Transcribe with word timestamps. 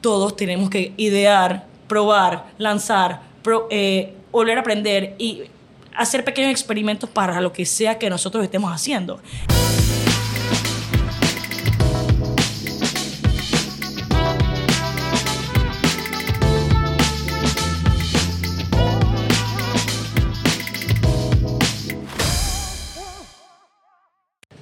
todos 0.00 0.36
tenemos 0.36 0.70
que 0.70 0.92
idear, 0.96 1.66
probar, 1.86 2.46
lanzar, 2.58 3.22
eh, 3.70 4.14
volver 4.30 4.58
a 4.58 4.60
aprender 4.60 5.14
y 5.18 5.42
hacer 5.96 6.24
pequeños 6.24 6.50
experimentos 6.50 7.10
para 7.10 7.40
lo 7.40 7.52
que 7.52 7.66
sea 7.66 7.98
que 7.98 8.08
nosotros 8.08 8.44
estemos 8.44 8.72
haciendo. 8.72 9.20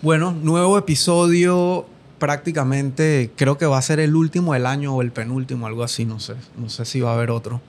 Bueno, 0.02 0.30
nuevo 0.30 0.78
episodio 0.78 1.84
prácticamente, 2.18 3.30
creo 3.36 3.58
que 3.58 3.66
va 3.66 3.78
a 3.78 3.82
ser 3.82 4.00
el 4.00 4.14
último 4.14 4.54
del 4.54 4.66
año 4.66 4.94
o 4.94 5.02
el 5.02 5.12
penúltimo, 5.12 5.66
algo 5.66 5.82
así, 5.82 6.04
no 6.04 6.20
sé, 6.20 6.34
no 6.56 6.68
sé 6.68 6.84
si 6.84 7.00
va 7.00 7.10
a 7.10 7.14
haber 7.14 7.30
otro. 7.30 7.60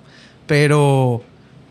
Pero 0.46 1.22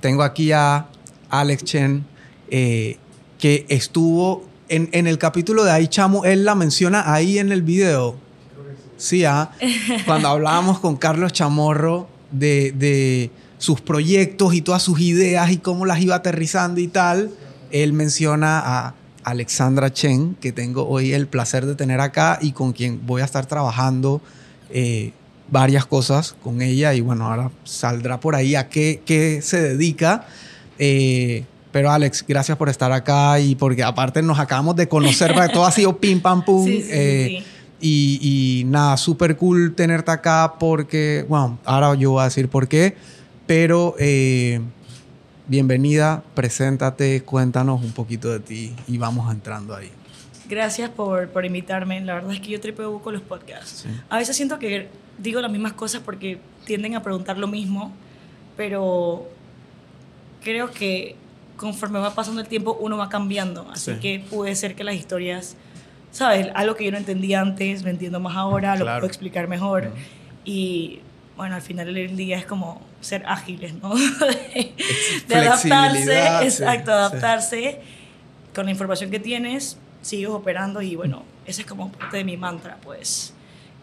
tengo 0.00 0.22
aquí 0.22 0.52
a 0.52 0.86
Alex 1.30 1.64
Chen, 1.64 2.06
eh, 2.50 2.98
que 3.38 3.66
estuvo 3.68 4.44
en, 4.68 4.88
en, 4.92 5.06
el 5.06 5.18
capítulo 5.18 5.64
de 5.64 5.70
Ahí 5.70 5.88
Chamo, 5.88 6.24
él 6.24 6.44
la 6.44 6.54
menciona 6.54 7.12
ahí 7.12 7.38
en 7.38 7.52
el 7.52 7.62
video. 7.62 8.16
Sí, 8.96 9.24
¿ah? 9.24 9.50
cuando 10.06 10.28
hablábamos 10.28 10.78
con 10.78 10.96
Carlos 10.96 11.32
Chamorro 11.32 12.08
de, 12.30 12.72
de 12.72 13.30
sus 13.58 13.80
proyectos 13.80 14.54
y 14.54 14.62
todas 14.62 14.82
sus 14.82 15.00
ideas 15.00 15.50
y 15.50 15.58
cómo 15.58 15.86
las 15.86 16.00
iba 16.00 16.14
aterrizando 16.14 16.80
y 16.80 16.88
tal, 16.88 17.30
él 17.70 17.92
menciona 17.92 18.60
a 18.64 18.94
Alexandra 19.26 19.92
Chen, 19.92 20.36
que 20.40 20.52
tengo 20.52 20.86
hoy 20.86 21.12
el 21.12 21.26
placer 21.26 21.66
de 21.66 21.74
tener 21.74 22.00
acá 22.00 22.38
y 22.40 22.52
con 22.52 22.72
quien 22.72 23.04
voy 23.04 23.22
a 23.22 23.24
estar 23.24 23.44
trabajando 23.44 24.20
eh, 24.70 25.10
varias 25.50 25.84
cosas 25.84 26.36
con 26.44 26.62
ella. 26.62 26.94
Y 26.94 27.00
bueno, 27.00 27.26
ahora 27.26 27.50
saldrá 27.64 28.20
por 28.20 28.36
ahí 28.36 28.54
a 28.54 28.68
qué, 28.68 29.02
qué 29.04 29.40
se 29.42 29.60
dedica. 29.60 30.28
Eh, 30.78 31.44
pero 31.72 31.90
Alex, 31.90 32.24
gracias 32.26 32.56
por 32.56 32.68
estar 32.68 32.92
acá 32.92 33.40
y 33.40 33.56
porque 33.56 33.82
aparte 33.82 34.22
nos 34.22 34.38
acabamos 34.38 34.76
de 34.76 34.88
conocer, 34.88 35.34
todo 35.52 35.66
ha 35.66 35.72
sido 35.72 35.98
pim 35.98 36.20
pam 36.20 36.44
pum. 36.44 36.64
Eh, 36.70 37.42
y, 37.80 38.60
y, 38.60 38.64
nada, 38.64 38.96
súper 38.96 39.36
cool 39.36 39.74
tenerte 39.74 40.10
acá 40.12 40.54
porque, 40.58 41.26
bueno, 41.28 41.58
ahora 41.64 41.94
yo 41.96 42.12
voy 42.12 42.22
a 42.22 42.24
decir 42.24 42.48
por 42.48 42.68
qué, 42.68 42.96
pero 43.46 43.96
bienvenida, 45.48 46.22
preséntate, 46.34 47.22
cuéntanos 47.22 47.82
un 47.82 47.92
poquito 47.92 48.30
de 48.30 48.40
ti 48.40 48.74
y 48.86 48.98
vamos 48.98 49.32
entrando 49.32 49.74
ahí. 49.74 49.90
Gracias 50.48 50.90
por, 50.90 51.28
por 51.28 51.44
invitarme. 51.44 52.00
La 52.00 52.14
verdad 52.14 52.32
es 52.32 52.40
que 52.40 52.48
yo 52.48 52.60
tripeo 52.60 53.00
con 53.00 53.14
los 53.14 53.22
podcasts. 53.22 53.86
A 54.08 54.18
veces 54.18 54.36
siento 54.36 54.58
que 54.58 54.88
digo 55.18 55.40
las 55.40 55.50
mismas 55.50 55.72
cosas 55.72 56.02
porque 56.04 56.38
tienden 56.64 56.94
a 56.94 57.02
preguntar 57.02 57.38
lo 57.38 57.48
mismo, 57.48 57.92
pero 58.56 59.28
creo 60.42 60.70
que 60.70 61.16
conforme 61.56 61.98
va 61.98 62.14
pasando 62.14 62.40
el 62.40 62.46
tiempo 62.46 62.76
uno 62.80 62.96
va 62.96 63.08
cambiando. 63.08 63.68
Así 63.72 63.94
que 63.94 64.24
puede 64.30 64.54
ser 64.54 64.74
que 64.74 64.84
las 64.84 64.94
historias, 64.94 65.56
¿sabes? 66.12 66.48
Algo 66.54 66.76
que 66.76 66.84
yo 66.84 66.92
no 66.92 66.98
entendía 66.98 67.40
antes, 67.40 67.82
lo 67.82 67.90
entiendo 67.90 68.20
más 68.20 68.36
ahora, 68.36 68.76
lo 68.76 68.84
puedo 68.84 69.06
explicar 69.06 69.48
mejor. 69.48 69.90
Y 70.44 71.00
bueno, 71.36 71.54
al 71.54 71.62
final 71.62 71.92
del 71.92 72.16
día 72.16 72.38
es 72.38 72.46
como 72.46 72.80
ser 73.00 73.24
ágiles, 73.26 73.74
¿no? 73.74 73.94
de, 75.28 75.34
adaptarse, 75.34 76.44
exacto, 76.44 76.92
adaptarse 76.92 77.80
con 78.54 78.64
la 78.64 78.70
información 78.70 79.10
que 79.10 79.20
tienes, 79.20 79.76
sigues 80.00 80.28
operando 80.28 80.80
y 80.80 80.96
bueno, 80.96 81.24
ese 81.44 81.62
es 81.62 81.66
como 81.66 81.92
parte 81.92 82.18
de 82.18 82.24
mi 82.24 82.36
mantra, 82.36 82.78
pues. 82.82 83.34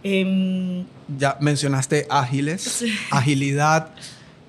Em, 0.01 0.85
ya 1.17 1.37
mencionaste 1.39 2.07
ágiles, 2.09 2.83
agilidad, 3.11 3.89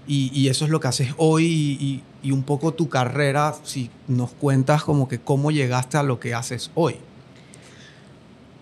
y, 0.07 0.49
eso 0.49 0.67
es 0.67 0.71
lo 0.71 0.81
que 0.81 0.89
haces 0.89 1.15
hoy 1.17 1.47
y, 1.47 2.03
y, 2.23 2.31
un 2.31 2.43
poco 2.43 2.75
tu 2.75 2.91
carrera, 2.91 3.55
si 3.65 3.91
nos 4.07 4.33
cuentas 4.33 4.83
como 4.83 5.09
que 5.09 5.19
cómo 5.19 5.51
llegaste 5.51 5.97
a 5.97 6.03
lo 6.03 6.21
que 6.21 6.35
haces 6.35 6.71
hoy. 6.75 6.97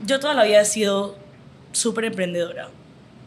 Yo 0.06 0.20
toda 0.20 0.34
la 0.34 0.44
vida 0.44 0.60
he 0.60 0.64
sido 0.64 1.16
súper 1.72 2.04
emprendedora 2.04 2.69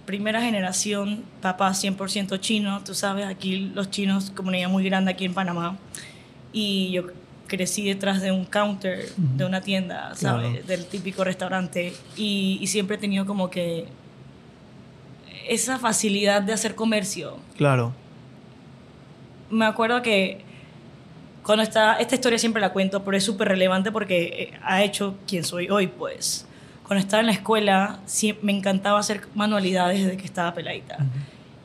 primera 0.06 0.42
generación, 0.42 1.24
papá 1.42 1.72
100% 1.72 2.40
chino, 2.40 2.84
tú 2.84 2.94
sabes, 2.94 3.26
aquí 3.26 3.72
los 3.74 3.90
chinos, 3.90 4.32
comunidad 4.32 4.70
muy 4.70 4.84
grande 4.84 5.12
aquí 5.12 5.26
en 5.26 5.34
Panamá, 5.34 5.78
y 6.54 6.92
yo 6.92 7.08
crecí 7.48 7.86
detrás 7.86 8.22
de 8.22 8.32
un 8.32 8.46
counter 8.46 9.10
de 9.18 9.46
una 9.46 9.62
tienda, 9.62 10.16
¿sabes? 10.16 10.66
Del 10.68 10.86
típico 10.86 11.24
restaurante, 11.24 11.94
y, 12.16 12.66
siempre 12.68 12.98
he 12.98 13.00
tenido 13.00 13.26
como 13.26 13.50
que 13.50 13.86
esa 15.48 15.78
facilidad 15.78 16.42
de 16.42 16.54
hacer 16.54 16.76
comercio. 16.76 17.38
Claro. 17.58 17.94
Me 19.50 19.66
acuerdo 19.66 20.02
que 20.02 20.42
cuando 21.44 21.62
está, 21.62 21.96
esta 21.96 22.16
historia 22.16 22.40
siempre 22.40 22.62
la 22.62 22.74
cuento, 22.74 23.04
pero 23.04 23.16
es 23.16 23.24
súper 23.24 23.48
relevante 23.48 23.92
porque 23.92 24.24
eh, 24.24 24.60
ha 24.64 24.84
hecho 24.84 25.16
quien 25.28 25.44
soy 25.44 25.70
hoy, 25.70 25.86
pues 25.86 26.48
cuando 26.88 27.02
estaba 27.04 27.22
en 27.22 27.28
la 27.28 27.32
escuela, 27.32 28.00
me 28.42 28.52
encantaba 28.52 29.00
hacer 29.00 29.22
manualidades 29.34 30.04
desde 30.04 30.18
que 30.18 30.26
estaba 30.26 30.54
peladita. 30.54 30.98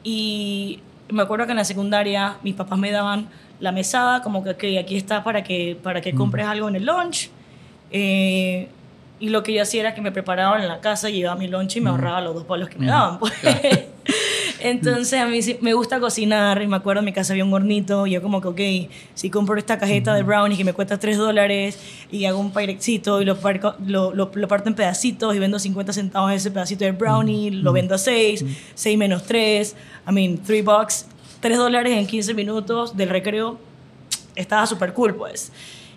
Y 0.03 0.81
me 1.11 1.23
acuerdo 1.23 1.45
que 1.47 1.53
en 1.53 1.59
la 1.59 1.65
secundaria 1.65 2.37
mis 2.43 2.55
papás 2.55 2.79
me 2.79 2.91
daban 2.91 3.29
la 3.59 3.73
mesada, 3.73 4.23
como 4.23 4.43
que 4.43 4.51
okay, 4.51 4.79
aquí 4.79 4.97
está 4.97 5.23
para 5.23 5.45
que, 5.45 5.79
para 5.83 6.01
que 6.01 6.15
compres 6.15 6.47
algo 6.47 6.69
en 6.69 6.77
el 6.77 6.87
lunch. 6.87 7.31
Eh, 7.91 8.69
y 9.19 9.29
lo 9.29 9.43
que 9.43 9.53
yo 9.53 9.63
hacía 9.63 9.81
era 9.81 9.95
que 9.95 10.01
me 10.01 10.13
preparaban 10.13 10.63
en 10.63 10.69
la 10.69 10.81
casa, 10.81 11.11
llevaba 11.11 11.39
mi 11.39 11.49
lunch 11.49 11.77
y 11.77 11.81
me 11.83 11.91
ahorraba 11.91 12.23
los 12.23 12.35
dos 12.35 12.45
palos 12.45 12.71
que 12.71 12.79
me 12.79 12.87
daban. 12.87 13.19
Pues. 13.19 13.35
Entonces 14.63 15.21
a 15.21 15.27
mí 15.27 15.41
me 15.61 15.75
gusta 15.75 16.01
cocinar 16.01 16.61
y 16.63 16.67
me 16.67 16.77
acuerdo 16.77 17.01
en 17.01 17.07
mi 17.07 17.13
casa 17.13 17.33
había 17.33 17.45
un 17.45 17.53
hornito 17.53 18.07
y 18.07 18.13
yo 18.13 18.23
como 18.23 18.41
que, 18.41 18.87
ok, 18.87 18.91
si 19.15 19.31
compro 19.31 19.57
esta 19.57 19.79
cajeta 19.79 20.15
de 20.15 20.23
brownies 20.23 20.59
que 20.59 20.65
me 20.65 20.73
cuesta 20.73 20.99
3 20.99 21.17
dólares 21.17 21.79
y 22.11 22.25
hago 22.25 22.39
un 22.39 22.53
pyrexito 22.53 23.23
y 23.23 23.25
lo, 23.25 23.39
lo, 23.87 24.13
lo, 24.15 24.49
parto 24.49 24.69
en 24.69 24.75
pedacitos 24.75 25.35
y 25.35 25.39
vendo 25.39 25.59
50 25.59 25.93
centavos 25.93 26.33
ese 26.33 26.51
pedacito 26.51 26.85
de 26.85 26.93
brownie, 26.93 27.51
lo 27.51 27.73
vendo 27.73 27.95
a 27.95 27.99
6, 27.99 28.45
6 28.75 28.99
menos 28.99 29.25
3, 29.25 29.77
I 30.09 30.13
mean, 30.13 30.39
3 30.39 30.65
bucks, 30.65 31.07
3 31.41 31.59
dólares 31.59 31.97
en 31.97 32.07
15 32.07 32.35
minutos 32.35 32.97
del 32.97 33.09
recreo, 33.09 33.59
estaba 34.35 34.67
súper 34.67 34.93
cool 34.93 35.15
pues. 35.15 35.53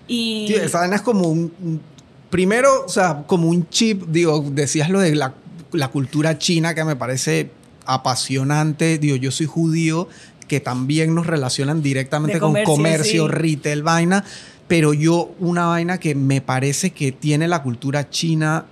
Y... 0.07 0.45
Sí, 0.47 0.55
esa 0.55 0.85
es 0.93 1.01
como 1.01 1.27
un, 1.27 1.81
primero, 2.29 2.85
o 2.85 2.89
sea, 2.89 3.23
como 3.27 3.47
un 3.47 3.69
chip, 3.69 4.03
digo, 4.07 4.43
decías 4.51 4.89
lo 4.89 4.99
de 4.99 5.15
la, 5.15 5.33
la 5.71 5.89
cultura 5.89 6.37
china 6.37 6.73
que 6.73 6.83
me 6.83 6.95
parece 6.95 7.51
apasionante. 7.85 8.97
Digo, 8.97 9.15
yo 9.15 9.31
soy 9.31 9.45
judío, 9.45 10.07
que 10.47 10.59
también 10.59 11.15
nos 11.15 11.27
relacionan 11.27 11.81
directamente 11.81 12.39
con 12.39 12.55
comercio, 12.63 13.27
retail, 13.27 13.83
vaina. 13.83 14.23
Pero 14.67 14.93
yo, 14.93 15.33
una 15.39 15.67
vaina 15.67 15.99
que 15.99 16.15
me 16.15 16.41
parece 16.41 16.91
que 16.91 17.11
tiene 17.11 17.47
la 17.47 17.61
cultura 17.63 18.09
china 18.09 18.65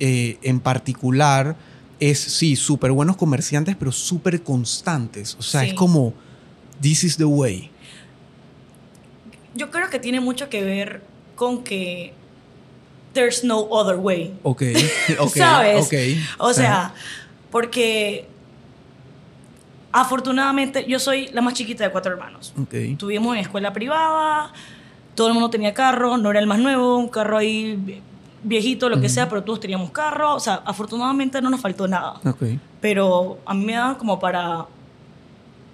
eh, 0.00 0.38
en 0.42 0.60
particular 0.60 1.56
es, 2.00 2.18
sí, 2.18 2.56
súper 2.56 2.92
buenos 2.92 3.16
comerciantes, 3.16 3.76
pero 3.76 3.92
súper 3.92 4.42
constantes. 4.42 5.36
O 5.38 5.42
sea, 5.42 5.64
es 5.64 5.74
como, 5.74 6.14
this 6.80 7.04
is 7.04 7.16
the 7.16 7.24
way. 7.24 7.70
Yo 9.54 9.70
creo 9.70 9.88
que 9.90 9.98
tiene 9.98 10.20
mucho 10.20 10.48
que 10.48 10.64
ver 10.64 11.02
con 11.36 11.62
que 11.62 12.12
there's 13.12 13.44
no 13.44 13.60
other 13.70 13.96
way. 13.96 14.34
Ok, 14.42 14.62
ok. 15.18 15.36
¿Sabes? 15.36 15.88
O 16.38 16.52
sea, 16.52 16.92
porque 17.50 18.28
Afortunadamente, 19.96 20.84
yo 20.88 20.98
soy 20.98 21.28
la 21.28 21.40
más 21.40 21.54
chiquita 21.54 21.84
de 21.84 21.92
cuatro 21.92 22.10
hermanos. 22.10 22.52
Okay. 22.62 22.96
Tuvimos 22.96 23.36
en 23.36 23.42
escuela 23.42 23.72
privada, 23.72 24.52
todo 25.14 25.28
el 25.28 25.34
mundo 25.34 25.50
tenía 25.50 25.72
carro, 25.72 26.16
no 26.16 26.32
era 26.32 26.40
el 26.40 26.48
más 26.48 26.58
nuevo, 26.58 26.96
un 26.96 27.06
carro 27.06 27.36
ahí 27.36 28.02
viejito, 28.42 28.88
lo 28.88 29.00
que 29.00 29.08
sea, 29.08 29.28
pero 29.28 29.44
todos 29.44 29.60
teníamos 29.60 29.92
carro. 29.92 30.34
O 30.34 30.40
sea, 30.40 30.62
afortunadamente 30.64 31.40
no 31.40 31.48
nos 31.48 31.60
faltó 31.60 31.86
nada. 31.86 32.14
Okay. 32.26 32.58
Pero 32.80 33.38
a 33.46 33.54
mí 33.54 33.64
me 33.64 33.74
daban 33.74 33.94
como 33.94 34.18
para... 34.18 34.66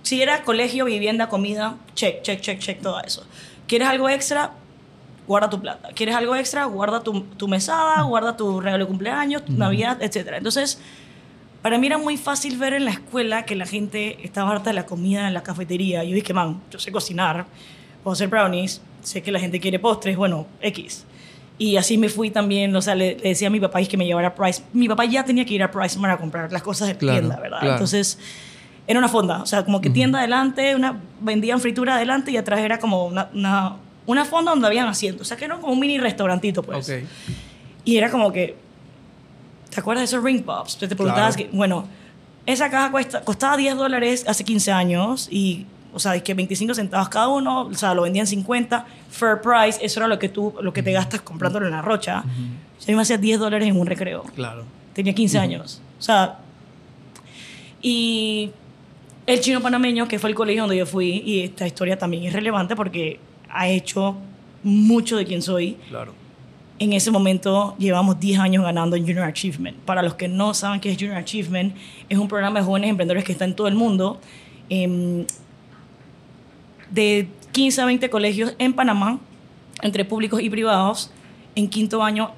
Si 0.03 0.21
era 0.21 0.43
colegio, 0.43 0.85
vivienda, 0.85 1.31
comida, 1.31 1.77
check, 1.95 2.21
check, 2.21 2.43
check, 2.43 2.59
check, 2.59 2.83
todo 2.83 3.01
eso. 3.01 3.25
¿Quieres 3.67 3.89
algo 3.89 4.07
extra? 4.11 4.51
Guarda 5.27 5.49
tu 5.49 5.59
plata. 5.63 5.89
¿Quieres 5.95 6.15
algo 6.15 6.37
extra? 6.37 6.67
Guarda 6.67 7.01
tu, 7.03 7.23
tu 7.23 7.49
mesada, 7.49 8.03
guarda 8.03 8.37
tu 8.37 8.61
regalo 8.61 8.85
de 8.85 8.89
cumpleaños, 8.89 9.47
tu 9.47 9.53
Navidad, 9.55 9.97
etc. 10.03 10.35
Entonces 10.35 10.79
para 11.63 11.79
mí 11.79 11.87
era 11.87 11.99
muy 11.99 12.17
fácil 12.17 12.57
ver 12.57 12.75
en 12.75 12.85
la 12.87 12.93
escuela 12.93 13.45
que 13.45 13.55
la 13.55 13.67
gente 13.67 14.19
estaba 14.25 14.51
harta 14.51 14.71
de 14.71 14.75
la 14.75 14.87
comida 14.87 15.27
en 15.29 15.35
la 15.35 15.43
cafetería. 15.43 16.03
Yo 16.05 16.15
dije, 16.15 16.33
man, 16.33 16.61
yo 16.71 16.79
sé 16.79 16.91
cocinar, 16.91 17.47
puedo 18.03 18.13
hacer 18.13 18.29
brownies, 18.29 18.81
sé 19.03 19.23
que 19.23 19.31
la 19.31 19.41
gente 19.41 19.61
quiere 19.61 19.79
postres, 19.79 20.17
bueno, 20.17 20.47
X. 20.63 21.05
Y 21.59 21.77
así 21.77 21.99
me 21.99 22.09
fui 22.09 22.31
también, 22.31 22.75
o 22.75 22.81
sea, 22.81 22.95
le, 22.95 23.17
decía 23.17 23.49
a 23.49 23.51
mi 23.51 23.61
papá 23.61 23.83
que 23.83 23.97
me 23.99 24.07
llevara 24.07 24.29
a 24.29 24.35
Price. 24.35 24.63
Mi 24.73 24.89
papá 24.89 25.05
ya 25.05 25.25
tenía 25.25 25.45
que 25.45 25.53
ir 25.53 25.63
a 25.63 25.71
Price 25.71 25.99
para 25.99 26.17
comprar 26.17 26.51
las 26.51 26.63
cosas 26.63 26.89
de 26.89 26.95
tienda, 26.95 27.39
¿verdad? 27.39 27.61
Entonces, 27.63 28.19
era 28.87 28.99
una 28.99 29.09
fonda, 29.09 29.43
o 29.43 29.47
sea, 29.47 29.63
como 29.63 29.83
que 29.83 29.91
tienda 29.91 30.21
adelante, 30.21 30.75
una, 30.75 30.99
vendían 31.21 31.61
fritura 31.61 31.97
adelante 31.97 32.31
y 32.31 32.39
atrás 32.39 32.61
era 32.61 32.79
como 32.79 33.07
una, 33.07 33.29
una, 33.35 33.77
una 34.07 34.25
fonda 34.25 34.53
donde 34.53 34.67
habían 34.67 34.89
asientos. 34.89 35.23
O 35.23 35.25
sea, 35.27 35.37
que 35.37 35.45
era 35.45 35.59
como 35.59 35.75
un 35.75 35.79
mini 35.79 35.99
restaurantito, 35.99 36.63
pues. 36.63 36.89
Okay. 36.89 37.07
Y 37.85 37.99
era 37.99 38.11
como 38.11 38.33
que 38.33 38.57
¿Te 39.71 39.81
acuerdas 39.81 40.03
de 40.03 40.05
esos 40.17 40.25
ring 40.25 40.43
pops? 40.43 40.77
Te, 40.77 40.89
te 40.89 40.97
preguntabas 40.97 41.37
que, 41.37 41.49
bueno, 41.53 41.87
Esa 42.47 42.71
caja 42.71 42.91
cuesta, 42.91 43.23
costaba 43.23 43.57
10 43.57 43.77
dólares 43.77 44.25
hace 44.27 44.45
15 44.45 44.73
años 44.73 45.29
y, 45.31 45.67
o 45.93 45.99
sea, 45.99 46.17
es 46.17 46.23
que 46.23 46.35
25 46.35 46.75
centavos 46.75 47.09
cada 47.09 47.29
uno, 47.29 47.67
o 47.67 47.75
sea, 47.75 47.95
lo 47.95 48.03
vendían 48.03 48.27
50, 48.27 48.87
fair 49.11 49.41
price, 49.41 49.79
eso 49.85 50.01
era 50.01 50.09
lo 50.09 50.19
que 50.19 50.29
tú, 50.29 50.55
lo 50.61 50.73
que 50.73 50.83
te 50.83 50.91
gastas 50.93 51.21
comprándolo 51.21 51.67
en 51.67 51.73
la 51.73 51.83
rocha. 51.83 52.25
Yo 52.87 52.97
me 52.97 53.03
hacía 53.03 53.19
10 53.19 53.39
dólares 53.39 53.69
en 53.69 53.79
un 53.79 53.87
recreo. 53.87 54.25
Claro. 54.35 54.65
Tenía 54.95 55.15
15 55.15 55.39
años. 55.39 55.81
O 55.99 56.03
sea, 56.03 56.39
y 57.83 58.51
el 59.27 59.41
chino 59.41 59.61
panameño, 59.61 60.09
que 60.09 60.19
fue 60.19 60.31
el 60.31 60.35
colegio 60.35 60.63
donde 60.63 60.77
yo 60.79 60.87
fui, 60.87 61.23
y 61.25 61.41
esta 61.43 61.67
historia 61.67 61.99
también 61.99 62.25
es 62.25 62.33
relevante 62.33 62.75
porque 62.75 63.21
ha 63.49 63.69
hecho 63.69 64.17
mucho 64.63 65.17
de 65.17 65.25
quien 65.25 65.43
soy. 65.43 65.77
Claro. 65.89 66.15
En 66.81 66.95
ese 66.95 67.11
momento 67.11 67.77
llevamos 67.79 68.19
10 68.19 68.39
años 68.39 68.65
ganando 68.65 68.97
en 68.97 69.03
Junior 69.03 69.25
Achievement. 69.25 69.77
Para 69.81 70.03
los 70.03 70.15
que 70.15 70.29
no 70.29 70.55
saben 70.55 70.81
qué 70.81 70.91
es 70.91 70.97
Junior 70.97 71.19
Achievement, 71.19 71.77
es 72.09 72.17
un 72.17 72.27
programa 72.27 72.61
de 72.61 72.65
jóvenes 72.65 72.89
emprendedores 72.89 73.23
que 73.23 73.33
está 73.33 73.45
en 73.45 73.55
todo 73.55 73.69
el 73.69 73.75
mundo. 73.75 74.19
Em, 74.71 75.27
de 76.91 77.29
15 77.53 77.83
a 77.83 77.85
20 77.85 78.09
colegios 78.09 78.55
en 78.59 78.73
Panamá, 78.73 79.19
entre 79.83 80.07
públicos 80.07 80.41
y 80.41 80.49
privados. 80.49 81.11
En 81.55 81.69
quinto 81.69 82.03
año 82.03 82.33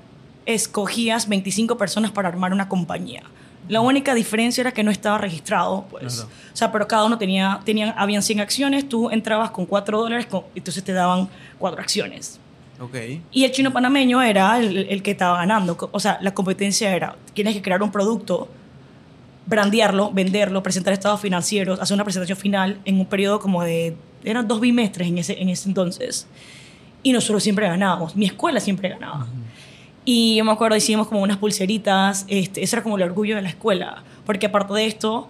escogías 0.45 1.29
25 1.29 1.79
personas 1.79 2.11
para 2.11 2.29
armar 2.29 2.53
una 2.53 2.69
compañía. 2.69 3.23
La 3.69 3.81
única 3.81 4.13
diferencia 4.13 4.63
era 4.63 4.73
que 4.73 4.83
no 4.83 4.91
estaba 4.91 5.19
registrado, 5.19 5.87
pues. 5.89 6.27
O 6.53 6.57
sea, 6.57 6.73
pero 6.73 6.89
cada 6.89 7.05
uno 7.05 7.17
tenía, 7.17 7.61
tenían, 7.65 7.95
habían 7.97 8.25
100 8.25 8.41
acciones, 8.41 8.89
tú 8.89 9.09
entrabas 9.11 9.53
con 9.53 9.67
4 9.67 10.01
dólares, 10.01 10.27
entonces 10.57 10.83
te 10.83 10.93
daban 10.93 11.29
4 11.61 11.81
acciones. 11.81 12.41
Okay. 12.83 13.23
Y 13.31 13.45
el 13.45 13.53
chino 13.53 13.73
panameño 13.73 14.21
era 14.21 14.59
el, 14.59 14.77
el, 14.77 15.03
que 15.03 15.13
estaba 15.13 15.39
ganando. 15.39 15.77
O 15.93 16.01
sea, 16.01 16.19
la 16.21 16.35
competencia 16.35 16.95
era, 16.95 17.17
tienes 17.33 17.55
que 17.55 17.63
crear 17.63 17.81
un 17.81 17.93
producto, 17.93 18.49
brandearlo, 19.47 20.11
venderlo, 20.11 20.63
presentar 20.63 20.93
estados 20.93 21.21
financieros, 21.21 21.81
hacer 21.81 21.95
una 21.95 22.05
presentación 22.05 22.37
final 22.37 22.81
en 22.85 22.99
un 22.99 23.07
periodo 23.07 23.39
como 23.39 23.63
de, 23.63 23.97
eran 24.25 24.49
dos 24.49 24.61
bimestres 24.61 25.09
en 25.09 25.19
ese, 25.19 25.41
en 25.41 25.49
ese 25.49 25.69
entonces. 25.69 26.27
Y 27.03 27.13
nosotros 27.13 27.43
siempre 27.43 27.67
ganábamos. 27.69 28.17
Mi 28.17 28.27
escuela 28.27 28.59
siempre 28.59 28.89
ganaba. 28.89 29.27
Y 30.05 30.37
yo 30.37 30.45
me 30.45 30.51
acuerdo, 30.51 30.77
hicimos 30.77 31.07
como 31.07 31.23
unas 31.23 31.37
pulseritas, 31.37 32.25
este, 32.29 32.63
eso 32.63 32.77
era 32.77 32.83
como 32.83 32.97
el 32.97 33.03
orgullo 33.05 33.37
de 33.37 33.43
la 33.43 33.49
escuela, 33.49 34.03
porque 34.27 34.47
aparte 34.47 34.75
de 34.75 34.87
esto, 34.87 35.29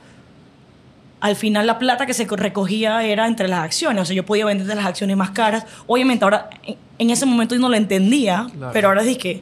al 1.22 1.36
final 1.36 1.68
la 1.68 1.78
plata 1.78 2.04
que 2.04 2.14
se 2.14 2.24
recogía 2.24 3.04
era 3.04 3.28
entre 3.28 3.46
las 3.46 3.60
acciones, 3.60 4.02
o 4.02 4.04
sea, 4.04 4.16
yo 4.16 4.26
podía 4.26 4.44
vender 4.44 4.66
las 4.66 4.84
acciones 4.84 5.16
más 5.16 5.30
caras. 5.30 5.64
Obviamente 5.86 6.24
ahora, 6.24 6.50
en 6.98 7.10
ese 7.10 7.26
momento 7.26 7.54
yo 7.54 7.60
no 7.60 7.68
lo 7.68 7.76
entendía, 7.76 8.48
pero 8.72 8.88
ahora 8.88 9.04
dije, 9.04 9.40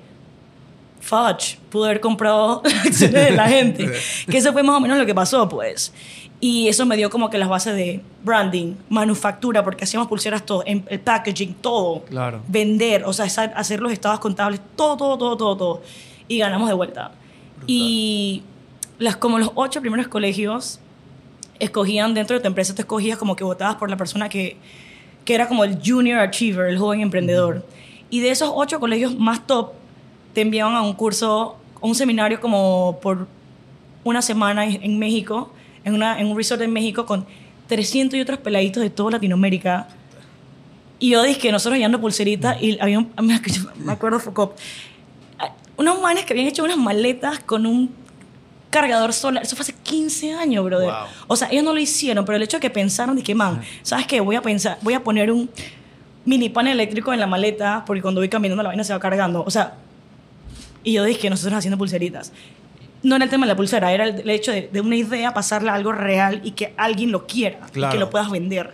fudge, 1.00 1.58
pude 1.70 1.88
haber 1.88 2.00
comprado 2.00 2.60
acciones 2.84 3.24
de 3.24 3.30
la 3.30 3.48
gente, 3.48 3.90
que 4.30 4.36
eso 4.36 4.52
fue 4.52 4.62
más 4.62 4.76
o 4.76 4.80
menos 4.80 4.98
lo 4.98 5.06
que 5.06 5.14
pasó, 5.14 5.48
pues. 5.48 5.94
Y 6.38 6.68
eso 6.68 6.84
me 6.84 6.98
dio 6.98 7.08
como 7.08 7.30
que 7.30 7.38
las 7.38 7.48
bases 7.48 7.74
de 7.74 8.02
branding, 8.24 8.74
manufactura, 8.90 9.64
porque 9.64 9.84
hacíamos 9.84 10.06
pulseras 10.06 10.44
todo, 10.44 10.62
el 10.66 10.82
packaging, 11.00 11.54
todo. 11.62 12.02
Claro. 12.02 12.42
Vender, 12.46 13.04
o 13.06 13.14
sea, 13.14 13.24
hacer 13.24 13.80
los 13.80 13.90
estados 13.90 14.20
contables, 14.20 14.60
todo, 14.76 14.98
todo, 14.98 15.16
todo, 15.16 15.36
todo, 15.38 15.56
todo. 15.56 15.82
Y 16.28 16.40
ganamos 16.40 16.68
de 16.68 16.74
vuelta. 16.74 17.12
Y 17.66 18.42
las, 18.98 19.16
como 19.16 19.38
los 19.38 19.50
ocho 19.54 19.80
primeros 19.80 20.08
colegios 20.08 20.78
escogían 21.60 22.14
dentro 22.14 22.36
de 22.36 22.42
tu 22.42 22.48
empresa, 22.48 22.74
te 22.74 22.82
escogías 22.82 23.16
como 23.16 23.36
que 23.36 23.44
votabas 23.44 23.76
por 23.76 23.88
la 23.88 23.96
persona 23.96 24.28
que, 24.28 24.56
que 25.24 25.34
era 25.34 25.46
como 25.46 25.64
el 25.64 25.78
junior 25.84 26.18
achiever, 26.18 26.68
el 26.68 26.78
joven 26.78 27.00
emprendedor. 27.00 27.64
Y 28.10 28.20
de 28.20 28.30
esos 28.30 28.50
ocho 28.52 28.80
colegios 28.80 29.16
más 29.16 29.46
top, 29.46 29.72
te 30.32 30.40
enviaban 30.40 30.74
a 30.74 30.82
un 30.82 30.94
curso, 30.94 31.56
a 31.80 31.86
un 31.86 31.94
seminario 31.94 32.40
como 32.40 32.98
por 33.00 33.28
una 34.02 34.22
semana 34.22 34.64
en 34.66 34.98
México 34.98 35.52
en, 35.84 35.94
una, 35.94 36.20
en 36.20 36.26
un 36.26 36.36
resort 36.36 36.60
en 36.62 36.72
México 36.72 37.06
con 37.06 37.26
300 37.68 38.18
y 38.18 38.20
otros 38.20 38.38
peladitos 38.38 38.82
de 38.82 38.90
toda 38.90 39.12
Latinoamérica. 39.12 39.88
Y 40.98 41.10
yo 41.10 41.22
dije 41.22 41.40
que 41.40 41.52
nosotros 41.52 41.78
llevando 41.78 42.00
pulseritas 42.00 42.60
y 42.60 42.78
había 42.80 42.98
un, 42.98 43.12
me 43.78 43.92
acuerdo 43.92 44.20
Foucault, 44.20 44.52
unos 45.76 46.00
manes 46.00 46.24
que 46.24 46.34
habían 46.34 46.48
hecho 46.48 46.62
unas 46.62 46.76
maletas 46.76 47.40
con 47.40 47.64
un 47.64 47.88
cargador 48.70 49.12
solar. 49.12 49.42
Eso 49.42 49.56
fue 49.56 49.62
hace 49.62 49.74
15 49.74 50.34
años, 50.34 50.64
brother. 50.64 50.90
O 51.26 51.36
sea, 51.36 51.48
ellos 51.50 51.64
no 51.64 51.74
lo 51.74 51.80
hicieron, 51.80 52.24
pero 52.24 52.36
el 52.36 52.42
hecho 52.42 52.56
de 52.56 52.60
que 52.60 52.70
pensaron, 52.70 53.16
dije, 53.16 53.34
man, 53.34 53.60
¿sabes 53.82 54.06
qué? 54.06 54.20
Voy 54.20 54.36
a 54.36 54.42
pensar, 54.42 54.78
voy 54.82 54.94
a 54.94 55.02
poner 55.02 55.30
un 55.30 55.50
mini 56.24 56.48
panel 56.48 56.74
eléctrico 56.74 57.12
en 57.12 57.20
la 57.20 57.26
maleta 57.26 57.82
porque 57.86 58.02
cuando 58.02 58.20
voy 58.20 58.28
caminando 58.28 58.62
la 58.62 58.70
vaina 58.70 58.84
se 58.84 58.92
va 58.92 59.00
cargando. 59.00 59.42
O 59.44 59.50
sea, 59.50 59.74
y 60.82 60.92
yo 60.92 61.04
dije, 61.04 61.28
nosotros 61.28 61.58
haciendo 61.58 61.76
pulseritas 61.76 62.32
no 63.02 63.16
era 63.16 63.24
el 63.24 63.30
tema 63.30 63.46
de 63.46 63.52
la 63.52 63.56
pulsera, 63.56 63.92
era 63.92 64.04
el, 64.06 64.28
hecho 64.28 64.52
de, 64.52 64.80
una 64.80 64.96
idea 64.96 65.32
pasarla 65.32 65.72
a 65.72 65.74
algo 65.74 65.92
real 65.92 66.40
y 66.44 66.52
que 66.52 66.74
alguien 66.76 67.10
lo 67.12 67.26
quiera 67.26 67.60
y 67.74 67.80
que 67.88 67.98
lo 67.98 68.10
puedas 68.10 68.30
vender. 68.30 68.72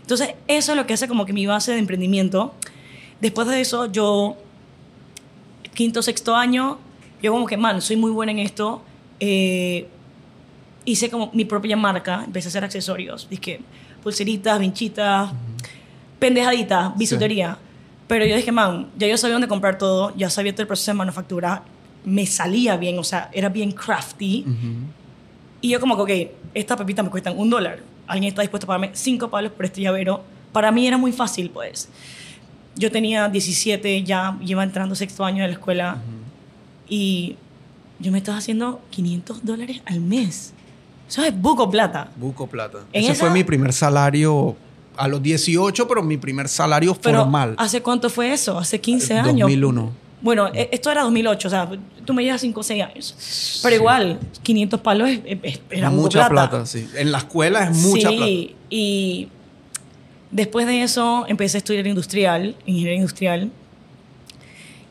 Entonces, 0.00 0.34
eso 0.46 0.72
es 0.72 0.76
lo 0.76 0.86
que 0.86 0.94
hace 0.94 1.08
como 1.08 1.26
que 1.26 1.32
mi 1.32 1.46
base 1.46 1.72
de 1.72 1.78
emprendimiento. 1.78 2.54
Después 3.20 3.48
de 3.48 3.60
eso, 3.60 3.90
yo, 3.90 4.36
quinto, 5.72 6.02
sexto 6.02 6.36
año, 6.36 6.78
yo 7.22 7.32
como 7.32 7.46
que, 7.46 7.56
man, 7.56 7.80
soy 7.80 7.96
muy 7.96 8.10
buena 8.10 8.32
en 8.32 8.38
esto. 8.38 8.82
Eh, 9.20 9.86
hice 10.84 11.10
como 11.10 11.30
mi 11.32 11.44
propia 11.44 11.76
marca, 11.76 12.22
empecé 12.24 12.48
a 12.48 12.50
hacer 12.50 12.64
accesorios. 12.64 13.28
Dije, 13.28 13.60
pulseritas, 14.02 14.58
vinchitas, 14.58 15.30
pendejaditas, 16.18 16.96
bisutería. 16.96 17.58
Pero 18.06 18.26
yo 18.26 18.36
dije, 18.36 18.52
man, 18.52 18.90
ya 18.98 19.06
yo 19.06 19.16
sabía 19.16 19.34
dónde 19.34 19.48
comprar 19.48 19.78
todo, 19.78 20.14
ya 20.16 20.28
sabía 20.28 20.52
todo 20.52 20.62
el 20.62 20.68
proceso 20.68 20.90
de 20.90 20.98
manufactura 20.98 21.62
me 22.04 22.26
salía 22.26 22.76
bien, 22.76 22.98
o 22.98 23.04
sea, 23.04 23.30
era 23.32 23.48
bien 23.48 23.72
crafty. 23.72 24.44
Y 25.60 25.68
yo 25.70 25.80
como 25.80 25.96
que, 25.96 26.02
ok, 26.02 26.50
esta 26.54 26.76
pepita 26.76 27.02
me 27.02 27.10
cuesta 27.10 27.32
un 27.32 27.48
dólar. 27.50 27.80
Alguien 28.06 28.28
está 28.28 28.42
dispuesto 28.42 28.66
a 28.66 28.68
pagarme 28.68 28.90
cinco 28.92 29.30
palos 29.30 29.52
por 29.52 29.64
este 29.64 29.80
llavero. 29.80 30.22
Para 30.52 30.70
mí 30.70 30.86
era 30.86 30.98
muy 30.98 31.12
fácil, 31.12 31.50
pues. 31.50 31.88
Yo 32.76 32.90
tenía 32.90 33.28
17, 33.28 34.02
ya 34.02 34.36
iba 34.42 34.62
entrando 34.62 34.94
sexto 34.94 35.24
año 35.24 35.42
de 35.42 35.48
la 35.48 35.54
escuela. 35.54 35.98
Y 36.88 37.36
yo 37.98 38.12
me 38.12 38.18
estaba 38.18 38.38
haciendo 38.38 38.80
500 38.90 39.44
dólares 39.44 39.82
al 39.86 40.00
mes. 40.00 40.52
Eso 41.08 41.22
es 41.22 41.38
buco 41.38 41.70
plata. 41.70 42.10
Buco 42.16 42.46
plata. 42.46 42.78
Ese 42.92 43.14
fue 43.14 43.30
mi 43.30 43.44
primer 43.44 43.72
salario 43.72 44.56
a 44.96 45.08
los 45.08 45.22
18, 45.22 45.86
pero 45.88 46.02
mi 46.02 46.16
primer 46.16 46.48
salario 46.48 46.94
formal. 46.94 47.54
¿Hace 47.58 47.82
cuánto 47.82 48.10
fue 48.10 48.32
eso? 48.32 48.58
¿Hace 48.58 48.80
15 48.80 49.18
años? 49.18 49.40
2001. 49.40 50.04
Bueno, 50.22 50.48
e, 50.54 50.70
esto 50.72 50.90
era 50.90 51.02
2008, 51.02 51.48
o 51.48 51.50
sea, 51.50 51.68
tú 52.04 52.14
me 52.14 52.24
llevas 52.24 52.40
5 52.40 52.58
o 52.58 52.62
6 52.62 52.82
años. 52.82 53.60
Pero 53.62 53.76
igual, 53.76 54.18
500 54.42 54.80
palos 54.80 55.10
era 55.70 55.90
mucha 55.90 56.28
plata. 56.28 56.64
sí. 56.64 56.88
En 56.96 57.12
la 57.12 57.18
escuela 57.18 57.64
es 57.64 57.76
mucha 57.76 58.08
plata. 58.08 58.24
Sí, 58.24 58.56
y 58.70 59.28
después 60.30 60.66
de 60.66 60.82
eso 60.82 61.26
empecé 61.28 61.56
a 61.56 61.58
estudiar 61.58 61.86
industrial, 61.86 62.56
ingeniería 62.64 62.96
industrial. 62.96 63.50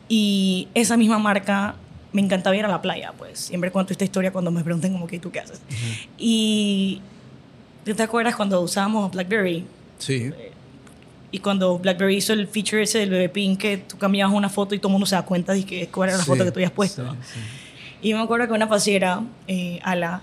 Y 0.07 0.67
esa 0.75 0.97
misma 0.97 1.17
marca 1.17 1.75
me 2.13 2.21
encantaba 2.21 2.55
ir 2.55 2.63
a 2.63 2.67
la 2.67 2.81
playa, 2.81 3.11
pues. 3.17 3.39
Siempre 3.39 3.71
cuento 3.71 3.91
esta 3.91 4.03
historia 4.03 4.31
cuando 4.31 4.51
me 4.51 4.63
preguntan 4.63 4.93
como 4.93 5.07
que 5.07 5.19
tú 5.19 5.31
qué 5.31 5.39
haces. 5.39 5.61
Y 6.17 7.01
¿te 7.83 8.01
acuerdas 8.01 8.35
cuando 8.35 8.61
usábamos 8.61 9.11
BlackBerry? 9.11 9.65
Sí. 9.97 10.31
Y 11.31 11.39
cuando 11.39 11.79
BlackBerry 11.79 12.17
hizo 12.17 12.33
el 12.33 12.47
feature 12.47 12.83
ese 12.83 12.99
del 12.99 13.09
bebé 13.09 13.29
pin, 13.29 13.57
que 13.57 13.77
tú 13.77 13.97
cambiabas 13.97 14.35
una 14.35 14.49
foto 14.49 14.75
y 14.75 14.77
todo 14.77 14.89
el 14.89 14.93
mundo 14.93 15.07
se 15.07 15.15
da 15.15 15.23
cuenta 15.23 15.53
de 15.53 15.65
que 15.65 15.87
cuál 15.87 16.09
era 16.09 16.17
la 16.17 16.23
foto 16.23 16.45
que 16.45 16.51
tú 16.51 16.59
habías 16.59 16.71
puesto. 16.71 17.03
Y 18.01 18.09
yo 18.09 18.17
me 18.17 18.23
acuerdo 18.23 18.47
que 18.47 18.53
una 18.53 18.69
pasiera, 18.69 19.23
eh, 19.47 19.79
Ala, 19.83 20.21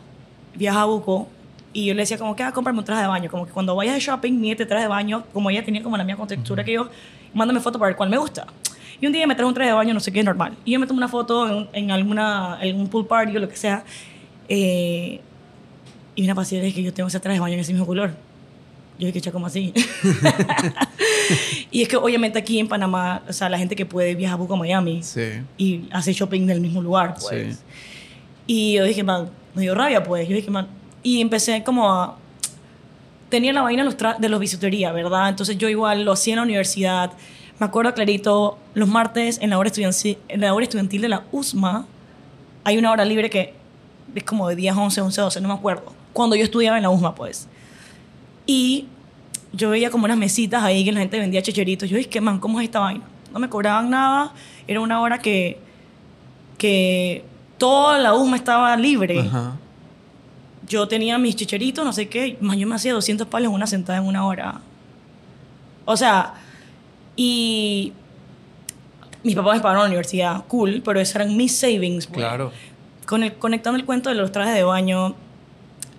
viaja 0.54 0.82
a 0.82 0.84
Buco 0.84 1.28
y 1.72 1.86
yo 1.86 1.94
le 1.94 2.02
decía 2.02 2.18
como 2.18 2.34
que, 2.36 2.42
a 2.42 2.48
ah, 2.48 2.52
comprarme 2.52 2.80
un 2.80 2.84
traje 2.84 3.02
de 3.02 3.08
baño. 3.08 3.30
Como 3.30 3.46
que 3.46 3.52
cuando 3.52 3.74
vayas 3.74 3.94
de 3.94 4.00
shopping, 4.00 4.32
mírate 4.32 4.66
traje 4.66 4.82
de 4.82 4.88
baño, 4.88 5.24
como 5.32 5.50
ella 5.50 5.64
tenía 5.64 5.82
como 5.82 5.96
la 5.96 6.04
misma 6.04 6.18
contextura 6.18 6.64
que 6.64 6.72
yo, 6.72 6.88
mándame 7.32 7.60
foto 7.60 7.78
para 7.78 7.90
ver 7.90 7.96
cuál 7.96 8.10
me 8.10 8.18
gusta. 8.18 8.46
Y 9.00 9.06
un 9.06 9.12
día 9.12 9.26
me 9.26 9.34
trajo 9.34 9.48
un 9.48 9.54
traje 9.54 9.70
de 9.70 9.74
baño, 9.74 9.94
no 9.94 10.00
sé 10.00 10.12
qué, 10.12 10.22
normal. 10.22 10.56
Y 10.64 10.72
yo 10.72 10.80
me 10.80 10.86
tomo 10.86 10.98
una 10.98 11.08
foto 11.08 11.68
en, 11.72 11.90
alguna, 11.90 12.58
en 12.60 12.76
un 12.76 12.88
pool 12.88 13.06
party 13.06 13.36
o 13.36 13.40
lo 13.40 13.48
que 13.48 13.56
sea. 13.56 13.84
Eh, 14.48 15.20
y 16.14 16.24
una 16.24 16.34
pasiera 16.34 16.66
es 16.66 16.74
que 16.74 16.82
yo 16.82 16.92
tengo 16.92 17.08
ese 17.08 17.18
traje 17.18 17.36
de 17.36 17.40
baño 17.40 17.54
en 17.54 17.60
ese 17.60 17.72
mismo 17.72 17.86
color. 17.86 18.12
Yo 18.98 19.06
dije, 19.06 19.22
¿qué 19.22 19.32
como 19.32 19.46
así? 19.46 19.72
y 21.70 21.80
es 21.80 21.88
que 21.88 21.96
obviamente 21.96 22.38
aquí 22.38 22.58
en 22.58 22.68
Panamá, 22.68 23.22
o 23.26 23.32
sea, 23.32 23.48
la 23.48 23.56
gente 23.56 23.74
que 23.74 23.86
puede 23.86 24.14
viajar 24.14 24.38
a 24.38 24.56
Miami 24.56 25.00
y 25.56 25.88
hace 25.90 26.12
shopping 26.12 26.42
en 26.42 26.50
el 26.50 26.60
mismo 26.60 26.82
lugar, 26.82 27.14
pues. 27.18 27.64
Y 28.46 28.74
yo 28.74 28.84
dije, 28.84 29.02
man, 29.02 29.30
me 29.54 29.62
dio 29.62 29.74
rabia, 29.74 30.02
pues. 30.02 30.28
Yo 30.28 30.34
dije, 30.34 30.50
man, 30.50 30.68
y 31.02 31.20
empecé 31.20 31.62
como 31.62 31.90
a... 31.90 32.18
Tenía 33.30 33.52
la 33.52 33.62
vaina 33.62 33.88
de 34.18 34.28
los 34.28 34.40
bisutería, 34.40 34.92
¿verdad? 34.92 35.28
Entonces 35.28 35.56
yo 35.56 35.68
igual 35.68 36.04
lo 36.04 36.12
hacía 36.12 36.34
en 36.34 36.38
la 36.38 36.42
universidad. 36.42 37.12
Me 37.60 37.66
acuerdo 37.66 37.92
clarito, 37.92 38.56
los 38.72 38.88
martes 38.88 39.38
en 39.42 39.50
la 39.50 39.58
hora 39.58 39.66
estudiantil, 39.66 40.16
en 40.28 40.40
la 40.40 40.54
hora 40.54 40.64
estudiantil 40.64 41.02
de 41.02 41.10
la 41.10 41.24
USMA 41.30 41.84
hay 42.64 42.78
una 42.78 42.90
hora 42.90 43.04
libre 43.04 43.28
que 43.28 43.52
es 44.14 44.24
como 44.24 44.48
de 44.48 44.56
10, 44.56 44.74
11, 44.74 45.00
11, 45.02 45.20
12, 45.20 45.40
no 45.42 45.48
me 45.48 45.54
acuerdo. 45.54 45.92
Cuando 46.14 46.36
yo 46.36 46.42
estudiaba 46.42 46.78
en 46.78 46.82
la 46.84 46.88
USMA, 46.88 47.14
pues. 47.14 47.48
Y 48.46 48.86
yo 49.52 49.68
veía 49.68 49.90
como 49.90 50.06
unas 50.06 50.16
mesitas 50.16 50.62
ahí 50.62 50.86
que 50.86 50.92
la 50.92 51.00
gente 51.00 51.18
vendía 51.18 51.42
checheritos. 51.42 51.90
Yo 51.90 51.98
dije, 51.98 52.20
man, 52.22 52.40
¿cómo 52.40 52.58
es 52.60 52.64
esta 52.64 52.80
vaina? 52.80 53.04
No 53.30 53.38
me 53.38 53.50
cobraban 53.50 53.90
nada. 53.90 54.32
Era 54.66 54.80
una 54.80 55.02
hora 55.02 55.18
que, 55.18 55.60
que 56.56 57.24
toda 57.58 57.98
la 57.98 58.14
UMA 58.14 58.38
estaba 58.38 58.74
libre. 58.78 59.28
yo 60.66 60.88
tenía 60.88 61.18
mis 61.18 61.36
chicheritos, 61.36 61.84
no 61.84 61.92
sé 61.92 62.08
qué, 62.08 62.38
más 62.40 62.56
yo 62.56 62.66
me 62.66 62.76
hacía 62.76 62.94
200 62.94 63.26
palos 63.26 63.48
en 63.48 63.54
una 63.54 63.66
sentada 63.66 63.98
en 63.98 64.06
una 64.06 64.24
hora. 64.24 64.62
O 65.84 65.94
sea, 65.94 66.34
y 67.22 67.92
mis 69.22 69.34
papás 69.34 69.56
me 69.56 69.60
pagaron 69.60 69.82
la 69.82 69.88
universidad, 69.88 70.42
cool, 70.46 70.80
pero 70.82 70.98
esos 71.00 71.16
eran 71.16 71.36
mis 71.36 71.54
savings. 71.54 72.06
Pues. 72.06 72.16
Claro. 72.16 72.50
Con 73.04 73.22
el, 73.22 73.34
conectando 73.34 73.78
el 73.78 73.84
cuento 73.84 74.08
de 74.08 74.14
los 74.14 74.32
trajes 74.32 74.54
de 74.54 74.62
baño, 74.62 75.14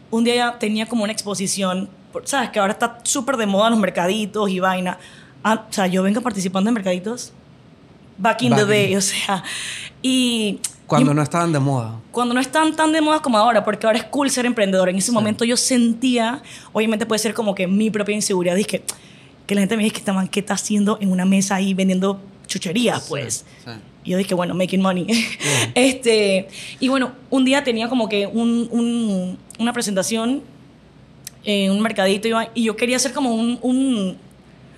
un 0.10 0.24
día 0.24 0.34
ya 0.34 0.58
tenía 0.58 0.88
como 0.88 1.04
una 1.04 1.14
exposición, 1.14 1.90
¿sabes? 2.24 2.50
Que 2.50 2.58
ahora 2.58 2.74
está 2.74 3.02
súper 3.04 3.38
de 3.38 3.46
moda 3.46 3.70
los 3.70 3.78
mercaditos 3.78 4.50
y 4.50 4.60
vaina. 4.60 4.98
Ah, 5.44 5.64
o 5.70 5.72
sea, 5.72 5.86
yo 5.86 6.02
vengo 6.02 6.22
participando 6.22 6.72
en 6.72 6.74
mercaditos 6.74 7.34
back 8.18 8.42
in 8.42 8.56
the 8.56 8.66
day, 8.66 8.96
o 8.96 9.02
sea, 9.02 9.44
y... 10.02 10.60
Cuando 10.88 11.14
no 11.14 11.22
estaban 11.22 11.54
de 11.54 11.60
moda. 11.60 12.00
Cuando 12.12 12.34
no 12.34 12.40
están 12.40 12.76
tan 12.76 12.92
de 12.92 13.00
moda 13.00 13.22
como 13.22 13.38
ahora, 13.38 13.64
porque 13.64 13.86
ahora 13.86 14.00
es 14.00 14.06
cool 14.06 14.32
ser 14.32 14.48
emprendedor. 14.48 14.90
En 14.90 14.96
ese 14.96 15.12
momento 15.12 15.46
yo 15.46 15.56
sentía, 15.56 16.42
obviamente 16.74 17.06
puede 17.06 17.20
ser 17.20 17.36
como 17.36 17.54
que 17.54 17.68
mi 17.68 17.92
propia 17.92 18.16
inseguridad, 18.16 18.56
dije, 18.56 18.80
que 18.80 18.84
la 19.56 19.62
gente 19.62 19.78
me 19.78 19.84
dice 19.84 19.94
que 19.94 20.00
esta 20.00 20.28
¿qué 20.30 20.40
está 20.40 20.54
haciendo 20.54 20.98
en 21.02 21.12
una 21.12 21.26
mesa 21.26 21.56
ahí 21.56 21.74
vendiendo 21.74 22.22
chucherías, 22.48 23.06
pues? 23.08 23.46
Y 24.04 24.12
yo 24.12 24.18
dije, 24.18 24.34
bueno, 24.34 24.54
making 24.56 24.82
money. 24.82 25.08
este, 25.76 26.48
y 26.80 26.88
bueno, 26.88 27.12
un 27.30 27.46
día 27.46 27.64
tenía 27.64 27.88
como 27.88 28.10
que 28.10 28.28
un, 28.28 29.38
una 29.60 29.74
presentación 29.74 30.42
en 31.44 31.72
un 31.72 31.82
mercadito 31.82 32.28
y 32.54 32.64
yo 32.64 32.76
quería 32.76 32.98
hacer 32.98 33.14
como 33.14 33.34
un 33.34 34.18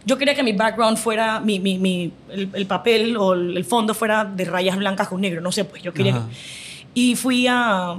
yo 0.06 0.18
quería 0.18 0.36
que 0.36 0.44
mi 0.44 0.54
background 0.54 0.98
fuera, 0.98 1.40
mi, 1.40 1.60
mi, 1.60 1.78
mi 1.78 2.12
el, 2.30 2.66
papel 2.66 3.16
o 3.18 3.34
el 3.34 3.64
fondo 3.64 3.94
fuera 3.94 4.26
de 4.26 4.46
rayas 4.46 4.78
blancas 4.78 5.08
con 5.08 5.22
negro, 5.22 5.42
no 5.42 5.52
sé, 5.52 5.66
pues 5.66 5.82
yo 5.82 5.94
quería... 5.94 6.22
Y 6.94 7.16
fui 7.16 7.48
a... 7.48 7.96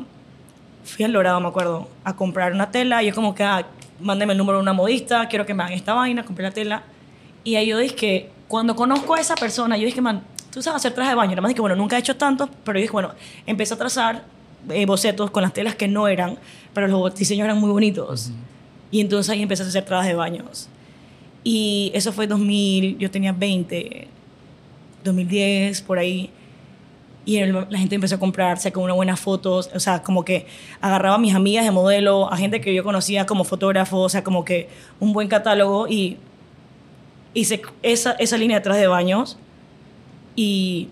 Fui 0.85 1.05
al 1.05 1.13
Dorado, 1.15 1.41
me 1.41 1.49
acuerdo, 1.49 1.89
a 2.05 2.15
comprar 2.15 2.53
una 2.53 2.71
tela 2.71 3.03
y 3.03 3.07
yo 3.07 3.15
como 3.15 3.35
que, 3.35 3.43
ah, 3.43 3.67
mándeme 4.05 4.33
el 4.33 4.39
número 4.39 4.59
de 4.59 4.63
una 4.63 4.73
modista, 4.73 5.27
quiero 5.29 5.47
que 5.47 5.55
me 5.55 5.63
hagan 5.63 5.75
esta 5.75 5.95
vaina, 5.95 6.25
compré 6.25 6.45
la 6.45 6.51
tela. 6.51 6.83
Y 7.43 7.57
ahí 7.57 7.67
yo 7.67 7.79
dije 7.79 7.95
que 7.95 8.31
cuando 8.47 8.77
conozco 8.77 9.15
a 9.15 9.21
esa 9.21 9.35
persona, 9.35 9.77
yo 9.77 9.87
dije, 9.87 10.01
man, 10.01 10.23
tú 10.53 10.63
sabes 10.63 10.77
hacer 10.77 10.93
traje 10.93 11.11
de 11.11 11.17
baño. 11.17 11.31
Nada 11.31 11.41
más 11.41 11.49
dije, 11.49 11.61
bueno, 11.61 11.75
nunca 11.75 11.97
he 11.97 11.99
hecho 11.99 12.17
tanto, 12.17 12.49
pero 12.65 12.79
yo 12.79 12.83
dije, 12.83 12.93
bueno, 12.93 13.13
empecé 13.47 13.75
a 13.75 13.79
trazar 13.79 14.25
eh, 14.71 14.87
bocetos 14.87 15.31
con 15.31 15.43
las 15.43 15.53
telas 15.53 15.75
que 15.75 15.89
no 15.89 16.07
eran, 16.07 16.39
pero 16.73 16.87
los 16.87 17.15
diseños 17.15 17.47
eran 17.47 17.59
muy 17.59 17.71
bonitos. 17.71 18.31
Y 18.91 19.01
entonces 19.01 19.31
ahí 19.31 19.43
empecé 19.43 19.63
a 19.63 19.67
hacer 19.67 19.85
trajes 19.85 20.09
de 20.09 20.15
baños. 20.15 20.69
Y 21.43 21.91
eso 21.95 22.13
fue 22.13 22.27
2000, 22.27 22.99
yo 22.99 23.11
tenía 23.11 23.33
20, 23.33 24.09
2010, 25.03 25.83
por 25.83 25.99
ahí. 25.99 26.31
Y 27.27 27.41
la 27.41 27.79
gente 27.79 27.95
empezó 27.95 28.17
a 28.17 28.19
comprar, 28.19 28.59
sacó 28.59 28.81
unas 28.81 28.97
buenas 28.97 29.19
fotos, 29.19 29.71
o 29.75 29.81
sea, 29.81 30.03
como 30.03 30.25
que 30.25 30.47
agarraba 30.81 31.15
a 31.15 31.19
mis 31.19 31.35
amigas 31.35 31.65
de 31.65 31.71
modelo, 31.71 32.31
a 32.31 32.37
gente 32.37 32.61
que 32.61 32.75
yo 32.75 32.85
conocía 32.85 33.25
como 33.25 33.45
fotógrafo, 33.45 33.99
o 33.99 34.09
sea, 34.09 34.23
como 34.23 34.45
que 34.45 34.69
un 35.01 35.15
buen 35.15 35.29
catálogo 35.29 35.89
y 35.89 36.19
hice 37.33 37.63
esa, 37.83 38.13
esa 38.13 38.37
línea 38.37 38.59
detrás 38.59 38.77
de 38.77 38.87
baños 38.87 39.39
y, 40.37 40.89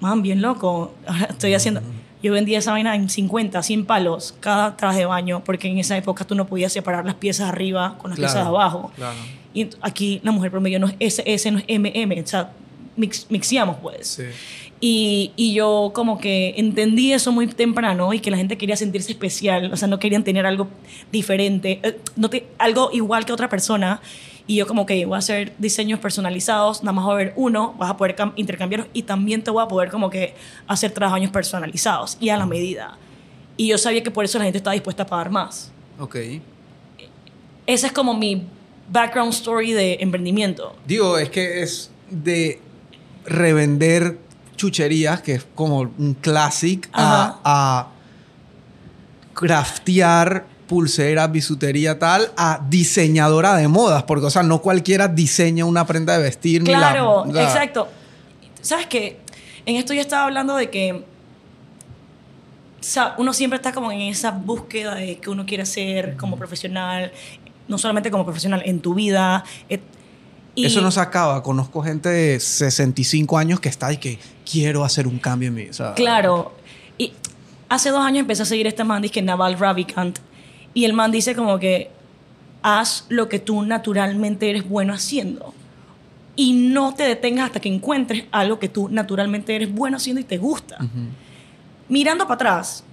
man, 0.00 0.22
bien 0.22 0.42
loco, 0.42 0.92
ahora 1.06 1.26
estoy 1.30 1.54
haciendo, 1.54 1.82
yo 2.22 2.32
vendía 2.32 2.58
esa 2.58 2.72
vaina 2.72 2.96
en 2.96 3.08
50, 3.08 3.62
100 3.62 3.84
palos 3.84 4.34
cada 4.40 4.76
traje 4.76 5.00
de 5.00 5.06
baño, 5.06 5.44
porque 5.44 5.68
en 5.68 5.78
esa 5.78 5.96
época 5.96 6.24
tú 6.24 6.34
no 6.34 6.46
podías 6.46 6.72
separar 6.72 7.04
las 7.04 7.16
piezas 7.16 7.48
arriba 7.48 7.96
con 7.98 8.10
las 8.10 8.18
piezas 8.18 8.42
de 8.42 8.48
abajo. 8.48 8.90
Claro. 8.96 9.18
Y 9.52 9.68
aquí 9.82 10.20
la 10.24 10.32
mujer 10.32 10.50
promedio 10.50 10.80
no 10.80 10.88
es 10.98 11.18
SS, 11.18 11.50
no 11.52 11.58
es 11.58 11.78
MM, 11.78 12.22
o 12.22 12.26
sea, 12.26 12.50
mix, 12.96 13.26
mixiamos 13.30 13.76
pues. 13.82 14.08
Sí. 14.08 14.22
Y, 14.86 15.32
y, 15.34 15.54
yo 15.54 15.92
como 15.94 16.18
que 16.18 16.52
entendí 16.58 17.14
eso 17.14 17.32
muy 17.32 17.46
temprano 17.46 18.12
y 18.12 18.20
que 18.20 18.30
la 18.30 18.36
gente 18.36 18.58
quería 18.58 18.76
sentirse 18.76 19.12
especial, 19.12 19.72
o 19.72 19.78
sea, 19.78 19.88
no 19.88 19.98
querían 19.98 20.24
tener 20.24 20.44
algo 20.44 20.68
diferente, 21.10 21.80
eh, 21.82 21.98
no 22.16 22.28
te, 22.28 22.46
algo 22.58 22.90
igual 22.92 23.24
que 23.24 23.32
otra 23.32 23.48
persona. 23.48 24.02
Y 24.46 24.56
yo 24.56 24.66
como 24.66 24.84
que 24.84 25.06
voy 25.06 25.14
a 25.14 25.20
hacer 25.20 25.54
diseños 25.56 26.00
personalizados, 26.00 26.82
nada 26.82 26.92
más 26.92 27.06
va 27.06 27.12
a 27.12 27.14
haber 27.14 27.32
uno, 27.34 27.74
vas 27.78 27.92
a 27.92 27.96
poder 27.96 28.14
intercambiarlos 28.36 28.90
y 28.92 29.04
también 29.04 29.42
te 29.42 29.50
voy 29.50 29.64
a 29.64 29.68
poder 29.68 29.88
como 29.88 30.10
que 30.10 30.34
hacer 30.66 30.90
trabajos 30.90 31.30
personalizados 31.30 32.18
y 32.20 32.28
a 32.28 32.36
la 32.36 32.44
medida. 32.44 32.98
Y 33.56 33.68
yo 33.68 33.78
sabía 33.78 34.02
que 34.02 34.10
por 34.10 34.26
eso 34.26 34.36
la 34.36 34.44
gente 34.44 34.58
estaba 34.58 34.74
dispuesta 34.74 35.04
a 35.04 35.06
pagar 35.06 35.30
más. 35.30 35.72
Ok. 35.98 36.16
Ese 37.66 37.86
es 37.86 37.92
como 37.94 38.12
mi 38.12 38.42
background 38.92 39.32
story 39.32 39.72
de 39.72 39.96
emprendimiento. 40.00 40.76
Digo, 40.86 41.16
es 41.16 41.30
que 41.30 41.62
es 41.62 41.90
de 42.10 42.60
revender 43.24 44.18
chucherías, 44.56 45.20
que 45.20 45.34
es 45.34 45.46
como 45.54 45.80
un 45.80 46.14
clásico, 46.20 46.88
a, 46.92 47.40
a 47.44 47.88
craftear 49.34 50.46
pulseras, 50.66 51.30
bisutería, 51.30 51.98
tal, 51.98 52.32
a 52.36 52.60
diseñadora 52.68 53.54
de 53.56 53.68
modas, 53.68 54.02
porque, 54.04 54.26
o 54.26 54.30
sea, 54.30 54.42
no 54.42 54.62
cualquiera 54.62 55.08
diseña 55.08 55.64
una 55.64 55.86
prenda 55.86 56.16
de 56.16 56.22
vestir. 56.22 56.64
Claro, 56.64 57.26
exacto. 57.26 57.88
¿Sabes 58.60 58.86
qué? 58.86 59.20
En 59.66 59.76
esto 59.76 59.94
yo 59.94 60.00
estaba 60.00 60.24
hablando 60.24 60.56
de 60.56 60.70
que 60.70 61.04
o 62.84 62.86
sea, 62.86 63.14
uno 63.16 63.32
siempre 63.32 63.56
está 63.56 63.72
como 63.72 63.90
en 63.90 64.02
esa 64.02 64.30
búsqueda 64.30 64.94
de 64.94 65.16
que 65.16 65.30
uno 65.30 65.46
quiere 65.46 65.64
ser 65.64 66.18
como 66.18 66.36
profesional, 66.36 67.12
no 67.66 67.78
solamente 67.78 68.10
como 68.10 68.24
profesional, 68.26 68.60
en 68.66 68.80
tu 68.80 68.92
vida. 68.92 69.42
Y 70.54 70.66
Eso 70.66 70.80
no 70.80 70.90
se 70.90 71.00
acaba. 71.00 71.42
Conozco 71.42 71.82
gente 71.82 72.08
de 72.08 72.38
65 72.38 73.36
años 73.38 73.60
que 73.60 73.68
está 73.68 73.92
y 73.92 73.96
que 73.96 74.18
quiero 74.48 74.84
hacer 74.84 75.06
un 75.06 75.18
cambio 75.18 75.48
en 75.48 75.54
mí. 75.54 75.66
claro. 75.96 76.54
Y 76.96 77.12
hace 77.68 77.90
dos 77.90 78.04
años 78.04 78.20
empecé 78.20 78.42
a 78.42 78.46
seguir 78.46 78.66
este 78.66 78.84
man, 78.84 79.02
que 79.02 79.22
Naval 79.22 79.58
Ravikant. 79.58 80.18
Y 80.72 80.84
el 80.84 80.92
man 80.92 81.10
dice 81.10 81.34
como 81.34 81.58
que 81.58 81.90
haz 82.62 83.04
lo 83.08 83.28
que 83.28 83.38
tú 83.38 83.62
naturalmente 83.62 84.48
eres 84.48 84.68
bueno 84.68 84.94
haciendo. 84.94 85.52
Y 86.36 86.52
no 86.52 86.94
te 86.94 87.04
detengas 87.04 87.46
hasta 87.46 87.60
que 87.60 87.68
encuentres 87.68 88.24
algo 88.32 88.58
que 88.58 88.68
tú 88.68 88.88
naturalmente 88.88 89.54
eres 89.54 89.72
bueno 89.72 89.96
haciendo 89.96 90.20
y 90.20 90.24
te 90.24 90.38
gusta. 90.38 90.78
Mirando 91.88 92.24
para 92.24 92.34
atrás, 92.34 92.84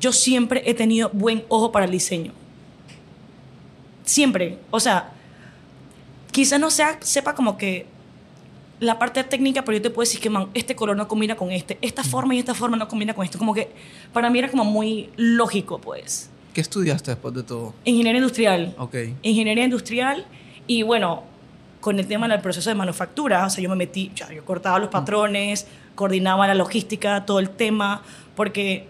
yo 0.00 0.12
siempre 0.12 0.62
he 0.64 0.74
tenido 0.74 1.10
buen 1.12 1.44
ojo 1.48 1.70
para 1.70 1.84
el 1.84 1.90
diseño. 1.90 2.32
Siempre. 4.04 4.58
O 4.70 4.80
sea, 4.80 5.12
quizás 6.32 6.60
no 6.60 6.70
sea, 6.70 6.98
sepa 7.00 7.34
como 7.34 7.56
que 7.56 7.86
la 8.80 8.98
parte 8.98 9.24
técnica, 9.24 9.64
pero 9.64 9.78
yo 9.78 9.82
te 9.82 9.90
puedo 9.90 10.06
decir 10.06 10.20
que, 10.20 10.30
man, 10.30 10.48
este 10.54 10.76
color 10.76 10.96
no 10.96 11.08
combina 11.08 11.36
con 11.36 11.50
este, 11.50 11.78
esta 11.82 12.04
forma 12.04 12.34
y 12.34 12.38
esta 12.38 12.54
forma 12.54 12.76
no 12.76 12.88
combina 12.88 13.14
con 13.14 13.24
esto. 13.24 13.38
Como 13.38 13.54
que 13.54 13.70
para 14.12 14.30
mí 14.30 14.38
era 14.38 14.50
como 14.50 14.64
muy 14.64 15.10
lógico, 15.16 15.80
pues. 15.80 16.30
¿Qué 16.54 16.60
estudiaste 16.60 17.10
después 17.10 17.34
de 17.34 17.42
todo? 17.42 17.74
Ingeniería 17.84 18.18
industrial. 18.20 18.74
Ok. 18.78 18.94
Ingeniería 19.22 19.64
industrial 19.64 20.26
y 20.66 20.82
bueno, 20.82 21.24
con 21.80 21.98
el 21.98 22.06
tema 22.06 22.28
del 22.28 22.40
proceso 22.40 22.70
de 22.70 22.74
manufactura, 22.74 23.46
o 23.46 23.50
sea, 23.50 23.62
yo 23.62 23.70
me 23.70 23.76
metí, 23.76 24.12
ya, 24.14 24.32
yo 24.32 24.44
cortaba 24.44 24.78
los 24.78 24.88
patrones, 24.88 25.66
coordinaba 25.94 26.46
la 26.46 26.54
logística, 26.54 27.24
todo 27.24 27.38
el 27.38 27.50
tema, 27.50 28.02
porque 28.36 28.86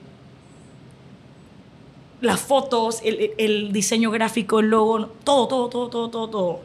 las 2.20 2.40
fotos, 2.40 3.00
el, 3.04 3.32
el, 3.38 3.72
diseño 3.72 4.10
gráfico, 4.10 4.60
el 4.60 4.70
logo, 4.70 5.06
todo, 5.24 5.46
todo, 5.46 5.68
todo, 5.68 5.88
todo, 5.88 6.10
todo, 6.10 6.28
todo. 6.28 6.60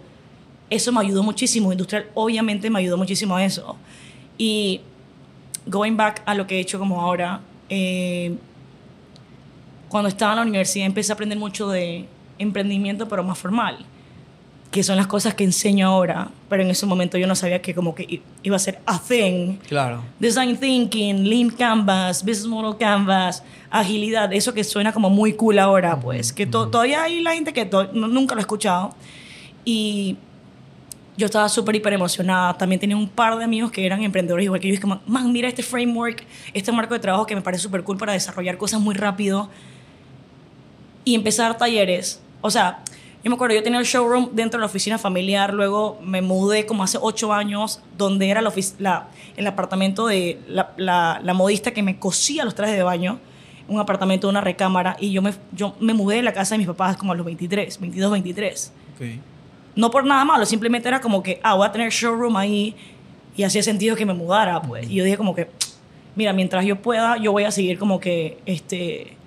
Eso 0.74 0.92
me 0.92 1.01
ayudó 1.01 1.22
muchísimo. 1.22 1.72
Industrial, 1.72 2.08
obviamente, 2.15 2.70
me 2.70 2.80
ayudó 2.80 2.98
muchísimo 2.98 3.36
a 3.36 3.46
eso. 3.46 3.77
Y 4.38 4.82
going 5.68 5.96
back 5.96 6.24
a 6.25 6.34
lo 6.34 6.48
que 6.48 6.58
he 6.58 6.60
hecho 6.60 6.80
como 6.80 7.00
ahora, 7.00 7.42
eh, 7.70 8.36
cuando 9.88 10.10
estaba 10.10 10.34
en 10.34 10.38
la 10.38 10.42
universidad 10.42 10.88
empecé 10.88 11.12
a 11.12 11.13
aprender 11.13 11.38
mucho 11.38 11.70
de 11.70 12.08
emprendimiento, 12.39 13.08
pero 13.08 13.24
más 13.24 13.38
formal, 13.38 13.86
que 14.72 14.82
son 14.82 14.96
las 14.96 15.06
cosas 15.06 15.36
que 15.36 15.44
enseño 15.44 15.88
ahora, 15.88 16.30
pero 16.50 16.63
en 16.63 16.72
ese 16.72 16.88
momento 16.88 17.20
yo 17.20 17.27
no 17.27 17.36
sabía 17.36 17.62
que 17.62 17.75
como 17.75 17.94
que 17.94 18.22
iba 18.42 18.56
a 18.56 18.60
ser 18.60 18.80
a 18.88 18.98
thing. 19.00 19.58
Claro. 19.68 20.03
Design 20.20 20.58
thinking, 20.58 21.30
lean 21.30 21.51
canvas, 21.51 22.24
business 22.24 22.48
model 22.48 22.75
canvas, 22.75 23.44
agilidad, 23.70 24.34
eso 24.34 24.51
que 24.56 24.63
suena 24.63 24.92
como 24.92 25.12
muy 25.12 25.34
cool 25.34 25.60
ahora, 25.60 26.00
pues, 26.00 26.34
que 26.34 26.48
todavía 26.48 27.03
hay 27.03 27.22
la 27.22 27.34
gente 27.36 27.53
que 27.53 27.70
nunca 27.94 28.34
lo 28.34 28.39
ha 28.39 28.42
escuchado. 28.42 28.96
Y 29.63 30.18
yo 31.17 31.25
estaba 31.25 31.48
súper, 31.50 31.75
hiper 31.75 31.93
emocionada. 31.93 32.58
También 32.58 32.79
tenía 32.79 32.98
un 32.98 33.08
par 33.08 33.38
de 33.38 33.43
amigos 33.43 33.72
que 33.72 33.86
eran 33.86 34.03
emprendedores 34.03 34.46
igual 34.46 34.60
que 34.60 34.67
yo. 34.67 34.74
Y 34.74 34.77
como, 34.77 35.01
man, 35.05 35.32
mira 35.32 35.48
este 35.48 35.63
framework, 35.63 36.24
este 36.53 36.72
marco 36.72 36.93
de 36.93 37.00
trabajo 37.00 37.25
que 37.25 37.36
me 37.36 37.41
parece 37.41 37.63
súper 37.63 37.84
cool 37.84 37.98
para 37.98 38.13
desarrollar 38.13 38.58
cosas 38.58 38.79
muy 38.79 38.96
rápido. 38.96 39.50
Y 41.05 41.15
empezar 41.15 41.58
talleres. 41.58 42.22
O 42.41 42.50
sea, 42.50 42.84
yo 43.24 43.29
me 43.29 43.36
acuerdo, 43.36 43.55
yo 43.55 43.63
tenía 43.63 43.79
el 43.79 43.86
showroom 43.86 44.29
dentro 44.34 44.58
de 44.58 44.62
la 44.62 44.65
oficina 44.65 44.98
familiar. 44.98 45.53
Luego 45.53 46.00
me 46.03 46.22
mudé 46.22 46.65
como 46.65 46.84
hace 46.84 46.98
ocho 47.00 47.34
años, 47.34 47.82
donde 47.98 48.29
era 48.29 48.41
la, 48.41 48.53
la 48.79 49.08
el 49.36 49.48
apartamento 49.48 50.08
de 50.08 50.39
la, 50.48 50.74
la, 50.77 51.20
la 51.24 51.34
modista 51.34 51.72
que 51.72 51.84
me 51.84 52.00
cosía 52.00 52.46
los 52.46 52.55
trajes 52.55 52.75
de 52.75 52.84
baño 52.84 53.20
un 53.67 53.79
apartamento, 53.79 54.27
una 54.27 54.41
recámara, 54.41 54.98
y 55.00 55.12
yo 55.12 55.22
me, 55.22 55.34
yo 55.51 55.75
me 55.79 55.93
mudé 55.93 56.17
de 56.17 56.24
la 56.24 56.34
casa 56.34 56.55
de 56.55 56.60
mis 56.60 56.67
papás 56.67 56.98
como 56.98 57.13
a 57.13 57.15
los 57.15 57.25
23, 57.25 57.79
22, 57.79 58.12
23. 58.12 58.72
No 59.75 59.89
por 59.89 60.06
nada 60.06 60.24
malo, 60.24 60.46
simplemente 60.46 60.88
era 60.88 61.01
como 61.01 61.24
que, 61.24 61.39
ah, 61.44 61.56
voy 61.56 61.68
a 61.68 61.72
tener 61.72 61.92
showroom 61.92 62.38
ahí, 62.38 62.75
y 63.36 63.44
hacía 63.44 63.63
sentido 63.63 63.96
que 63.96 64.06
me 64.06 64.13
mudara, 64.13 64.62
pues. 64.62 64.89
Y 64.89 64.96
yo 64.96 65.03
dije 65.03 65.18
como 65.18 65.34
que, 65.34 65.50
mira, 66.15 66.34
mientras 66.34 66.65
yo 66.65 66.82
pueda, 66.82 67.18
yo 67.18 67.32
voy 67.32 67.44
a 67.44 67.51
seguir 67.51 67.80
como 67.80 68.00
que, 68.00 68.38
este, 68.46 69.18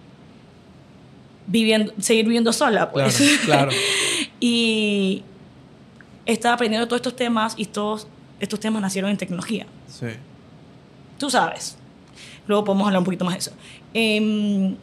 viviendo, 1.46 1.92
seguir 2.00 2.24
viviendo 2.24 2.52
sola, 2.52 2.90
pues. 2.90 3.16
Claro, 3.44 3.70
claro. 3.70 3.70
y 4.40 5.22
estaba 6.24 6.54
aprendiendo 6.54 6.86
todos 6.86 7.00
estos 7.00 7.16
temas 7.16 7.54
y 7.56 7.66
todos 7.66 8.06
estos 8.38 8.60
temas 8.60 8.82
nacieron 8.82 9.10
en 9.10 9.16
tecnología. 9.16 9.66
Sí. 9.88 10.06
Tú 11.18 11.30
sabes. 11.30 11.76
Luego 12.46 12.64
podemos 12.64 12.86
hablar 12.86 13.00
un 13.00 13.04
poquito 13.04 13.24
más 13.24 13.34
de 13.34 13.38
eso. 13.38 13.52
Em, 13.94 14.76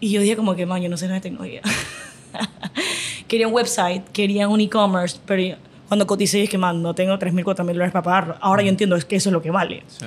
y 0.00 0.10
yo 0.10 0.20
dije 0.20 0.36
como 0.36 0.54
que, 0.54 0.66
man, 0.66 0.82
yo 0.82 0.90
no 0.90 0.96
sé 0.96 1.06
nada 1.06 1.16
de 1.16 1.22
tecnología. 1.22 1.62
quería 3.28 3.48
un 3.48 3.54
website, 3.54 4.08
quería 4.10 4.48
un 4.48 4.60
e-commerce, 4.60 5.18
pero 5.26 5.56
cuando 5.88 6.06
coticé 6.06 6.38
dije, 6.38 6.58
man, 6.58 6.82
no 6.82 6.94
tengo 6.94 7.14
3.000, 7.14 7.44
4.000 7.44 7.66
dólares 7.66 7.92
para 7.92 8.02
pagarlo. 8.02 8.36
Ahora 8.40 8.62
yo 8.62 8.68
entiendo 8.68 8.98
que 9.06 9.16
eso 9.16 9.28
es 9.28 9.32
lo 9.32 9.42
que 9.42 9.50
vale. 9.50 9.82
Sí. 9.86 10.06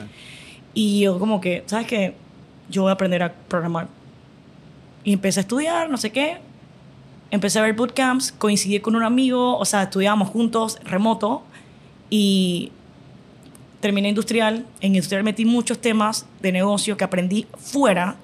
Y 0.73 0.99
yo 1.01 1.19
como 1.19 1.41
que, 1.41 1.63
¿sabes 1.65 1.87
qué? 1.87 2.15
Yo 2.69 2.83
voy 2.83 2.89
a 2.89 2.93
aprender 2.93 3.23
a 3.23 3.33
programar. 3.33 3.87
Y 5.03 5.13
empecé 5.13 5.39
a 5.39 5.41
estudiar, 5.41 5.89
no 5.89 5.97
sé 5.97 6.11
qué. 6.11 6.37
Empecé 7.31 7.59
a 7.59 7.61
ver 7.61 7.73
bootcamps, 7.73 8.31
coincidí 8.31 8.79
con 8.79 8.95
un 8.95 9.03
amigo, 9.03 9.57
o 9.57 9.65
sea, 9.65 9.83
estudiábamos 9.83 10.29
juntos, 10.29 10.79
remoto. 10.83 11.43
Y 12.09 12.71
terminé 13.79 14.09
industrial. 14.09 14.65
En 14.81 14.95
industrial 14.95 15.23
metí 15.23 15.45
muchos 15.45 15.79
temas 15.79 16.25
de 16.41 16.51
negocio 16.51 16.97
que 16.97 17.03
aprendí 17.03 17.47
fuera, 17.57 18.15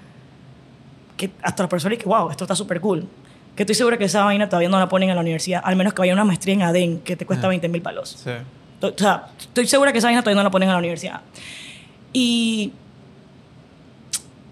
que 1.17 1.31
hasta 1.41 1.63
las 1.63 1.69
personas 1.69 1.97
que, 1.97 2.05
wow, 2.05 2.29
esto 2.29 2.43
está 2.43 2.55
súper 2.55 2.81
cool. 2.81 3.07
Que 3.55 3.63
estoy 3.63 3.75
segura 3.75 3.97
que 3.97 4.05
esa 4.05 4.23
vaina 4.25 4.49
todavía 4.49 4.69
no 4.69 4.79
la 4.79 4.89
ponen 4.89 5.09
en 5.09 5.15
la 5.15 5.21
universidad, 5.21 5.61
al 5.63 5.75
menos 5.75 5.93
que 5.93 5.99
vaya 6.01 6.13
una 6.13 6.23
maestría 6.25 6.55
en 6.55 6.61
ADEN, 6.63 6.99
que 6.99 7.15
te 7.15 7.25
cuesta 7.25 7.47
20 7.47 7.67
mil 7.69 7.81
palos. 7.81 8.09
Sí. 8.23 8.31
O 8.81 8.91
sea, 8.97 9.27
estoy 9.39 9.67
segura 9.67 9.91
que 9.91 9.99
esa 9.99 10.07
vaina 10.07 10.21
todavía 10.21 10.37
no 10.37 10.43
la 10.43 10.51
ponen 10.51 10.69
en 10.69 10.73
la 10.73 10.79
universidad. 10.79 11.21
Y 12.11 12.71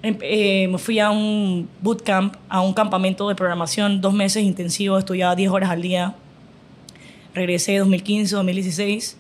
em- 0.04 0.18
eh, 0.22 0.68
me 0.68 0.78
fui 0.78 1.00
a 1.00 1.10
un 1.12 1.68
bootcamp, 1.82 2.36
a 2.50 2.62
un 2.62 2.74
campamento 2.74 3.28
de 3.28 3.36
programación, 3.36 4.02
dos 4.02 4.14
meses 4.14 4.44
intensivo, 4.44 4.98
estudiaba 4.98 5.36
10 5.36 5.50
horas 5.52 5.70
al 5.70 5.82
día. 5.82 6.16
Regresé 7.34 7.78
2015, 7.78 8.36
2016. 8.36 9.18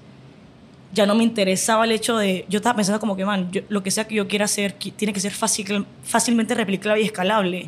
Ya 0.94 1.06
no 1.06 1.16
me 1.16 1.24
interesaba 1.24 1.86
el 1.86 1.92
hecho 1.94 2.18
de... 2.18 2.46
Yo 2.50 2.58
estaba 2.58 2.76
pensando 2.76 3.00
como 3.00 3.16
que, 3.16 3.24
man, 3.26 3.50
yo- 3.52 3.62
lo 3.70 3.82
que 3.84 3.92
sea 3.92 4.06
que 4.08 4.16
yo 4.16 4.28
quiera 4.28 4.46
hacer 4.46 4.74
tiene 4.74 5.14
que 5.14 5.20
ser 5.22 5.32
fácil, 5.32 5.86
fácilmente 6.04 6.54
replicable 6.54 7.02
y 7.02 7.06
escalable. 7.06 7.68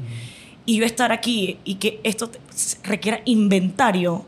Y 0.66 0.78
yo 0.78 0.86
estar 0.86 1.12
aquí 1.12 1.58
y 1.66 1.76
que 1.76 2.00
esto 2.04 2.30
requiera 2.84 3.22
inventario 3.26 4.26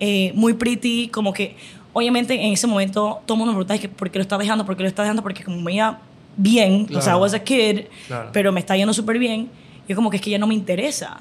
eh, 0.00 0.32
muy 0.34 0.54
pretty, 0.54 1.08
como 1.08 1.32
que 1.32 1.54
obviamente 1.92 2.34
en 2.34 2.52
ese 2.52 2.66
momento 2.66 3.20
todo 3.26 3.36
el 3.36 3.38
mundo 3.38 3.52
me 3.52 3.56
preguntaba 3.58 3.78
que 3.80 3.88
por 3.88 4.10
qué 4.10 4.18
lo 4.18 4.22
estás 4.22 4.38
dejando, 4.40 4.66
por 4.66 4.76
qué 4.76 4.82
lo 4.82 4.88
estás 4.88 5.04
dejando, 5.04 5.22
porque 5.22 5.44
como 5.44 5.60
me 5.60 5.74
iba 5.74 6.00
bien, 6.36 6.86
o 6.96 7.00
sea, 7.00 7.00
I 7.00 7.02
Claro. 7.02 7.18
was 7.20 7.34
a 7.34 7.38
kid, 7.44 7.82
Claro. 8.08 8.30
pero 8.32 8.50
me 8.50 8.58
está 8.60 8.76
yendo 8.76 8.92
súper 8.92 9.18
bien, 9.18 9.48
yo 9.88 9.94
como 9.94 10.10
que 10.10 10.16
es 10.16 10.22
que 10.22 10.30
ya 10.30 10.38
no 10.38 10.46
me 10.48 10.54
interesa. 10.54 11.20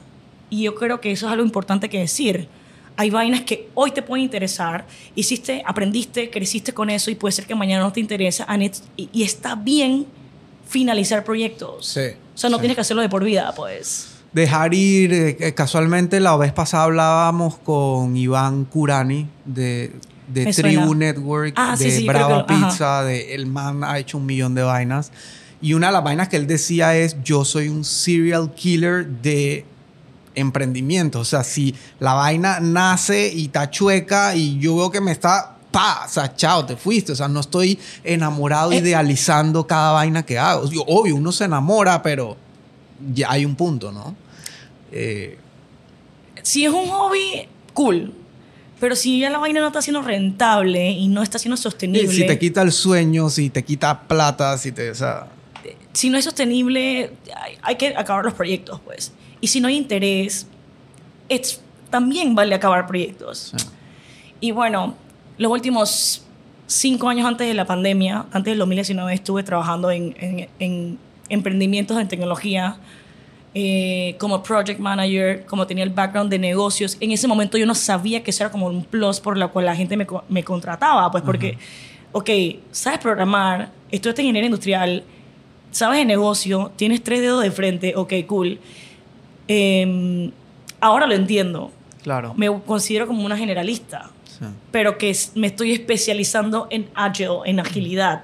Y 0.49 0.63
yo 0.63 0.73
creo 0.75 0.99
que 0.99 1.11
eso 1.11 1.27
es 1.27 1.31
algo 1.31 1.43
importante 1.45 1.87
que 1.89 1.99
decir. 1.99 2.47
Hay 2.97 3.09
vainas 3.09 3.41
que 3.41 3.69
hoy 3.73 3.91
te 3.91 4.01
pueden 4.01 4.23
interesar, 4.25 4.85
hiciste, 5.15 5.61
aprendiste, 5.65 6.29
creciste 6.29 6.73
con 6.73 6.89
eso 6.89 7.09
y 7.11 7.15
puede 7.15 7.31
ser 7.31 7.45
que 7.45 7.55
mañana 7.55 7.83
no 7.83 7.93
te 7.93 7.99
interesa, 7.99 8.47
y, 8.97 9.09
y 9.13 9.23
está 9.23 9.55
bien 9.55 10.05
finalizar 10.67 11.23
proyectos. 11.23 11.85
Sí, 11.87 12.01
O 12.33 12.37
sea, 12.37 12.49
no 12.49 12.57
sí. 12.57 12.61
tienes 12.61 12.75
que 12.75 12.81
hacerlo 12.81 13.01
de 13.01 13.09
por 13.09 13.23
vida, 13.23 13.53
pues. 13.55 14.10
Dejar 14.33 14.73
ir, 14.73 15.11
eh, 15.13 15.37
eh, 15.39 15.53
casualmente 15.53 16.19
la 16.21 16.37
vez 16.37 16.53
pasada 16.53 16.83
hablábamos 16.85 17.57
con 17.57 18.15
Iván 18.15 18.63
Curani 18.65 19.27
de, 19.43 19.91
de 20.29 20.45
Me 20.45 20.53
Tribu 20.53 20.85
suena. 20.85 20.95
Network, 20.95 21.53
Ah, 21.57 21.75
de 21.77 21.91
sí, 21.91 22.07
Brava 22.07 22.45
que. 22.45 22.53
Pizza, 22.53 23.03
de 23.03 23.35
el 23.35 23.45
man 23.47 23.83
ha 23.83 23.99
hecho 23.99 24.17
un 24.17 24.25
millón 24.25 24.55
de 24.55 24.63
vainas. 24.63 25.11
Y 25.61 25.73
una 25.73 25.87
de 25.87 25.93
las 25.93 26.03
vainas 26.03 26.29
que 26.29 26.37
él 26.37 26.47
decía 26.47 26.95
es, 26.95 27.17
yo 27.23 27.43
soy 27.43 27.67
un 27.67 27.83
serial 27.83 28.53
killer 28.55 29.05
de 29.05 29.65
emprendimiento. 30.33 31.19
O 31.19 31.25
sea, 31.25 31.43
si 31.43 31.75
la 31.99 32.13
vaina 32.13 32.59
nace 32.61 33.31
y 33.33 33.45
está 33.47 33.69
chueca 33.69 34.33
y 34.35 34.57
yo 34.59 34.75
veo 34.77 34.91
que 34.91 35.01
me 35.01 35.11
está... 35.11 35.57
Pa, 35.71 36.03
o 36.05 36.09
sea, 36.09 36.35
chao, 36.35 36.65
te 36.65 36.75
fuiste. 36.75 37.11
O 37.11 37.15
sea, 37.15 37.27
no 37.27 37.39
estoy 37.41 37.77
enamorado, 38.03 38.71
Eh. 38.71 38.77
idealizando 38.77 39.67
cada 39.67 39.91
vaina 39.91 40.23
que 40.23 40.37
hago. 40.39 40.67
Digo, 40.67 40.83
obvio, 40.87 41.15
uno 41.15 41.31
se 41.31 41.45
enamora, 41.45 42.01
pero 42.01 42.35
ya 43.13 43.31
hay 43.31 43.45
un 43.45 43.55
punto, 43.55 43.91
¿no? 43.91 44.15
Eh, 44.91 45.37
si 46.43 46.65
es 46.65 46.71
un 46.71 46.87
hobby, 46.87 47.47
cool. 47.73 48.13
Pero 48.79 48.95
si 48.95 49.19
ya 49.19 49.29
la 49.29 49.37
vaina 49.37 49.59
no 49.59 49.67
está 49.67 49.81
siendo 49.81 50.01
rentable 50.01 50.89
y 50.89 51.07
no 51.07 51.21
está 51.21 51.37
siendo 51.37 51.55
sostenible. 51.55 52.11
si 52.11 52.25
te 52.25 52.39
quita 52.39 52.61
el 52.63 52.71
sueño, 52.71 53.29
si 53.29 53.49
te 53.51 53.63
quita 53.63 54.01
plata, 54.07 54.57
si 54.57 54.71
te. 54.71 54.89
O 54.89 54.95
sea, 54.95 55.27
si 55.93 56.09
no 56.09 56.17
es 56.17 56.25
sostenible, 56.25 57.11
hay, 57.35 57.53
hay 57.61 57.75
que 57.75 57.89
acabar 57.95 58.25
los 58.25 58.33
proyectos, 58.33 58.79
pues. 58.83 59.11
Y 59.39 59.47
si 59.47 59.59
no 59.61 59.67
hay 59.67 59.77
interés, 59.77 60.47
it's- 61.29 61.59
también 61.91 62.33
vale 62.33 62.55
acabar 62.55 62.87
proyectos. 62.87 63.53
sí. 63.55 63.65
Y 64.39 64.49
bueno, 64.51 64.95
los 65.37 65.51
últimos 65.51 66.23
cinco 66.65 67.07
años 67.09 67.27
antes 67.27 67.47
de 67.47 67.53
la 67.53 67.65
pandemia, 67.65 68.25
antes 68.31 68.51
del 68.51 68.57
2019, 68.57 69.13
estuve 69.13 69.43
trabajando 69.43 69.91
en, 69.91 70.15
en- 70.19 70.49
en 70.57 70.97
emprendimientos 71.31 71.99
en 71.99 72.07
tecnología, 72.07 72.77
eh, 73.53 74.15
como 74.19 74.41
project 74.43 74.79
manager, 74.79 75.45
como 75.45 75.67
tenía 75.67 75.83
el 75.83 75.89
background 75.89 76.29
de 76.29 76.39
negocios. 76.39 76.95
En 76.99 77.11
ese 77.11 77.27
momento 77.27 77.57
yo 77.57 77.65
no 77.65 77.75
sabía 77.75 78.23
que 78.23 78.31
eso 78.31 78.43
era 78.43 78.51
como 78.51 78.67
un 78.67 78.83
plus 78.83 79.19
por 79.19 79.37
la 79.37 79.47
cual 79.49 79.65
la 79.65 79.75
gente 79.75 79.97
me, 79.97 80.07
me 80.29 80.43
contrataba, 80.43 81.09
pues 81.11 81.23
porque, 81.23 81.57
ok, 82.11 82.29
sabes 82.71 82.99
programar, 82.99 83.69
estudiaste 83.91 84.21
ingeniería 84.21 84.47
industrial, 84.47 85.03
sabes 85.71 85.99
de 85.99 86.05
negocio, 86.05 86.71
tienes 86.75 87.03
tres 87.03 87.21
dedos 87.21 87.43
de 87.43 87.51
frente, 87.51 87.93
ok, 87.95 88.13
cool. 88.27 88.59
Em, 89.47 90.31
ahora 90.79 91.07
lo 91.07 91.13
entiendo. 91.13 91.71
Claro. 92.03 92.33
Me 92.35 92.47
considero 92.65 93.05
como 93.07 93.23
una 93.25 93.37
generalista 93.37 94.09
Sí. 94.39 94.45
pero 94.71 94.97
que 94.97 95.15
me 95.35 95.47
estoy 95.47 95.71
especializando 95.71 96.67
en 96.71 96.89
agile, 96.95 97.41
en 97.45 97.59
agilidad. 97.59 98.23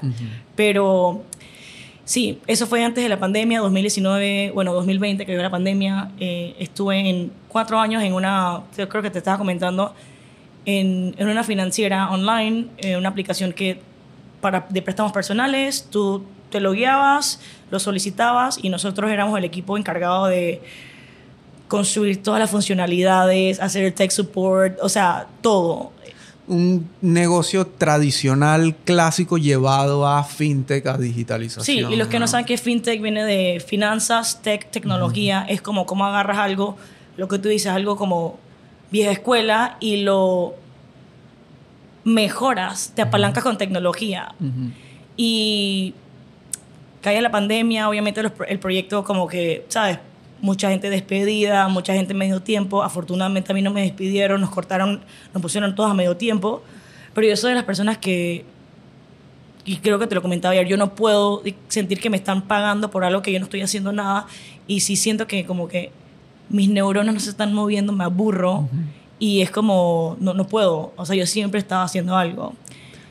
Pero 0.56 1.24
sí, 2.08 2.39
eso 2.48 2.65
fue 2.65 2.84
antes 2.84 3.04
de 3.04 3.10
la 3.10 3.20
pandemia, 3.20 3.60
2019, 3.60 4.52
bueno, 4.54 4.74
2020, 4.74 5.26
que 5.26 5.32
vio 5.34 5.43
la 5.43 5.52
pandemia. 5.52 6.12
eh, 6.20 6.56
estuve 6.58 6.98
en 6.98 7.32
cuatro 7.50 7.78
años 7.78 8.02
en 8.02 8.13
una, 8.13 8.63
yo 8.76 8.89
creo 8.89 9.04
que 9.04 9.12
te 9.12 9.20
estaba 9.20 9.38
comentando, 9.38 9.93
en, 10.65 11.13
en 11.17 11.28
una 11.28 11.43
financiera 11.43 12.10
online, 12.10 12.67
eh, 12.78 12.98
una 12.98 13.10
aplicación 13.10 13.54
que 13.54 13.80
para, 14.41 14.65
de 14.70 14.82
préstamos 14.82 15.12
personales, 15.12 15.88
tú 15.89 16.26
te 16.50 16.60
lo 16.60 16.72
guiabas, 16.72 17.41
lo 17.70 17.80
solicitabas 17.80 18.60
y 18.62 18.70
nosotros 18.70 19.12
éramos 19.12 19.38
el 19.38 19.43
equipo 19.43 19.78
encargado 19.78 20.28
de 20.28 20.62
construir 21.67 22.24
todas 22.24 22.39
las 22.39 22.50
funcionalidades, 22.50 23.60
hacer 23.60 23.84
el 23.84 23.93
tech 23.93 24.12
support, 24.12 24.78
o 24.82 24.89
sea, 24.89 25.28
todo. 25.41 25.91
Un 26.47 26.89
negocio 27.01 27.67
tradicional, 27.67 28.75
clásico, 28.86 29.38
llevado 29.38 30.07
a 30.07 30.23
fintech, 30.23 30.88
a 30.88 30.97
digitalización. 30.97 31.65
Sí, 31.65 31.93
y 31.93 31.97
los 31.97 32.07
que 32.07 32.19
no 32.19 32.27
saben 32.27 32.45
que 32.45 32.57
fintech 32.57 33.01
viene 33.01 33.25
de 33.25 33.60
finanzas, 33.60 34.41
tech, 34.41 34.71
tecnología, 34.71 35.45
es 35.49 35.62
como 35.62 35.86
cómo 35.86 36.05
agarras 36.05 36.38
algo, 36.38 36.77
lo 37.17 37.27
que 37.27 37.38
tú 37.38 37.49
dices, 37.49 37.71
algo 37.71 37.97
como 37.97 38.39
vieja 38.91 39.12
escuela 39.12 39.77
y 39.81 39.97
lo 39.97 40.55
mejoras, 42.03 42.93
te 42.95 43.01
apalancas 43.01 43.43
con 43.43 43.57
tecnología. 43.57 44.33
Y 45.17 45.93
cae 47.01 47.21
la 47.21 47.31
pandemia, 47.31 47.89
obviamente 47.89 48.23
los 48.23 48.31
el 48.47 48.60
proyecto 48.60 49.03
como 49.03 49.27
que, 49.27 49.65
¿sabes? 49.67 49.99
Mucha 50.41 50.69
gente 50.69 50.89
despedida, 50.89 51.67
mucha 51.67 51.93
gente 51.93 52.13
medio 52.13 52.41
tiempo. 52.41 52.84
Afortunadamente 52.84 53.52
a 53.52 53.56
mí 53.56 53.62
no 53.62 53.71
me 53.71 53.82
despidieron, 53.82 54.41
nos 54.41 54.50
cortaron, 54.50 55.02
nos 55.34 55.41
pusieron 55.41 55.76
todos 55.76 55.91
a 55.91 55.93
medio 55.93 56.15
tiempo. 56.17 56.63
Pero 57.13 57.28
yo 57.28 57.36
soy 57.36 57.50
de 57.52 57.56
las 57.56 57.63
personas 57.63 57.97
que, 57.97 58.45
y 59.65 59.78
creo 59.78 60.00
que 60.00 60.08
te 60.08 60.15
lo 60.15 60.21
comentaba 60.21 60.54
ayer, 60.54 60.67
yo 60.67 60.78
no 60.78 60.95
puedo 60.95 61.41
sentir 61.67 62.00
que 62.00 62.10
me 62.10 62.17
están 62.17 62.43
pagando 62.43 62.89
por 62.91 63.04
algo 63.04 63.21
que 63.21 63.32
yo 63.32 63.39
no 63.39 63.45
estoy 63.45 63.62
haciendo 63.62 63.91
nada. 63.91 64.28
Y 64.67 64.82
si 64.82 64.95
siento 64.95 65.28
que 65.28 65.45
como 65.45 65.67
que 65.67 65.91
mis 66.50 66.69
neuronas 66.69 67.13
no 67.13 67.19
se 67.19 67.30
están 67.30 67.54
moviendo, 67.54 67.91
me 67.91 68.04
aburro. 68.04 68.69
Y 69.19 69.41
es 69.41 69.50
como, 69.50 70.15
no, 70.19 70.34
no 70.34 70.47
puedo. 70.47 70.93
O 70.95 71.06
sea, 71.06 71.15
yo 71.15 71.26
siempre 71.26 71.60
estaba 71.60 71.84
haciendo 71.84 72.15
algo. 72.15 72.54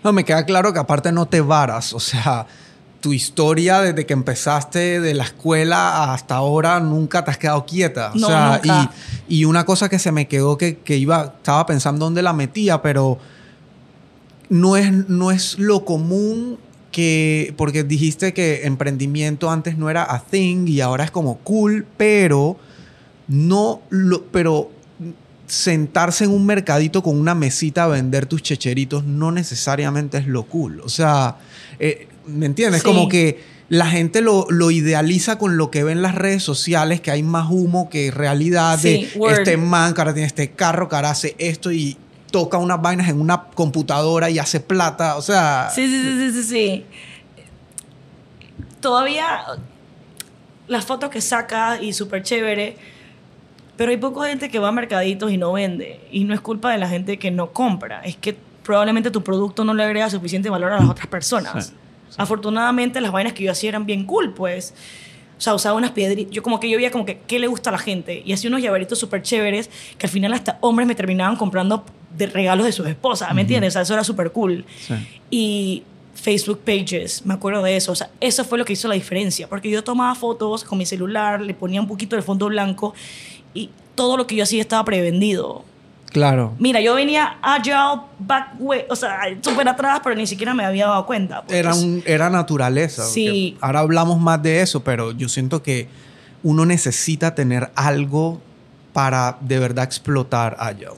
No, 0.05 0.13
me 0.13 0.25
queda 0.25 0.47
claro 0.47 0.73
que 0.73 0.79
aparte 0.79 1.11
no 1.11 1.27
te 1.27 1.41
varas. 1.41 1.93
O 1.93 2.01
sea, 2.01 2.47
tu 3.01 3.13
historia 3.13 3.81
desde 3.81 4.07
que 4.07 4.13
empezaste 4.13 5.01
de 5.01 5.15
la 5.15 5.25
escuela 5.25 6.13
hasta 6.13 6.37
ahora 6.37 6.81
nunca 6.81 7.25
te 7.25 7.31
has 7.31 7.39
quedado 7.39 7.65
quieta. 7.67 8.13
O 8.15 8.19
sea, 8.19 8.61
nunca. 8.65 8.91
Y, 9.29 9.41
y 9.41 9.45
una 9.45 9.65
cosa 9.65 9.89
que 9.89 9.99
se 9.99 10.13
me 10.13 10.29
quedó 10.29 10.59
que, 10.59 10.79
que 10.79 10.97
iba, 10.97 11.35
estaba 11.37 11.67
pensando 11.67 12.05
dónde 12.05 12.23
la 12.23 12.33
metía, 12.33 12.83
pero 12.83 13.19
no 14.49 14.77
es, 14.77 14.93
no 15.09 15.31
es 15.31 15.59
lo 15.59 15.85
común 15.85 16.59
que, 16.91 17.55
porque 17.57 17.85
dijiste 17.85 18.33
que 18.33 18.67
emprendimiento 18.67 19.51
antes 19.51 19.77
no 19.77 19.91
era 19.91 20.03
a 20.11 20.21
thing 20.21 20.67
y 20.67 20.81
ahora 20.81 21.05
es 21.05 21.11
como 21.11 21.39
cool, 21.39 21.87
pero 21.97 22.57
no 23.29 23.83
lo, 23.91 24.25
pero 24.25 24.71
sentarse 25.47 26.25
en 26.25 26.31
un 26.31 26.47
mercadito 26.47 27.03
con 27.03 27.19
una 27.19 27.35
mesita 27.35 27.85
a 27.85 27.89
vender 27.89 28.27
tus 28.27 28.43
checheritos 28.43 29.05
no 29.05 29.31
necesariamente 29.31 30.19
es 30.19 30.27
lo 30.27 30.45
cool. 30.45 30.81
O 30.81 30.89
sea, 30.89 31.37
eh, 31.79 32.09
¿me 32.27 32.47
entiendes? 32.47 32.83
Sí. 32.83 32.87
Como 32.87 33.09
que 33.09 33.41
la 33.69 33.87
gente 33.87 34.21
lo, 34.21 34.47
lo, 34.49 34.71
idealiza 34.71 35.39
con 35.39 35.57
lo 35.57 35.71
que 35.71 35.83
ve 35.83 35.93
en 35.93 36.03
las 36.03 36.15
redes 36.15 36.43
sociales, 36.43 37.01
que 37.01 37.11
hay 37.11 37.23
más 37.23 37.51
humo 37.51 37.89
que 37.91 38.11
realidad 38.11 38.79
de 38.79 39.11
este 39.31 39.57
man, 39.57 39.93
cara 39.93 40.15
tiene 40.15 40.27
este 40.27 40.53
carro, 40.53 40.89
cara 40.89 41.11
hace 41.11 41.35
esto 41.39 41.73
y 41.73 41.97
toca 42.31 42.59
unas 42.59 42.81
vainas 42.81 43.09
en 43.09 43.21
una 43.21 43.45
computadora 43.45 44.31
y 44.31 44.39
hace 44.39 44.61
plata, 44.61 45.17
o 45.17 45.23
sea... 45.23 45.71
Sí, 45.75 45.87
sí, 45.89 46.03
sí, 46.03 46.33
sí, 46.33 46.43
sí. 46.43 46.85
Todavía 48.81 49.41
las 50.69 50.85
fotos 50.85 51.11
que 51.11 51.21
saca 51.21 51.81
y 51.81 51.93
súper 51.93 52.23
chévere, 52.23 52.77
pero 53.77 53.91
hay 53.91 53.97
poca 53.97 54.29
gente 54.29 54.49
que 54.49 54.59
va 54.59 54.69
a 54.69 54.73
mercaditos 54.73 55.31
y 55.31 55.37
no 55.37 55.53
vende. 55.53 56.01
Y 56.11 56.25
no 56.25 56.35
es 56.35 56.41
culpa 56.41 56.73
de 56.73 56.79
la 56.79 56.89
gente 56.89 57.19
que 57.19 57.31
no 57.31 57.53
compra, 57.53 58.03
es 58.03 58.17
que 58.17 58.37
probablemente 58.63 59.11
tu 59.11 59.23
producto 59.23 59.65
no 59.65 59.75
le 59.75 59.85
agrega 59.85 60.11
suficiente 60.11 60.51
valor 60.51 60.73
a 60.73 60.81
las 60.81 60.89
otras 60.89 61.07
personas. 61.07 61.73
Afortunadamente 62.17 63.01
las 63.01 63.13
vainas 63.13 63.33
que 63.33 63.45
yo 63.45 63.53
hacía 63.53 63.71
eran 63.71 63.87
bien 63.87 64.05
cool, 64.05 64.33
pues. 64.33 64.75
O 65.39 65.41
sea, 65.41 65.55
usaba 65.55 65.77
unas 65.77 65.91
piedritas. 65.91 66.33
Yo 66.33 66.43
como 66.43 66.61
que 66.61 66.71
yo 66.71 66.79
veía 66.79 66.91
como 66.91 67.05
que 67.05 67.19
qué 67.27 67.39
le 67.39 67.47
gusta 67.47 67.71
a 67.71 67.73
la 67.73 67.79
gente. 67.79 68.23
Y 68.25 68.33
hacía 68.33 68.49
unos 68.49 68.63
llaveritos 68.63 68.99
súper 68.99 69.23
chéveres 69.23 69.71
que 69.99 70.07
al 70.07 70.11
final 70.11 70.33
hasta 70.33 70.59
hombres 70.61 70.89
me 70.89 70.95
terminaban 70.95 71.37
comprando 71.37 71.85
de 72.17 72.27
regalos 72.27 72.65
de 72.65 72.73
sus 72.73 72.87
esposas, 72.87 73.35
¿me 73.35 73.43
entiendes? 73.43 73.73
O 73.73 73.75
sea, 73.75 73.83
eso 73.83 73.93
era 73.93 74.05
súper 74.05 74.33
cool. 74.33 74.65
Y 75.31 75.83
Facebook 76.15 76.61
Pages, 76.65 77.27
me 77.27 77.35
acuerdo 77.35 77.63
de 77.63 77.77
eso. 77.77 77.93
O 77.93 77.95
sea, 77.95 78.11
eso 78.21 78.45
fue 78.45 78.57
lo 78.57 78.65
que 78.65 78.73
hizo 78.73 78.89
la 78.89 78.95
diferencia. 78.95 79.49
Porque 79.49 79.71
yo 79.71 79.85
tomaba 79.85 80.15
fotos 80.15 80.65
con 80.65 80.79
mi 80.79 80.87
celular, 80.87 81.41
le 81.43 81.53
ponía 81.53 81.81
un 81.81 81.87
poquito 81.87 82.17
de 82.17 82.23
fondo 82.23 82.47
blanco 82.47 82.95
y 83.53 83.71
todo 83.95 84.17
lo 84.17 84.27
que 84.27 84.37
yo 84.37 84.43
hacía 84.43 84.61
estaba 84.61 84.85
prevendido. 84.85 85.65
Claro. 86.13 86.55
Mira, 86.59 86.81
yo 86.81 86.95
venía 86.95 87.37
agile, 87.43 88.03
back 88.19 88.55
way, 88.59 88.85
o 88.89 88.97
sea, 88.97 89.21
súper 89.41 89.69
atrás, 89.69 90.01
pero 90.03 90.15
ni 90.17 90.27
siquiera 90.27 90.55
me 90.55 90.65
había 90.65 90.87
dado 90.87 91.05
cuenta. 91.05 91.43
Pues. 91.43 91.59
Era, 91.59 91.75
era 92.07 92.31
naturaleza. 92.31 93.05
Sí. 93.05 93.57
Ahora 93.61 93.81
hablamos 93.81 94.21
más 94.21 94.43
de 94.43 94.63
eso, 94.63 94.83
pero 94.83 95.13
yo 95.13 95.29
siento 95.29 95.63
que 95.63 95.89
uno 96.43 96.65
necesita 96.65 97.35
tener 97.35 97.71
algo 97.75 98.41
para 98.93 99.37
de 99.41 99.59
verdad 99.59 99.85
explotar 99.85 100.57
agile. 100.59 100.93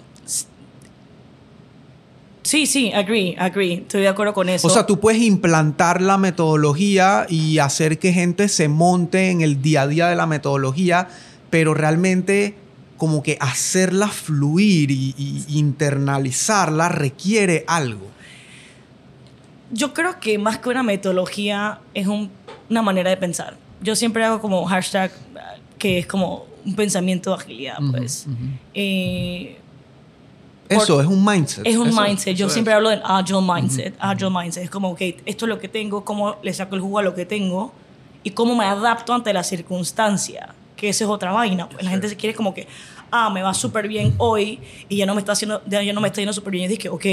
Sí, 2.48 2.64
sí, 2.64 2.92
agree, 2.92 3.36
agree. 3.38 3.74
Estoy 3.74 4.00
de 4.02 4.08
acuerdo 4.08 4.32
con 4.32 4.48
eso. 4.48 4.66
O 4.66 4.70
sea, 4.70 4.86
tú 4.86 5.00
puedes 5.00 5.20
implantar 5.20 6.00
la 6.00 6.16
metodología 6.16 7.26
y 7.28 7.58
hacer 7.58 7.98
que 7.98 8.12
gente 8.12 8.48
se 8.48 8.68
monte 8.68 9.30
en 9.30 9.42
el 9.42 9.60
día 9.60 9.82
a 9.82 9.86
día 9.86 10.08
de 10.08 10.16
la 10.16 10.26
metodología, 10.26 11.08
pero 11.50 11.74
realmente 11.74 12.56
como 12.98 13.22
que 13.22 13.38
hacerla 13.40 14.08
fluir 14.08 14.90
y, 14.90 15.44
internalizarla 15.48 16.88
requiere 16.88 17.64
algo. 17.66 18.06
Yo 19.70 19.94
creo 19.94 20.18
que 20.20 20.38
más 20.38 20.58
que 20.58 20.68
una 20.68 20.82
metodología 20.82 21.78
es 21.94 22.06
una 22.06 22.82
manera 22.82 23.10
de 23.10 23.16
pensar. 23.16 23.56
Yo 23.80 23.94
siempre 23.94 24.24
hago 24.24 24.40
como 24.40 24.64
hashtag 24.66 25.12
que 25.78 25.98
es 26.00 26.06
como 26.06 26.46
un 26.66 26.74
pensamiento 26.74 27.30
de 27.30 27.36
agilidad, 27.36 27.78
pues. 27.90 28.26
Eh, 28.74 29.56
eso 30.68 31.00
es 31.00 31.06
un 31.06 31.24
mindset. 31.24 31.66
Es 31.66 31.76
un 31.76 31.94
mindset. 31.94 32.36
Yo 32.36 32.48
siempre 32.50 32.74
hablo 32.74 32.90
del 32.90 33.00
agile 33.04 33.40
mindset. 33.40 33.94
Agile 33.98 34.30
mindset 34.30 34.64
es 34.64 34.70
como, 34.70 34.90
ok, 34.90 35.00
esto 35.24 35.44
es 35.44 35.48
lo 35.48 35.58
que 35.58 35.68
tengo, 35.68 36.04
cómo 36.04 36.36
le 36.42 36.52
saco 36.52 36.74
el 36.74 36.80
jugo 36.80 36.98
a 36.98 37.02
lo 37.02 37.14
que 37.14 37.24
tengo 37.24 37.72
y 38.24 38.30
cómo 38.30 38.56
me 38.56 38.64
adapto 38.64 39.14
ante 39.14 39.32
la 39.32 39.44
circunstancia 39.44 40.54
que 40.78 40.88
esa 40.88 41.04
es 41.04 41.10
otra 41.10 41.32
vaina. 41.32 41.68
Pues 41.68 41.84
la 41.84 41.90
gente 41.90 42.08
se 42.08 42.16
quiere 42.16 42.34
como 42.34 42.54
que, 42.54 42.66
ah, 43.10 43.28
me 43.28 43.42
va 43.42 43.52
súper 43.52 43.88
bien 43.88 44.14
hoy 44.16 44.60
y 44.88 44.96
ya 44.96 45.06
no 45.06 45.14
me 45.14 45.20
está 45.20 45.32
haciendo, 45.32 45.60
ya 45.66 45.92
no 45.92 46.00
me 46.00 46.08
está 46.08 46.20
yendo 46.20 46.32
súper 46.32 46.52
bien. 46.52 46.64
Y 46.64 46.68
dije, 46.68 46.88
ok, 46.88 47.04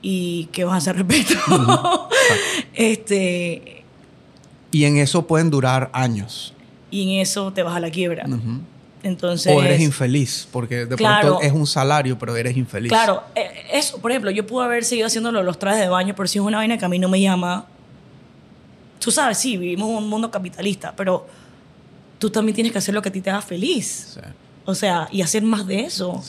¿y 0.00 0.48
qué 0.50 0.64
vas 0.64 0.74
a 0.74 0.76
hacer 0.78 0.96
respecto? 0.96 1.38
este... 2.74 3.84
Y 4.72 4.84
en 4.84 4.96
eso 4.96 5.26
pueden 5.26 5.50
durar 5.50 5.90
años. 5.92 6.54
Y 6.90 7.02
en 7.02 7.20
eso 7.20 7.52
te 7.52 7.62
vas 7.62 7.76
a 7.76 7.80
la 7.80 7.90
quiebra. 7.90 8.24
Entonces, 9.02 9.52
o 9.54 9.62
eres 9.62 9.80
infeliz, 9.80 10.48
porque 10.50 10.86
de 10.86 10.96
pronto 10.96 11.40
es 11.42 11.52
un 11.52 11.66
salario, 11.66 12.18
pero 12.18 12.34
eres 12.36 12.56
infeliz. 12.56 12.88
Claro, 12.88 13.22
eh, 13.34 13.50
eso, 13.72 13.98
por 13.98 14.12
ejemplo, 14.12 14.30
yo 14.30 14.46
pude 14.46 14.64
haber 14.64 14.84
seguido 14.84 15.08
haciendo 15.08 15.30
los 15.30 15.58
trajes 15.58 15.80
de 15.80 15.88
baño, 15.88 16.14
pero 16.16 16.26
si 16.26 16.38
es 16.38 16.44
una 16.44 16.58
vaina 16.58 16.78
que 16.78 16.84
a 16.84 16.88
mí 16.88 16.98
no 16.98 17.08
me 17.08 17.20
llama. 17.20 17.66
Tú 18.98 19.10
sabes, 19.10 19.38
sí, 19.38 19.56
vivimos 19.56 19.90
en 19.90 19.96
un 19.96 20.08
mundo 20.08 20.30
capitalista, 20.30 20.94
pero 20.96 21.26
tú 22.22 22.30
también 22.30 22.54
tienes 22.54 22.70
que 22.70 22.78
hacer 22.78 22.94
lo 22.94 23.02
que 23.02 23.08
a 23.08 23.12
ti 23.12 23.20
te 23.20 23.30
haga 23.30 23.42
feliz. 23.42 24.16
O 24.64 24.76
sea, 24.76 25.08
y 25.10 25.22
hacer 25.22 25.42
más 25.42 25.66
de 25.66 25.80
eso. 25.80 26.22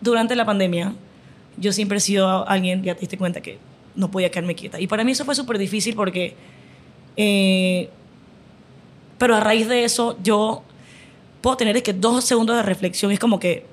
Durante 0.00 0.34
la 0.34 0.44
pandemia, 0.44 0.92
yo 1.56 1.72
siempre 1.72 1.98
he 1.98 2.00
sido 2.00 2.48
alguien, 2.48 2.82
ya 2.82 2.94
te 2.94 3.02
diste 3.02 3.16
cuenta 3.16 3.40
que 3.40 3.58
no 3.94 4.10
podía 4.10 4.28
quedarme 4.28 4.56
quieta. 4.56 4.80
Y 4.80 4.88
para 4.88 5.04
mí 5.04 5.12
eso 5.12 5.24
fue 5.24 5.36
súper 5.36 5.56
difícil 5.56 5.94
porque... 5.94 6.34
Eh, 7.16 7.90
pero 9.18 9.36
a 9.36 9.40
raíz 9.40 9.68
de 9.68 9.84
eso, 9.84 10.18
yo 10.20 10.64
puedo 11.40 11.56
tener 11.56 11.80
que 11.80 11.92
dos 11.92 12.24
segundos 12.24 12.56
de 12.56 12.64
reflexión. 12.64 13.12
Es 13.12 13.20
como 13.20 13.38
que, 13.38 13.66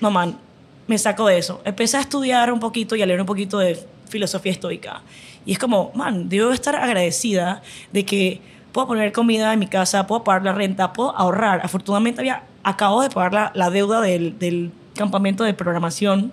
no, 0.00 0.12
man, 0.12 0.38
me 0.86 0.98
saco 0.98 1.26
de 1.26 1.38
eso. 1.38 1.60
Empecé 1.64 1.96
a 1.96 2.02
estudiar 2.02 2.52
un 2.52 2.60
poquito 2.60 2.94
y 2.94 3.02
a 3.02 3.06
leer 3.06 3.20
un 3.20 3.26
poquito 3.26 3.58
de 3.58 3.76
filosofía 4.08 4.52
estoica. 4.52 5.02
Y 5.44 5.50
es 5.50 5.58
como, 5.58 5.90
man, 5.96 6.28
debo 6.28 6.52
estar 6.52 6.76
agradecida 6.76 7.60
de 7.92 8.04
que 8.04 8.52
puedo 8.72 8.88
poner 8.88 9.12
comida 9.12 9.52
en 9.52 9.58
mi 9.58 9.66
casa, 9.66 10.06
puedo 10.06 10.24
pagar 10.24 10.44
la 10.44 10.52
renta, 10.52 10.92
puedo 10.92 11.16
ahorrar. 11.16 11.60
Afortunadamente 11.64 12.20
había, 12.20 12.42
acabo 12.62 13.02
de 13.02 13.10
pagar 13.10 13.32
la, 13.32 13.52
la 13.54 13.70
deuda 13.70 14.00
del, 14.00 14.38
del, 14.38 14.72
campamento 14.94 15.44
de 15.44 15.54
programación. 15.54 16.32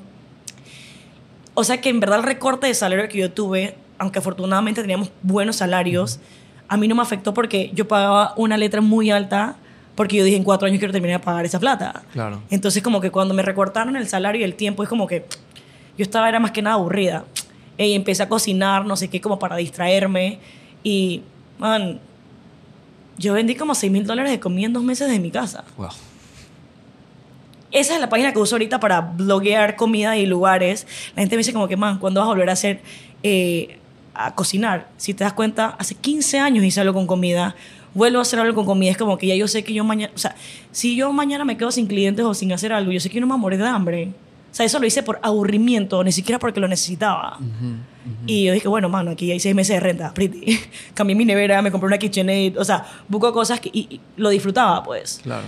O 1.54 1.64
sea 1.64 1.80
que 1.80 1.90
en 1.90 2.02
verdad 2.02 2.20
el 2.20 2.26
recorte 2.26 2.68
de 2.68 2.74
salario 2.74 3.08
que 3.08 3.18
yo 3.18 3.32
tuve, 3.32 3.76
aunque 3.98 4.20
afortunadamente 4.20 4.82
teníamos 4.82 5.12
buenos 5.22 5.56
salarios, 5.56 6.20
a 6.68 6.78
mí 6.78 6.88
no 6.88 6.96
me 6.96 7.02
afectó 7.02 7.34
porque 7.34 7.72
yo 7.74 7.88
pagaba 7.88 8.34
una 8.36 8.58
letra 8.58 8.82
muy 8.82 9.12
alta 9.12 9.56
porque 9.96 10.18
yo 10.18 10.24
dije 10.24 10.38
en 10.38 10.44
cuatro 10.44 10.68
años 10.68 10.80
quiero 10.80 10.92
terminar 10.92 11.20
de 11.20 11.26
pagar 11.26 11.46
esa 11.46 11.60
plata. 11.60 12.04
Claro. 12.14 12.42
Entonces 12.50 12.82
como 12.84 13.02
que 13.02 13.12
cuando 13.12 13.34
me 13.34 13.42
recortaron 13.44 13.96
el 13.96 14.08
salario 14.08 14.42
y 14.42 14.44
el 14.44 14.56
tiempo 14.56 14.84
es 14.84 14.90
como 14.90 15.08
que 15.08 15.26
yo 15.98 16.04
estaba 16.04 16.30
era 16.30 16.40
más 16.40 16.52
que 16.52 16.62
nada 16.62 16.76
aburrida. 16.76 17.26
Y 17.78 17.94
empecé 17.94 18.24
a 18.24 18.30
cocinar, 18.30 18.86
no 18.86 18.96
sé 18.96 19.10
qué, 19.10 19.20
como 19.20 19.40
para 19.40 19.56
distraerme. 19.56 20.40
Y, 20.84 21.24
man, 21.58 22.00
yo 23.20 23.34
vendí 23.34 23.56
como 23.56 23.76
6 23.76 23.92
mil 23.92 24.08
dólares 24.08 24.32
de 24.32 24.40
comida 24.40 24.66
en 24.66 24.74
dos 24.74 24.84
meses 24.84 25.12
de 25.12 25.20
mi 25.20 25.30
casa. 25.30 25.66
Wow. 25.78 25.90
Esa 27.72 27.94
es 27.94 28.00
la 28.00 28.10
página 28.10 28.34
que 28.34 28.40
uso 28.40 28.56
ahorita 28.56 28.80
para 28.80 29.02
bloguear 29.02 29.76
comida 29.76 30.18
y 30.18 30.26
lugares. 30.26 30.88
La 31.16 31.22
gente 31.22 31.36
me 31.36 31.42
dice 31.42 31.54
como 31.54 31.68
que, 31.68 31.78
man, 31.78 32.00
¿cuándo 32.00 32.22
vas 32.22 32.28
a 32.28 32.30
volver 32.32 32.50
a 32.50 32.54
hacer, 32.54 32.82
eh, 33.22 33.78
a 34.16 34.34
cocinar? 34.34 34.88
Si 34.98 35.14
te 35.14 35.24
das 35.24 35.34
cuenta, 35.34 35.76
hace 35.78 35.94
15 35.94 36.40
años 36.40 36.64
hice 36.64 36.82
algo 36.82 36.94
con 36.94 37.06
comida. 37.06 37.56
Vuelvo 37.94 38.20
a 38.20 38.22
hacer 38.24 38.40
algo 38.40 38.56
con 38.56 38.66
comida. 38.66 38.92
Es 38.92 38.98
como 38.98 39.18
que 39.18 39.28
ya 39.28 39.36
yo 39.36 39.48
sé 39.48 39.64
que 39.64 39.74
yo 39.74 39.84
mañana, 39.84 40.12
o 40.16 40.18
sea, 40.18 40.36
si 40.72 40.96
yo 40.96 41.12
mañana 41.12 41.46
me 41.46 41.58
quedo 41.58 41.72
sin 41.72 41.86
clientes 41.86 42.26
o 42.26 42.34
sin 42.34 42.52
hacer 42.54 42.74
algo, 42.74 42.92
yo 42.92 43.00
sé 43.00 43.10
que 43.10 43.20
no 43.20 43.28
me 43.28 43.34
voy 43.34 43.40
a 43.40 43.42
morir 43.42 43.60
de 43.60 43.68
hambre. 43.68 44.14
O 44.52 44.56
sea, 44.56 44.66
eso 44.66 44.80
lo 44.80 44.88
hice 44.88 45.04
por 45.04 45.20
aburrimiento, 45.22 46.04
ni 46.04 46.12
siquiera 46.12 46.40
porque 46.40 46.60
lo 46.60 46.68
necesitaba. 46.68 47.38
Y 48.26 48.46
yo 48.46 48.54
dije, 48.54 48.68
bueno, 48.68 48.90
mano, 48.90 49.12
aquí 49.12 49.32
hay 49.32 49.40
seis 49.40 49.54
meses 49.54 49.76
de 49.76 49.80
renta, 49.80 50.14
pretty. 50.14 50.60
Cambié 50.94 51.16
mi 51.16 51.26
nevera, 51.26 51.62
me 51.62 51.72
compré 51.72 51.88
una 51.88 51.98
KitchenAid, 51.98 52.60
o 52.60 52.66
sea, 52.66 52.86
busco 53.08 53.32
cosas 53.32 53.60
que, 53.60 53.70
y, 53.72 54.00
lo 54.18 54.30
disfrutaba, 54.30 54.84
pues. 54.84 55.20
Claro. 55.22 55.46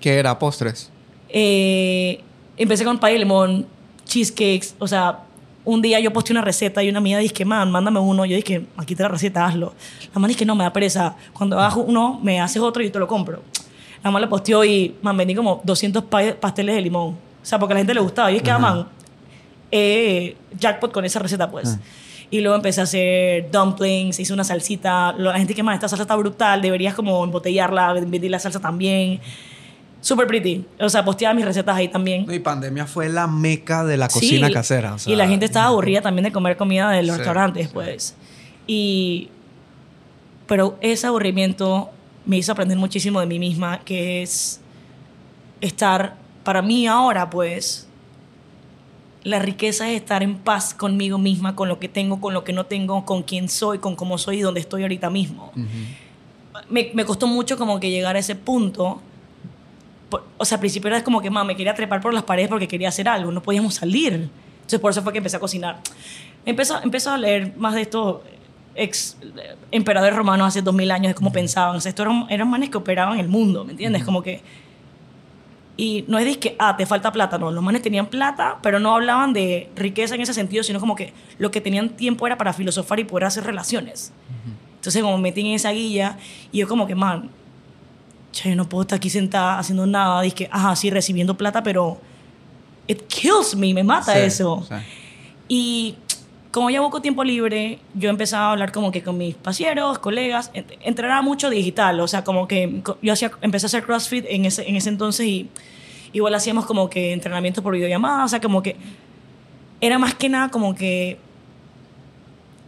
¿Qué 0.00 0.14
era? 0.18 0.38
¿Postres? 0.38 0.90
Eh, 1.28 2.20
empecé 2.56 2.84
con 2.84 2.98
pay 2.98 3.14
de 3.14 3.20
limón, 3.20 3.66
cheesecakes, 4.04 4.74
o 4.78 4.86
sea, 4.86 5.20
un 5.64 5.80
día 5.80 6.00
yo 6.00 6.12
posté 6.12 6.32
una 6.32 6.42
receta 6.42 6.82
y 6.82 6.88
una 6.88 6.98
amiga 6.98 7.18
dije, 7.18 7.44
man, 7.44 7.70
mándame 7.70 8.00
uno. 8.00 8.24
Yo 8.24 8.36
dije, 8.36 8.66
aquí 8.76 8.94
te 8.94 9.02
la 9.02 9.08
receta, 9.08 9.46
hazlo. 9.46 9.74
La 10.12 10.20
man 10.20 10.28
dije, 10.28 10.44
no, 10.44 10.54
me 10.54 10.64
da 10.64 10.72
pereza. 10.72 11.16
Cuando 11.32 11.58
hagas 11.58 11.76
uno, 11.76 12.18
me 12.22 12.40
haces 12.40 12.60
otro 12.60 12.82
y 12.82 12.86
yo 12.86 12.92
te 12.92 12.98
lo 12.98 13.06
compro. 13.06 13.42
La 14.02 14.10
man 14.10 14.22
le 14.22 14.28
posteó 14.28 14.64
y, 14.64 14.96
man, 15.02 15.16
vendí 15.16 15.34
como 15.34 15.60
200 15.64 16.04
pasteles 16.40 16.74
de 16.74 16.80
limón 16.80 17.29
o 17.42 17.46
sea, 17.46 17.58
porque 17.58 17.72
a 17.72 17.74
la 17.74 17.80
gente 17.80 17.94
le 17.94 18.00
gustaba. 18.00 18.30
Y 18.32 18.36
es 18.36 18.42
que 18.42 18.50
aman 18.50 18.86
eh, 19.70 20.36
jackpot 20.58 20.92
con 20.92 21.04
esa 21.04 21.18
receta, 21.18 21.50
pues. 21.50 21.78
Ah. 21.78 21.84
Y 22.30 22.40
luego 22.40 22.56
empecé 22.56 22.80
a 22.80 22.84
hacer 22.84 23.50
dumplings, 23.50 24.20
hice 24.20 24.32
una 24.32 24.44
salsita. 24.44 25.12
La 25.12 25.36
gente 25.36 25.54
que 25.54 25.62
más, 25.62 25.74
esta 25.74 25.88
salsa 25.88 26.02
está 26.02 26.16
brutal, 26.16 26.62
deberías 26.62 26.94
como 26.94 27.24
embotellarla, 27.24 27.92
vender 27.94 28.30
la 28.30 28.38
salsa 28.38 28.60
también. 28.60 29.20
Súper 30.00 30.26
pretty. 30.26 30.64
O 30.78 30.88
sea, 30.88 31.04
posteaba 31.04 31.34
mis 31.34 31.44
recetas 31.44 31.76
ahí 31.76 31.88
también. 31.88 32.30
Y 32.30 32.38
pandemia 32.38 32.86
fue 32.86 33.08
la 33.08 33.26
meca 33.26 33.84
de 33.84 33.96
la 33.96 34.08
cocina 34.08 34.50
casera. 34.50 34.96
y 35.06 35.16
la 35.16 35.28
gente 35.28 35.44
estaba 35.44 35.66
aburrida 35.66 36.00
también 36.00 36.24
de 36.24 36.32
comer 36.32 36.56
comida 36.56 36.90
de 36.90 37.02
los 37.02 37.16
restaurantes, 37.16 37.68
pues. 37.68 38.14
Y. 38.66 39.28
Pero 40.46 40.78
ese 40.80 41.06
aburrimiento 41.06 41.90
me 42.26 42.38
hizo 42.38 42.52
aprender 42.52 42.76
muchísimo 42.76 43.20
de 43.20 43.26
mí 43.26 43.38
misma, 43.38 43.80
que 43.80 44.22
es 44.22 44.60
estar 45.60 46.16
para 46.50 46.62
mí 46.62 46.88
ahora, 46.88 47.30
pues, 47.30 47.86
la 49.22 49.38
riqueza 49.38 49.88
es 49.88 50.00
estar 50.00 50.24
en 50.24 50.36
paz 50.36 50.74
conmigo 50.74 51.16
misma, 51.16 51.54
con 51.54 51.68
lo 51.68 51.78
que 51.78 51.88
tengo, 51.88 52.20
con 52.20 52.34
lo 52.34 52.42
que 52.42 52.52
no 52.52 52.66
tengo, 52.66 53.06
con 53.06 53.22
quién 53.22 53.48
soy, 53.48 53.78
con 53.78 53.94
cómo 53.94 54.18
soy 54.18 54.38
y 54.38 54.40
dónde 54.40 54.58
estoy 54.58 54.82
ahorita 54.82 55.10
mismo. 55.10 55.52
me, 56.68 56.90
me, 56.92 57.04
costó 57.04 57.28
mucho 57.28 57.56
como 57.56 57.78
que 57.78 57.88
llegar 57.88 58.16
a 58.16 58.18
ese 58.18 58.34
punto. 58.34 59.00
O 60.38 60.44
sea, 60.44 60.56
al 60.56 60.60
principio 60.60 60.88
era 60.88 61.04
como 61.04 61.22
que, 61.22 61.30
me 61.30 61.54
quería 61.54 61.72
trepar 61.72 62.00
por 62.00 62.12
las 62.12 62.24
paredes 62.24 62.48
porque 62.48 62.66
quería 62.66 62.88
hacer 62.88 63.08
algo, 63.08 63.30
no 63.30 63.40
podíamos 63.40 63.74
salir. 63.74 64.28
Entonces, 64.56 64.80
por 64.80 64.90
eso 64.90 65.04
fue 65.04 65.12
que 65.12 65.18
empecé 65.18 65.36
a 65.36 65.40
cocinar. 65.40 65.78
Empezó, 66.44 66.82
empezó 66.82 67.12
a 67.12 67.16
leer 67.18 67.56
más 67.56 67.76
de 67.76 67.82
esto 67.82 68.24
ex 68.74 69.16
emperadores 69.70 70.16
romanos 70.16 70.48
hace 70.48 70.62
dos 70.62 70.74
mil 70.74 70.90
años 70.90 71.10
de 71.10 71.14
cómo 71.14 71.30
pensaban. 71.30 71.76
O 71.76 71.80
sea, 71.80 71.90
estos 71.90 72.06
eran, 72.06 72.26
eran 72.28 72.50
manes 72.50 72.70
que 72.70 72.78
operaban 72.78 73.20
el 73.20 73.28
mundo, 73.28 73.64
¿me 73.64 73.70
entiendes? 73.70 74.02
Como 74.02 74.20
que... 74.20 74.42
Y 75.80 76.04
no 76.08 76.18
es 76.18 76.26
de 76.26 76.38
que, 76.38 76.56
ah, 76.58 76.76
te 76.76 76.84
falta 76.84 77.10
plata, 77.10 77.38
no. 77.38 77.50
Los 77.50 77.64
manes 77.64 77.80
tenían 77.80 78.04
plata, 78.04 78.58
pero 78.62 78.78
no 78.78 78.94
hablaban 78.94 79.32
de 79.32 79.70
riqueza 79.74 80.14
en 80.14 80.20
ese 80.20 80.34
sentido, 80.34 80.62
sino 80.62 80.78
como 80.78 80.94
que 80.94 81.14
lo 81.38 81.50
que 81.50 81.62
tenían 81.62 81.88
tiempo 81.88 82.26
era 82.26 82.36
para 82.36 82.52
filosofar 82.52 83.00
y 83.00 83.04
poder 83.04 83.24
hacer 83.24 83.44
relaciones. 83.44 84.12
Entonces, 84.74 85.02
como 85.02 85.16
me 85.16 85.22
metí 85.22 85.40
en 85.40 85.54
esa 85.54 85.70
guía, 85.70 86.18
y 86.52 86.58
yo 86.58 86.68
como 86.68 86.86
que, 86.86 86.94
man, 86.94 87.30
yo 88.34 88.54
no 88.56 88.68
puedo 88.68 88.82
estar 88.82 88.98
aquí 88.98 89.08
sentada 89.08 89.58
haciendo 89.58 89.86
nada. 89.86 90.20
Dije, 90.20 90.50
ajá, 90.52 90.76
sí, 90.76 90.90
recibiendo 90.90 91.34
plata, 91.38 91.62
pero 91.62 91.98
it 92.86 93.06
kills 93.06 93.56
me, 93.56 93.72
me 93.72 93.82
mata 93.82 94.18
eso. 94.18 94.62
Y 95.48 95.96
como 96.50 96.68
ya 96.70 96.80
poco 96.80 97.00
tiempo 97.00 97.22
libre, 97.22 97.78
yo 97.94 98.10
empezaba 98.10 98.46
a 98.46 98.52
hablar 98.52 98.72
como 98.72 98.90
que 98.90 99.02
con 99.02 99.16
mis 99.16 99.34
pasieros, 99.34 99.98
colegas, 99.98 100.50
entrenaba 100.80 101.22
mucho 101.22 101.48
digital, 101.48 102.00
o 102.00 102.08
sea, 102.08 102.24
como 102.24 102.48
que 102.48 102.82
yo 103.02 103.12
hacía, 103.12 103.30
empecé 103.40 103.66
a 103.66 103.68
hacer 103.68 103.84
CrossFit 103.84 104.24
en 104.28 104.44
ese, 104.44 104.68
en 104.68 104.76
ese 104.76 104.88
entonces 104.88 105.26
y 105.26 105.48
igual 106.12 106.34
hacíamos 106.34 106.66
como 106.66 106.90
que 106.90 107.12
entrenamiento 107.12 107.62
por 107.62 107.74
videollamada, 107.74 108.24
o 108.24 108.28
sea, 108.28 108.40
como 108.40 108.62
que 108.62 108.76
era 109.80 109.98
más 109.98 110.14
que 110.14 110.28
nada 110.28 110.48
como 110.48 110.74
que 110.74 111.18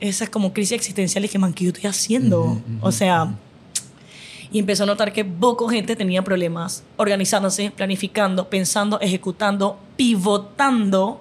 esas 0.00 0.28
como 0.28 0.52
crisis 0.52 0.72
existenciales 0.72 1.30
que, 1.30 1.38
man, 1.38 1.52
¿qué 1.52 1.64
yo 1.64 1.70
estoy 1.70 1.88
haciendo? 1.88 2.60
o 2.80 2.92
sea, 2.92 3.34
y 4.52 4.58
empezó 4.58 4.82
a 4.82 4.86
notar 4.86 5.12
que 5.12 5.24
poco 5.24 5.68
gente 5.68 5.96
tenía 5.96 6.22
problemas 6.22 6.84
organizándose, 6.96 7.70
planificando, 7.70 8.48
pensando, 8.50 9.00
ejecutando, 9.00 9.78
pivotando. 9.96 11.20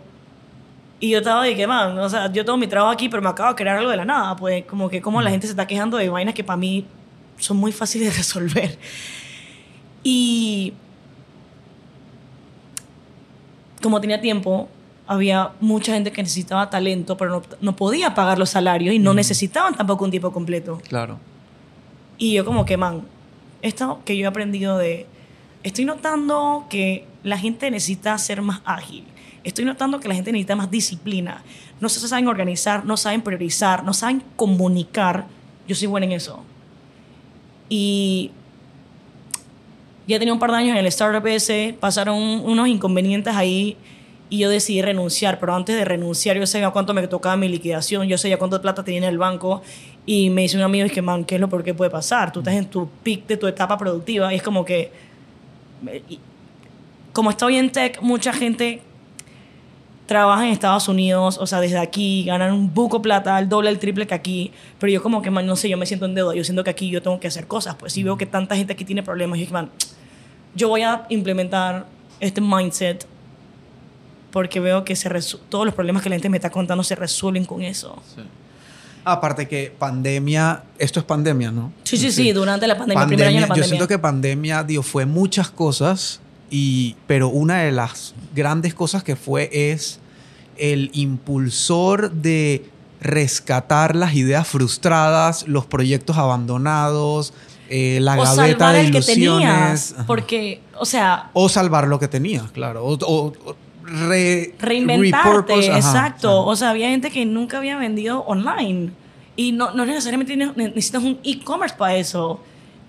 Y 1.01 1.09
yo 1.09 1.17
estaba 1.17 1.43
de 1.43 1.55
que, 1.55 1.65
man, 1.65 1.97
o 1.97 2.07
sea, 2.07 2.31
yo 2.31 2.45
tengo 2.45 2.57
mi 2.57 2.67
trabajo 2.67 2.91
aquí, 2.91 3.09
pero 3.09 3.23
me 3.23 3.29
acabo 3.29 3.49
de 3.49 3.55
crear 3.55 3.77
algo 3.77 3.89
de 3.89 3.97
la 3.97 4.05
nada. 4.05 4.35
Pues 4.35 4.63
como 4.65 4.87
que 4.87 5.01
como 5.01 5.19
la 5.21 5.31
gente 5.31 5.47
se 5.47 5.51
está 5.51 5.65
quejando 5.65 5.97
de 5.97 6.07
vainas 6.09 6.35
que 6.35 6.43
para 6.43 6.57
mí 6.57 6.85
son 7.39 7.57
muy 7.57 7.71
fáciles 7.71 8.11
de 8.11 8.17
resolver. 8.17 8.77
Y 10.03 10.73
como 13.81 13.99
tenía 13.99 14.21
tiempo, 14.21 14.69
había 15.07 15.51
mucha 15.59 15.93
gente 15.93 16.11
que 16.11 16.21
necesitaba 16.21 16.69
talento, 16.69 17.17
pero 17.17 17.31
no, 17.31 17.41
no 17.61 17.75
podía 17.75 18.13
pagar 18.13 18.37
los 18.37 18.51
salarios 18.51 18.93
y 18.93 18.99
no 18.99 19.15
necesitaban 19.15 19.73
tampoco 19.75 20.05
un 20.05 20.11
tiempo 20.11 20.31
completo. 20.31 20.79
Claro. 20.87 21.17
Y 22.19 22.33
yo 22.33 22.45
como 22.45 22.63
que, 22.63 22.77
man, 22.77 23.01
esto 23.63 24.01
que 24.05 24.15
yo 24.15 24.25
he 24.25 24.27
aprendido 24.27 24.77
de, 24.77 25.07
estoy 25.63 25.85
notando 25.85 26.67
que 26.69 27.07
la 27.23 27.37
gente 27.37 27.69
necesita 27.71 28.17
ser 28.17 28.41
más 28.41 28.61
ágil, 28.65 29.05
estoy 29.43 29.65
notando 29.65 29.99
que 29.99 30.07
la 30.07 30.15
gente 30.15 30.31
necesita 30.31 30.55
más 30.55 30.71
disciplina, 30.71 31.43
no 31.79 31.89
se 31.89 32.05
saben 32.07 32.27
organizar, 32.27 32.85
no 32.85 32.97
saben 32.97 33.21
priorizar, 33.21 33.83
no 33.83 33.93
saben 33.93 34.23
comunicar, 34.35 35.25
yo 35.67 35.75
soy 35.75 35.87
buena 35.87 36.05
en 36.05 36.13
eso. 36.13 36.43
Y 37.69 38.31
ya 40.07 40.19
tenía 40.19 40.33
un 40.33 40.39
par 40.39 40.51
de 40.51 40.57
años 40.57 40.71
en 40.71 40.77
el 40.77 40.87
startup 40.87 41.25
ese, 41.27 41.75
pasaron 41.79 42.17
unos 42.17 42.67
inconvenientes 42.67 43.35
ahí 43.35 43.77
y 44.29 44.39
yo 44.39 44.49
decidí 44.49 44.81
renunciar, 44.81 45.39
pero 45.39 45.55
antes 45.55 45.75
de 45.75 45.85
renunciar 45.85 46.37
yo 46.37 46.45
sabía 46.47 46.69
cuánto 46.71 46.93
me 46.93 47.05
tocaba 47.07 47.35
mi 47.37 47.47
liquidación, 47.47 48.07
yo 48.07 48.17
sabía 48.17 48.37
cuánto 48.37 48.61
plata 48.61 48.83
tenía 48.83 48.99
en 48.99 49.05
el 49.05 49.17
banco 49.17 49.61
y 50.05 50.29
me 50.29 50.43
dice 50.43 50.57
un 50.57 50.63
amigo, 50.63 50.85
es 50.85 50.91
que, 50.91 51.01
man, 51.01 51.25
¿qué 51.25 51.35
es 51.35 51.41
lo 51.41 51.49
por 51.49 51.63
qué 51.63 51.73
puede 51.73 51.91
pasar? 51.91 52.31
Tú 52.31 52.39
estás 52.39 52.55
en 52.55 52.65
tu 52.65 52.89
pic 53.03 53.27
de 53.27 53.37
tu 53.37 53.47
etapa 53.47 53.77
productiva 53.77 54.33
y 54.33 54.37
es 54.37 54.43
como 54.43 54.65
que, 54.65 54.91
como 57.13 57.29
estoy 57.29 57.57
en 57.57 57.71
tech, 57.71 58.01
mucha 58.01 58.33
gente 58.33 58.81
trabaja 60.05 60.45
en 60.45 60.51
Estados 60.51 60.89
Unidos, 60.89 61.37
o 61.39 61.47
sea, 61.47 61.61
desde 61.61 61.79
aquí, 61.79 62.25
ganan 62.25 62.53
un 62.53 62.73
buco 62.73 63.01
plata, 63.01 63.39
el 63.39 63.47
doble, 63.47 63.69
el 63.69 63.79
triple 63.79 64.05
que 64.05 64.13
aquí, 64.13 64.51
pero 64.77 64.91
yo 64.91 65.01
como 65.01 65.21
que, 65.21 65.31
man, 65.31 65.45
no 65.45 65.55
sé, 65.55 65.69
yo 65.69 65.77
me 65.77 65.85
siento 65.85 66.05
en 66.05 66.15
deuda, 66.15 66.35
yo 66.35 66.43
siento 66.43 66.63
que 66.63 66.69
aquí 66.69 66.89
yo 66.89 67.01
tengo 67.01 67.19
que 67.19 67.27
hacer 67.27 67.47
cosas, 67.47 67.75
pues 67.75 67.93
si 67.93 68.03
veo 68.03 68.17
que 68.17 68.25
tanta 68.25 68.55
gente 68.55 68.73
aquí 68.73 68.83
tiene 68.83 69.03
problemas, 69.03 69.39
yo 69.39 69.45
que, 69.45 69.53
man, 69.53 69.69
yo 70.53 70.67
voy 70.67 70.81
a 70.81 71.05
implementar 71.09 71.85
este 72.19 72.41
mindset 72.41 73.05
porque 74.31 74.59
veo 74.59 74.83
que 74.83 74.95
se 74.95 75.09
todos 75.49 75.65
los 75.65 75.73
problemas 75.73 76.03
que 76.03 76.09
la 76.09 76.15
gente 76.15 76.29
me 76.29 76.37
está 76.37 76.49
contando 76.49 76.83
se 76.83 76.95
resuelven 76.95 77.45
con 77.45 77.61
eso. 77.61 78.01
Aparte 79.03 79.47
que 79.47 79.73
pandemia, 79.77 80.63
esto 80.77 80.99
es 80.99 81.05
pandemia, 81.05 81.51
¿no? 81.51 81.73
Sí, 81.83 81.97
sí, 81.97 82.11
sí, 82.11 82.31
durante 82.31 82.67
la 82.67 82.77
pandemia, 82.77 83.07
primer 83.07 83.27
año 83.27 83.35
de 83.35 83.41
la 83.41 83.47
pandemia. 83.47 83.65
Yo 83.65 83.69
siento 83.69 83.87
que 83.87 83.97
pandemia, 83.97 84.63
dio 84.63 84.83
fue 84.83 85.05
muchas 85.05 85.49
cosas, 85.49 86.21
y, 86.51 86.95
pero 87.07 87.29
una 87.29 87.59
de 87.59 87.71
las 87.71 88.13
grandes 88.35 88.75
cosas 88.75 89.03
que 89.03 89.15
fue 89.15 89.49
es 89.51 89.99
el 90.57 90.91
impulsor 90.93 92.11
de 92.11 92.69
rescatar 92.99 93.95
las 93.95 94.13
ideas 94.13 94.47
frustradas, 94.47 95.47
los 95.47 95.65
proyectos 95.65 96.17
abandonados, 96.17 97.33
eh, 97.69 97.99
la 98.01 98.19
o 98.19 98.23
gaveta 98.23 98.73
de 98.73 98.83
ilusiones. 98.83 99.07
Que 99.07 99.13
tenías, 99.13 99.95
porque, 100.05 100.61
o 100.77 100.85
sea... 100.85 101.31
O 101.33 101.49
salvar 101.49 101.87
lo 101.87 101.99
que 101.99 102.07
tenías, 102.07 102.51
claro. 102.51 102.85
o 102.85 103.33
reinventarte. 103.83 105.67
exacto. 105.67 106.45
O 106.45 106.55
sea, 106.55 106.69
había 106.69 106.89
gente 106.89 107.11
que 107.11 107.25
nunca 107.25 107.57
había 107.57 107.77
vendido 107.77 108.21
online. 108.21 108.91
Y 109.35 109.51
no, 109.51 109.73
no 109.73 109.85
necesariamente 109.85 110.35
necesitas 110.35 111.03
un 111.03 111.19
e-commerce 111.23 111.75
para 111.75 111.95
eso. 111.95 112.39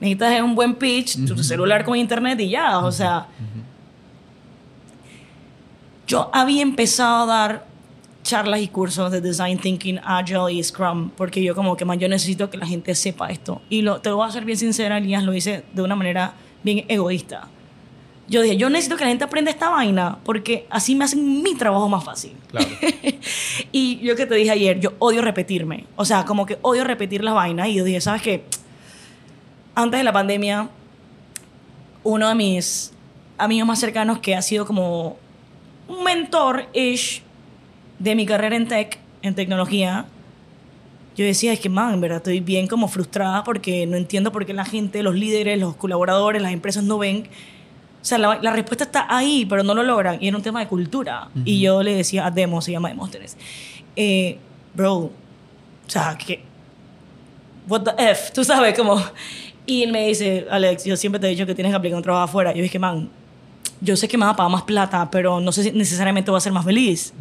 Necesitas 0.01 0.42
un 0.42 0.55
buen 0.55 0.75
pitch, 0.75 1.25
tu 1.27 1.42
celular 1.42 1.85
con 1.85 1.96
internet 1.96 2.38
y 2.40 2.51
ya. 2.51 2.79
O 2.79 2.90
sea, 2.90 3.29
yo 6.12 6.31
había 6.33 6.62
empezado 6.62 7.25
a 7.25 7.27
dar 7.27 7.66
charlas 8.22 8.61
y 8.61 8.68
cursos 8.68 9.11
de 9.11 9.20
design 9.20 9.59
thinking, 9.59 9.98
agile 10.05 10.53
y 10.53 10.62
scrum, 10.62 11.11
porque 11.11 11.42
yo 11.42 11.55
como 11.55 11.77
que 11.77 11.85
más 11.85 11.98
yo 11.98 12.09
necesito 12.09 12.51
que 12.51 12.57
la 12.57 12.66
gente 12.66 12.94
sepa 12.94 13.29
esto. 13.31 13.62
Y 13.68 13.83
lo, 13.83 14.01
te 14.01 14.11
voy 14.11 14.29
a 14.29 14.31
ser 14.31 14.44
bien 14.44 14.59
sincera, 14.59 14.98
Elías, 14.98 15.25
lo 15.25 15.35
hice 15.35 15.64
de 15.72 15.83
una 15.83 15.96
manera 15.96 16.35
bien 16.62 16.85
egoísta 16.88 17.48
yo 18.33 18.40
dije, 18.40 18.57
yo 18.57 18.70
necesito 18.70 18.96
que 18.96 19.05
la 19.05 19.11
gente 19.11 19.25
aprenda 19.25 19.51
esta 19.51 19.68
vaina 19.68 20.18
porque 20.25 20.66
así 20.70 20.94
me 20.94 21.05
hacen 21.05 21.42
mi 21.42 21.55
trabajo 21.55 21.88
más 21.88 22.03
fácil. 22.03 22.33
Claro. 22.48 22.66
y 23.72 23.98
yo 23.98 24.16
que 24.16 24.25
te 24.25 24.35
dije 24.35 24.51
ayer, 24.51 24.81
yo 24.81 24.94
odio 25.01 25.20
repetirme. 25.20 25.85
O 25.96 26.07
sea, 26.07 26.25
como 26.25 26.46
que 26.46 26.59
odio 26.62 26.85
repetir 26.85 27.22
las 27.22 27.35
vainas. 27.35 27.68
Y 27.68 27.75
yo 27.75 27.85
dije, 27.85 28.01
¿sabes 28.01 28.22
qué? 28.22 28.44
Antes 29.75 30.01
de 30.01 30.05
la 30.05 30.12
pandemia, 30.14 30.70
uno 32.05 32.29
de 32.29 32.35
mis 32.35 32.92
amigos 33.37 33.66
más 33.66 33.81
cercanos 33.81 34.20
que 34.20 34.35
ha 34.35 34.40
sido 34.40 34.66
como 34.66 35.18
un 35.93 36.05
mentor-ish 36.05 37.23
de 37.99 38.15
mi 38.15 38.27
carrera 38.27 38.57
en 38.57 38.67
tech, 38.67 38.99
en 39.23 39.35
tecnología, 39.35 40.07
yo 41.17 41.25
decía, 41.25 41.53
es 41.53 41.61
que, 41.61 41.69
man, 41.69 42.01
verdad 42.01 42.19
estoy 42.19 42.41
bien 42.41 42.67
como 42.67 42.89
frustrada 42.89 43.45
porque 43.45 43.87
no 43.87 43.97
entiendo 43.97 44.33
por 44.33 44.47
qué 44.47 44.55
la 44.55 44.65
gente, 44.65 45.03
los 45.03 45.15
líderes, 45.15 45.59
los 45.59 45.77
colaboradores, 45.77 46.41
las 46.41 46.53
empresas 46.53 46.85
no 46.85 46.99
ven 46.99 47.29
o 48.03 48.05
sea, 48.05 48.19
la, 48.19 48.51
respuesta 48.51 48.83
está 48.83 49.07
ahí, 49.09 49.47
pero 49.49 49.63
no 49.63 49.75
lo 49.75 49.85
logran. 49.85 50.19
Y 50.21 50.27
era 50.27 50.37
un 50.37 50.43
tema 50.43 50.59
de 50.59 50.67
cultura. 50.67 51.29
Y 51.45 51.61
yo 51.61 51.85
le 51.85 51.95
decía 51.95 52.27
a 52.27 52.33
Demo, 52.33 52.61
se 52.61 52.73
llama 52.73 52.89
Demóstenes, 52.89 53.37
eh, 53.95 54.39
bro, 54.75 54.97
o 54.97 55.13
sea, 55.87 56.19
que. 56.19 56.43
What 57.69 57.83
the 57.83 58.11
F, 58.11 58.33
tú 58.35 58.43
sabes, 58.43 58.77
como. 58.77 59.01
Y 59.67 59.85
él 59.85 59.93
me 59.93 60.09
dice, 60.09 60.49
Alex, 60.51 60.85
yo 60.85 60.97
siempre 60.97 61.21
te 61.21 61.29
he 61.29 61.31
dicho 61.31 61.47
que 61.47 61.55
tienes 61.55 61.71
que 61.71 61.77
aplicar 61.77 61.97
un 61.97 62.03
trabajo 62.03 62.25
afuera. 62.25 62.53
Yo 62.53 62.61
dije, 62.61 62.81
man, 62.81 63.09
yo 63.83 63.97
sé 63.97 64.07
que 64.09 64.16
me 64.16 64.25
va 64.25 64.31
a 64.31 64.37
pagar 64.37 64.53
más 64.53 64.62
plata, 64.62 65.11
pero 65.11 65.40
no 65.40 65.51
sé 65.51 65.64
si 65.64 65.73
necesariamente 65.73 66.31
voy 66.31 66.38
a 66.38 66.40
ser 66.40 66.53
más 66.53 66.64
feliz. 66.64 67.12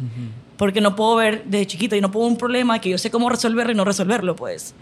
Porque 0.56 0.80
no 0.80 0.94
puedo 0.94 1.16
ver 1.16 1.44
desde 1.44 1.66
chiquito 1.66 1.96
y 1.96 2.00
no 2.00 2.10
puedo 2.10 2.26
un 2.26 2.36
problema 2.36 2.78
que 2.78 2.88
yo 2.88 2.98
sé 2.98 3.10
cómo 3.10 3.28
resolverlo 3.28 3.72
y 3.72 3.74
no 3.74 3.84
resolverlo, 3.84 4.36
pues. 4.36 4.74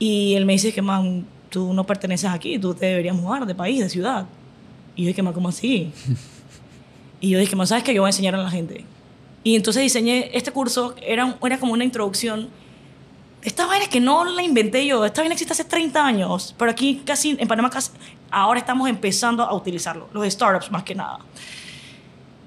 Y 0.00 0.34
él 0.34 0.46
me 0.46 0.54
dice 0.54 0.72
que, 0.72 0.82
man, 0.82 1.26
tú 1.48 1.72
no 1.72 1.84
perteneces 1.84 2.28
aquí, 2.30 2.58
tú 2.58 2.74
te 2.74 2.86
deberías 2.86 3.14
mudar 3.14 3.46
de 3.46 3.54
país, 3.54 3.78
de 3.78 3.88
ciudad. 3.88 4.26
Y 4.96 5.02
yo 5.02 5.08
dije, 5.08 5.22
¿cómo 5.32 5.48
así? 5.48 5.92
y 7.20 7.30
yo 7.30 7.38
dije, 7.38 7.54
¿sabes 7.66 7.84
qué? 7.84 7.94
Yo 7.94 8.02
voy 8.02 8.08
a 8.08 8.10
enseñar 8.10 8.34
a 8.34 8.38
la 8.38 8.50
gente. 8.50 8.84
Y 9.44 9.54
entonces 9.54 9.82
diseñé 9.82 10.30
este 10.34 10.50
curso, 10.50 10.94
era, 11.00 11.36
era 11.42 11.58
como 11.58 11.72
una 11.72 11.84
introducción. 11.84 12.48
Esta 13.42 13.66
vaina 13.66 13.84
es 13.84 13.90
que 13.90 14.00
no 14.00 14.24
la 14.24 14.42
inventé 14.42 14.84
yo, 14.86 15.04
esta 15.04 15.22
vaina 15.22 15.34
existe 15.34 15.52
hace 15.52 15.64
30 15.64 16.04
años, 16.04 16.54
pero 16.58 16.70
aquí 16.70 17.02
casi, 17.04 17.36
en 17.38 17.48
Panamá 17.48 17.70
casi, 17.70 17.90
ahora 18.30 18.60
estamos 18.60 18.88
empezando 18.88 19.42
a 19.42 19.54
utilizarlo, 19.54 20.08
los 20.12 20.30
startups 20.30 20.70
más 20.70 20.82
que 20.82 20.94
nada. 20.94 21.20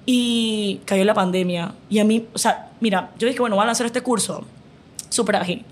Y 0.05 0.81
cayó 0.85 1.05
la 1.05 1.13
pandemia. 1.13 1.73
Y 1.89 1.99
a 1.99 2.03
mí, 2.03 2.27
o 2.33 2.37
sea, 2.37 2.71
mira, 2.81 3.11
yo 3.17 3.27
dije, 3.27 3.39
bueno, 3.39 3.55
voy 3.55 3.63
a 3.63 3.67
lanzar 3.67 3.85
este 3.85 4.01
curso 4.01 4.45
súper 5.09 5.37
ágil 5.37 5.65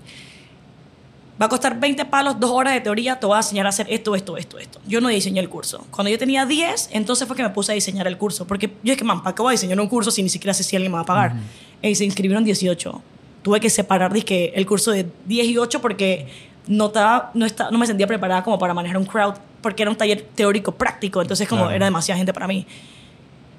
va 1.42 1.46
a 1.46 1.48
costar 1.48 1.78
20 1.78 2.04
palos, 2.04 2.38
dos 2.38 2.50
horas 2.50 2.74
de 2.74 2.80
teoría, 2.80 3.18
te 3.18 3.26
voy 3.26 3.34
a 3.34 3.38
enseñar 3.38 3.66
a 3.66 3.70
hacer 3.70 3.86
esto, 3.90 4.14
esto, 4.14 4.36
esto, 4.36 4.58
esto. 4.58 4.80
Yo 4.86 5.00
no 5.00 5.08
diseñé 5.08 5.40
el 5.40 5.48
curso. 5.48 5.84
Cuando 5.90 6.08
yo 6.08 6.18
tenía 6.18 6.46
10, 6.46 6.90
entonces 6.92 7.26
fue 7.26 7.36
que 7.36 7.42
me 7.42 7.50
puse 7.50 7.72
a 7.72 7.74
diseñar 7.74 8.06
el 8.06 8.16
curso. 8.16 8.46
Porque 8.46 8.72
yo 8.82 8.92
es 8.92 8.98
que, 8.98 9.04
man, 9.04 9.22
¿para 9.22 9.34
qué 9.34 9.42
voy 9.42 9.50
a 9.50 9.52
diseñar 9.52 9.80
un 9.80 9.88
curso 9.88 10.10
si 10.12 10.22
ni 10.22 10.28
siquiera 10.28 10.54
sé 10.54 10.62
si 10.62 10.76
alguien 10.76 10.92
me 10.92 10.96
va 10.96 11.02
a 11.02 11.06
pagar? 11.06 11.34
Y 11.82 11.94
se 11.96 12.04
inscribieron 12.04 12.44
18. 12.44 13.02
Tuve 13.42 13.60
que 13.60 13.70
separar 13.70 14.12
dizque, 14.12 14.52
el 14.54 14.66
curso 14.66 14.92
de 14.92 15.06
10 15.26 15.46
y 15.46 15.58
8 15.58 15.80
porque 15.80 16.28
no, 16.66 16.86
estaba, 16.86 17.30
no, 17.34 17.44
estaba, 17.44 17.70
no 17.70 17.78
me 17.78 17.86
sentía 17.86 18.06
preparada 18.06 18.42
como 18.44 18.58
para 18.58 18.72
manejar 18.72 18.98
un 18.98 19.04
crowd, 19.04 19.34
porque 19.60 19.82
era 19.82 19.90
un 19.90 19.96
taller 19.96 20.22
teórico 20.34 20.72
práctico, 20.72 21.20
entonces 21.20 21.48
como 21.48 21.70
era 21.70 21.86
demasiada 21.86 22.18
gente 22.18 22.32
para 22.32 22.46
mí. 22.46 22.66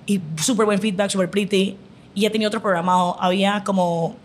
Y 0.05 0.21
súper 0.37 0.65
buen 0.65 0.79
feedback, 0.79 1.09
súper 1.09 1.29
pretty. 1.29 1.77
Y 2.13 2.21
ya 2.21 2.29
tenía 2.29 2.47
otro 2.47 2.61
programado. 2.61 3.17
Había 3.21 3.63
como 3.63 4.15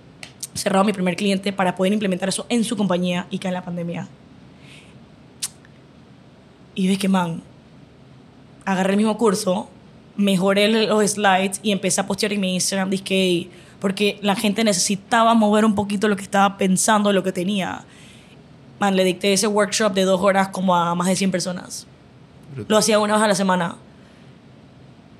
cerrado 0.54 0.84
mi 0.84 0.92
primer 0.92 1.16
cliente 1.16 1.52
para 1.52 1.74
poder 1.74 1.92
implementar 1.92 2.28
eso 2.28 2.46
en 2.48 2.64
su 2.64 2.76
compañía 2.76 3.26
y 3.30 3.38
cae 3.38 3.52
la 3.52 3.62
pandemia. 3.62 4.08
Y 6.74 6.88
ves 6.88 6.98
que, 6.98 7.08
man, 7.08 7.42
agarré 8.64 8.92
el 8.92 8.96
mismo 8.98 9.16
curso, 9.16 9.68
mejoré 10.16 10.86
los 10.86 11.10
slides 11.10 11.60
y 11.62 11.72
empecé 11.72 12.00
a 12.00 12.06
postear 12.06 12.32
en 12.32 12.40
mi 12.40 12.54
Instagram, 12.54 12.90
dije, 12.90 13.48
porque 13.80 14.18
la 14.22 14.34
gente 14.34 14.64
necesitaba 14.64 15.34
mover 15.34 15.64
un 15.64 15.74
poquito 15.74 16.08
lo 16.08 16.16
que 16.16 16.22
estaba 16.22 16.56
pensando, 16.56 17.12
lo 17.12 17.22
que 17.22 17.32
tenía. 17.32 17.82
Man, 18.80 18.96
le 18.96 19.04
dicté 19.04 19.32
ese 19.32 19.46
workshop 19.46 19.92
de 19.92 20.04
dos 20.04 20.20
horas 20.20 20.48
como 20.48 20.76
a 20.76 20.94
más 20.94 21.08
de 21.08 21.16
100 21.16 21.30
personas. 21.30 21.86
Lo 22.68 22.76
hacía 22.76 22.98
una 22.98 23.14
vez 23.14 23.22
a 23.22 23.28
la 23.28 23.34
semana. 23.34 23.76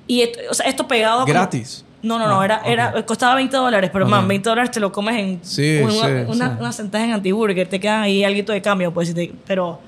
Y 0.07 0.21
esto, 0.21 0.39
o 0.49 0.53
sea, 0.53 0.67
esto 0.67 0.87
pegado... 0.87 1.25
¿Gratis? 1.25 1.85
no, 2.01 2.17
no, 2.17 2.27
no, 2.27 2.41
era, 2.41 2.61
era, 2.65 3.05
costaba 3.05 3.35
20 3.35 3.57
dólares, 3.57 3.89
pero 3.91 4.07
man, 4.07 4.25
20 4.25 4.49
dólares 4.49 4.71
te 4.71 4.79
lo 4.79 4.89
comes 4.89 5.17
en 5.17 5.39
sí, 5.43 5.79
una, 5.83 5.91
sí, 5.91 5.99
una, 6.27 6.49
sí. 6.49 6.55
una 6.61 6.71
sentada 6.71 7.03
en 7.03 7.11
antiburger, 7.11 7.67
te 7.67 7.77
quedan 7.77 8.03
ahí 8.03 8.23
algo 8.23 8.53
de 8.53 8.61
cambio, 8.61 8.93
pues, 8.93 9.13
te- 9.13 9.33
pero, 9.45 9.81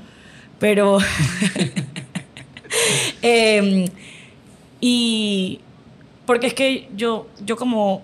pero, 0.59 0.97
Em, 3.21 3.87
y 4.79 5.59
porque 6.25 6.47
es 6.47 6.53
que 6.53 6.89
yo, 6.95 7.27
yo 7.45 7.55
como 7.55 8.01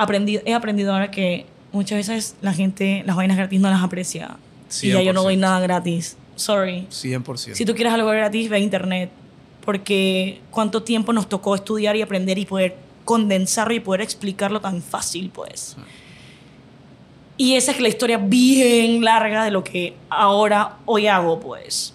aprendí, 0.00 0.40
he 0.44 0.54
aprendido 0.54 0.92
ahora 0.92 1.10
que 1.10 1.46
muchas 1.72 1.98
veces 1.98 2.36
la 2.40 2.52
gente 2.52 3.02
las 3.06 3.16
vainas 3.16 3.36
gratis 3.36 3.60
no 3.60 3.70
las 3.70 3.82
aprecia. 3.82 4.36
Y 4.82 4.88
ya 4.92 5.02
yo 5.02 5.12
no 5.12 5.22
doy 5.22 5.36
100%. 5.36 5.38
nada 5.38 5.60
gratis. 5.60 6.16
Sorry. 6.36 6.86
100%. 6.90 7.54
Si 7.54 7.64
tú 7.64 7.74
quieres 7.74 7.92
algo 7.92 8.08
gratis, 8.08 8.48
ve 8.48 8.56
a 8.56 8.58
internet. 8.60 9.10
Porque 9.64 10.40
cuánto 10.50 10.82
tiempo 10.82 11.12
nos 11.12 11.28
tocó 11.28 11.54
estudiar 11.54 11.96
y 11.96 12.02
aprender 12.02 12.38
y 12.38 12.46
poder 12.46 12.76
condensarlo 13.04 13.74
y 13.74 13.80
poder 13.80 14.00
explicarlo 14.00 14.60
tan 14.60 14.80
fácil, 14.80 15.30
pues. 15.34 15.76
Y 17.36 17.54
esa 17.54 17.72
es 17.72 17.80
la 17.80 17.88
historia 17.88 18.18
bien 18.18 19.04
larga 19.04 19.44
de 19.44 19.50
lo 19.50 19.62
que 19.62 19.94
ahora, 20.08 20.76
hoy 20.86 21.08
hago, 21.08 21.40
pues. 21.40 21.94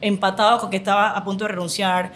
Empatado 0.00 0.58
con 0.58 0.70
que 0.70 0.76
estaba 0.78 1.10
a 1.10 1.22
punto 1.22 1.44
de 1.44 1.48
renunciar. 1.48 2.12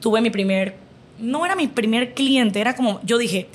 Tuve 0.00 0.20
mi 0.20 0.30
primer... 0.30 0.76
No 1.18 1.46
era 1.46 1.56
mi 1.56 1.66
primer 1.66 2.12
cliente, 2.12 2.60
era 2.60 2.76
como... 2.76 3.00
Yo 3.02 3.16
dije, 3.16 3.48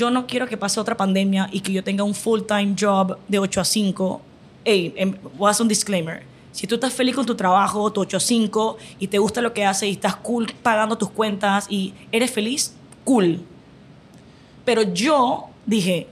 yo 0.00 0.10
no 0.10 0.26
quiero 0.26 0.46
que 0.46 0.56
pase 0.56 0.80
otra 0.80 0.96
pandemia 0.96 1.50
y 1.52 1.60
que 1.60 1.72
yo 1.72 1.84
tenga 1.84 2.02
un 2.04 2.14
full-time 2.14 2.74
job 2.74 3.18
de 3.28 3.38
8 3.38 3.60
a 3.60 3.64
5. 3.64 4.22
Ey, 4.64 4.94
em, 4.96 5.14
voy 5.36 5.48
a 5.48 5.50
hacer 5.50 5.62
un 5.62 5.68
disclaimer. 5.68 6.22
Si 6.52 6.66
tú 6.66 6.76
estás 6.76 6.94
feliz 6.94 7.14
con 7.14 7.26
tu 7.26 7.34
trabajo, 7.34 7.92
tu 7.92 8.00
8 8.00 8.16
a 8.16 8.20
5, 8.20 8.78
y 8.98 9.08
te 9.08 9.18
gusta 9.18 9.42
lo 9.42 9.52
que 9.52 9.66
haces 9.66 9.90
y 9.90 9.92
estás 9.92 10.16
cool 10.16 10.50
pagando 10.62 10.96
tus 10.96 11.10
cuentas 11.10 11.66
y 11.68 11.92
eres 12.10 12.30
feliz, 12.30 12.74
cool. 13.04 13.40
Pero 14.64 14.80
yo 14.82 15.50
dije, 15.66 16.06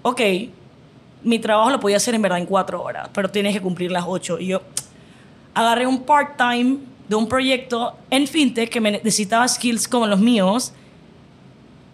ok, 0.00 0.20
mi 1.22 1.38
trabajo 1.38 1.68
lo 1.68 1.80
podía 1.80 1.98
hacer 1.98 2.14
en 2.14 2.22
verdad 2.22 2.38
en 2.38 2.46
cuatro 2.46 2.82
horas, 2.82 3.10
pero 3.12 3.28
tienes 3.30 3.52
que 3.52 3.60
cumplir 3.60 3.92
las 3.92 4.04
ocho. 4.06 4.38
Y 4.38 4.46
yo 4.46 4.62
agarré 5.52 5.86
un 5.86 6.00
part-time 6.02 6.78
de 7.10 7.14
un 7.14 7.28
proyecto 7.28 7.94
en 8.08 8.26
fintech 8.26 8.70
que 8.70 8.80
me 8.80 8.90
necesitaba 8.92 9.46
skills 9.46 9.86
como 9.86 10.06
los 10.06 10.18
míos. 10.18 10.72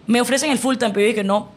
Me 0.07 0.21
ofrecen 0.21 0.51
el 0.51 0.59
full-time, 0.59 0.91
pero 0.93 1.01
yo 1.03 1.09
dije 1.09 1.25
no, 1.25 1.49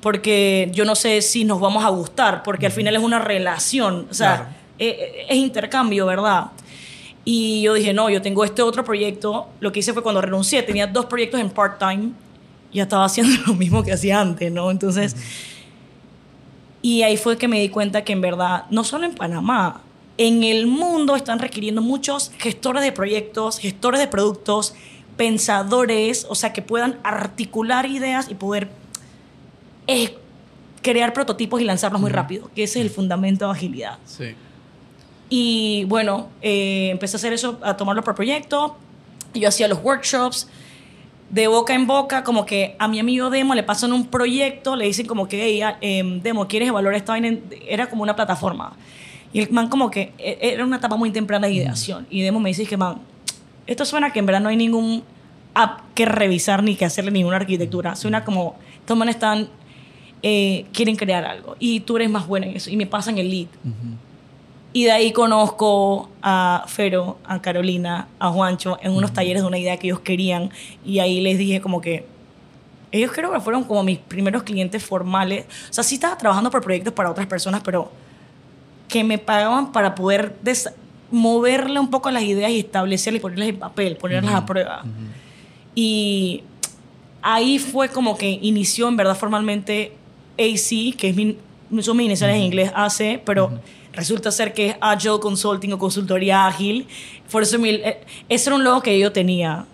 porque 0.00 0.70
yo 0.72 0.84
no 0.84 0.94
sé 0.94 1.22
si 1.22 1.44
nos 1.44 1.60
vamos 1.60 1.84
a 1.84 1.88
gustar, 1.88 2.42
porque 2.42 2.66
al 2.66 2.72
final 2.72 2.94
es 2.96 3.02
una 3.02 3.18
relación, 3.18 4.06
o 4.10 4.14
sea, 4.14 4.36
Claro. 4.36 4.50
eh, 4.78 5.26
es 5.28 5.36
intercambio, 5.36 6.06
¿verdad? 6.06 6.46
Y 7.24 7.62
yo 7.62 7.74
dije, 7.74 7.92
no, 7.92 8.08
yo 8.08 8.22
tengo 8.22 8.44
este 8.44 8.62
otro 8.62 8.84
proyecto. 8.84 9.48
Lo 9.58 9.72
que 9.72 9.80
hice 9.80 9.92
fue 9.92 10.02
cuando 10.02 10.20
renuncié, 10.20 10.62
tenía 10.62 10.86
dos 10.86 11.06
proyectos 11.06 11.40
en 11.40 11.50
part-time. 11.50 12.10
Ya 12.72 12.84
estaba 12.84 13.04
haciendo 13.04 13.32
lo 13.48 13.54
mismo 13.54 13.82
que 13.82 13.92
hacía 13.92 14.20
antes, 14.20 14.52
¿no? 14.52 14.70
Entonces, 14.70 15.16
y 16.82 17.02
ahí 17.02 17.16
fue 17.16 17.36
que 17.36 17.48
me 17.48 17.58
di 17.60 17.68
cuenta 17.68 18.04
que 18.04 18.12
en 18.12 18.20
verdad, 18.20 18.64
no 18.70 18.84
solo 18.84 19.06
en 19.06 19.14
Panamá, 19.14 19.80
en 20.18 20.44
el 20.44 20.66
mundo 20.66 21.16
están 21.16 21.38
requiriendo 21.40 21.82
muchos 21.82 22.30
gestores 22.38 22.82
de 22.82 22.92
proyectos, 22.92 23.58
gestores 23.58 24.00
de 24.00 24.06
productos, 24.06 24.74
pensadores, 25.16 26.26
o 26.28 26.34
sea, 26.34 26.52
que 26.52 26.62
puedan 26.62 26.98
articular 27.02 27.86
ideas 27.86 28.30
y 28.30 28.34
poder 28.34 28.68
eh, 29.86 30.14
crear 30.82 31.12
prototipos 31.12 31.60
y 31.60 31.64
lanzarlos 31.64 32.00
muy 32.00 32.10
rápido, 32.10 32.50
que 32.54 32.62
ese 32.64 32.80
es 32.80 32.86
el 32.86 32.90
fundamento 32.90 33.46
de 33.46 33.52
agilidad. 33.52 33.98
Sí. 34.04 34.34
Y 35.28 35.84
bueno, 35.88 36.28
eh, 36.42 36.90
empecé 36.92 37.16
a 37.16 37.18
hacer 37.18 37.32
eso, 37.32 37.58
a 37.62 37.76
tomarlo 37.76 38.02
por 38.04 38.14
proyecto. 38.14 38.76
Yo 39.34 39.48
hacía 39.48 39.66
los 39.68 39.82
workshops 39.82 40.48
de 41.30 41.48
boca 41.48 41.74
en 41.74 41.86
boca, 41.88 42.22
como 42.22 42.46
que 42.46 42.76
a 42.78 42.86
mi 42.86 43.00
amigo 43.00 43.30
Demo 43.30 43.54
le 43.54 43.64
pasan 43.64 43.92
un 43.92 44.06
proyecto, 44.06 44.76
le 44.76 44.84
dicen 44.84 45.06
como 45.06 45.26
que, 45.26 45.42
hey, 45.42 45.60
em, 45.80 46.20
Demo, 46.22 46.46
¿quieres 46.46 46.68
evaluar 46.68 46.94
esta 46.94 47.12
vaina? 47.12 47.28
en-?" 47.28 47.42
Era 47.68 47.88
como 47.90 48.02
una 48.04 48.14
plataforma. 48.14 48.74
Y 49.32 49.40
el 49.40 49.50
man 49.50 49.68
como 49.68 49.90
que 49.90 50.12
e- 50.18 50.38
era 50.40 50.64
una 50.64 50.76
etapa 50.76 50.96
muy 50.96 51.10
temprana 51.10 51.48
de 51.48 51.54
ideación. 51.54 52.06
Y 52.08 52.22
Demo 52.22 52.38
me 52.38 52.50
dice 52.50 52.64
que, 52.64 52.76
man, 52.76 52.98
esto 53.66 53.84
suena 53.84 54.12
que 54.12 54.18
en 54.18 54.26
verdad 54.26 54.40
no 54.40 54.48
hay 54.48 54.56
ningún 54.56 55.02
app 55.54 55.80
que 55.94 56.04
revisar 56.04 56.62
ni 56.62 56.76
que 56.76 56.84
hacerle 56.84 57.10
ninguna 57.10 57.36
arquitectura. 57.36 57.96
Suena 57.96 58.24
como, 58.24 58.56
estos 58.78 58.96
manes 58.96 59.16
están, 59.16 59.48
eh, 60.22 60.66
quieren 60.72 60.96
crear 60.96 61.24
algo. 61.24 61.56
Y 61.58 61.80
tú 61.80 61.96
eres 61.96 62.10
más 62.10 62.26
bueno 62.26 62.46
en 62.46 62.56
eso. 62.56 62.70
Y 62.70 62.76
me 62.76 62.86
pasan 62.86 63.18
el 63.18 63.30
lead. 63.30 63.48
Y 64.72 64.84
de 64.84 64.92
ahí 64.92 65.12
conozco 65.12 66.10
a 66.20 66.64
Fero, 66.68 67.18
a 67.24 67.40
Carolina, 67.40 68.08
a 68.18 68.28
Juancho 68.28 68.78
en 68.82 68.92
unos 68.92 69.12
talleres 69.14 69.42
de 69.42 69.48
una 69.48 69.58
idea 69.58 69.78
que 69.78 69.86
ellos 69.86 70.00
querían. 70.00 70.50
Y 70.84 70.98
ahí 70.98 71.20
les 71.22 71.38
dije 71.38 71.62
como 71.62 71.80
que 71.80 72.04
ellos 72.92 73.10
creo 73.12 73.32
que 73.32 73.40
fueron 73.40 73.64
como 73.64 73.82
mis 73.82 73.98
primeros 73.98 74.42
clientes 74.42 74.84
formales. 74.84 75.46
O 75.70 75.72
sea, 75.72 75.82
sí 75.82 75.94
estaba 75.94 76.18
trabajando 76.18 76.50
por 76.50 76.62
proyectos 76.62 76.92
para 76.92 77.10
otras 77.10 77.26
personas, 77.26 77.62
pero 77.64 77.90
que 78.88 79.02
me 79.02 79.16
pagaban 79.18 79.72
para 79.72 79.94
poder 79.94 80.36
moverle 81.10 81.78
un 81.80 81.88
poco 81.90 82.10
las 82.10 82.22
ideas 82.22 82.50
y 82.50 82.58
establecerlas 82.60 83.20
y 83.20 83.22
ponerlas 83.22 83.48
en 83.48 83.58
papel, 83.58 83.96
ponerlas 83.96 84.34
a 84.34 84.46
prueba. 84.46 84.84
Y 85.74 86.42
ahí 87.22 87.58
fue 87.58 87.88
como 87.88 88.16
que 88.16 88.28
inició 88.42 88.88
en 88.88 88.96
verdad 88.96 89.16
formalmente 89.16 89.92
AC, 90.38 90.94
que 90.96 91.08
es 91.10 91.16
mi, 91.16 91.36
son 91.80 91.96
mis 91.96 92.06
iniciales 92.06 92.36
en 92.36 92.42
inglés 92.42 92.70
AC, 92.74 93.20
pero 93.24 93.50
resulta 93.92 94.30
ser 94.30 94.52
que 94.52 94.68
es 94.70 94.76
Agile 94.80 95.18
Consulting 95.20 95.72
o 95.72 95.78
consultoría 95.78 96.46
ágil. 96.46 96.86
Por 97.30 97.42
eso 97.42 97.58
mi- 97.58 97.70
eh, 97.70 97.98
ese 98.28 98.50
era 98.50 98.56
un 98.56 98.64
logo 98.64 98.80
que 98.82 98.98
yo 98.98 99.12
tenía. 99.12 99.64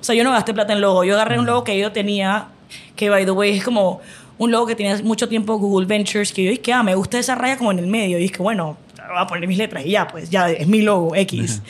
O 0.00 0.04
sea, 0.04 0.14
yo 0.14 0.24
no 0.24 0.32
gasté 0.32 0.52
plata 0.52 0.72
en 0.72 0.80
logo, 0.80 1.04
yo 1.04 1.14
agarré 1.14 1.38
un 1.38 1.46
logo 1.46 1.62
que 1.64 1.78
yo 1.78 1.92
tenía, 1.92 2.48
que 2.96 3.08
by 3.08 3.24
the 3.24 3.30
way 3.30 3.56
es 3.56 3.64
como 3.64 4.00
un 4.38 4.50
logo 4.50 4.66
que 4.66 4.74
tenía 4.74 5.00
mucho 5.04 5.28
tiempo 5.28 5.56
Google 5.58 5.86
Ventures, 5.86 6.32
que 6.32 6.42
yo 6.44 6.50
dije, 6.50 6.72
ah, 6.72 6.82
me 6.82 6.94
gusta 6.96 7.18
esa 7.18 7.34
raya 7.36 7.56
como 7.56 7.70
en 7.70 7.78
el 7.78 7.86
medio. 7.86 8.18
Y 8.18 8.22
dije, 8.22 8.38
bueno, 8.42 8.76
voy 9.08 9.18
a 9.18 9.26
poner 9.26 9.48
mis 9.48 9.58
letras 9.58 9.84
y 9.86 9.90
ya, 9.90 10.06
pues 10.08 10.30
ya 10.30 10.50
es 10.50 10.66
mi 10.66 10.82
logo, 10.82 11.14
X. 11.14 11.62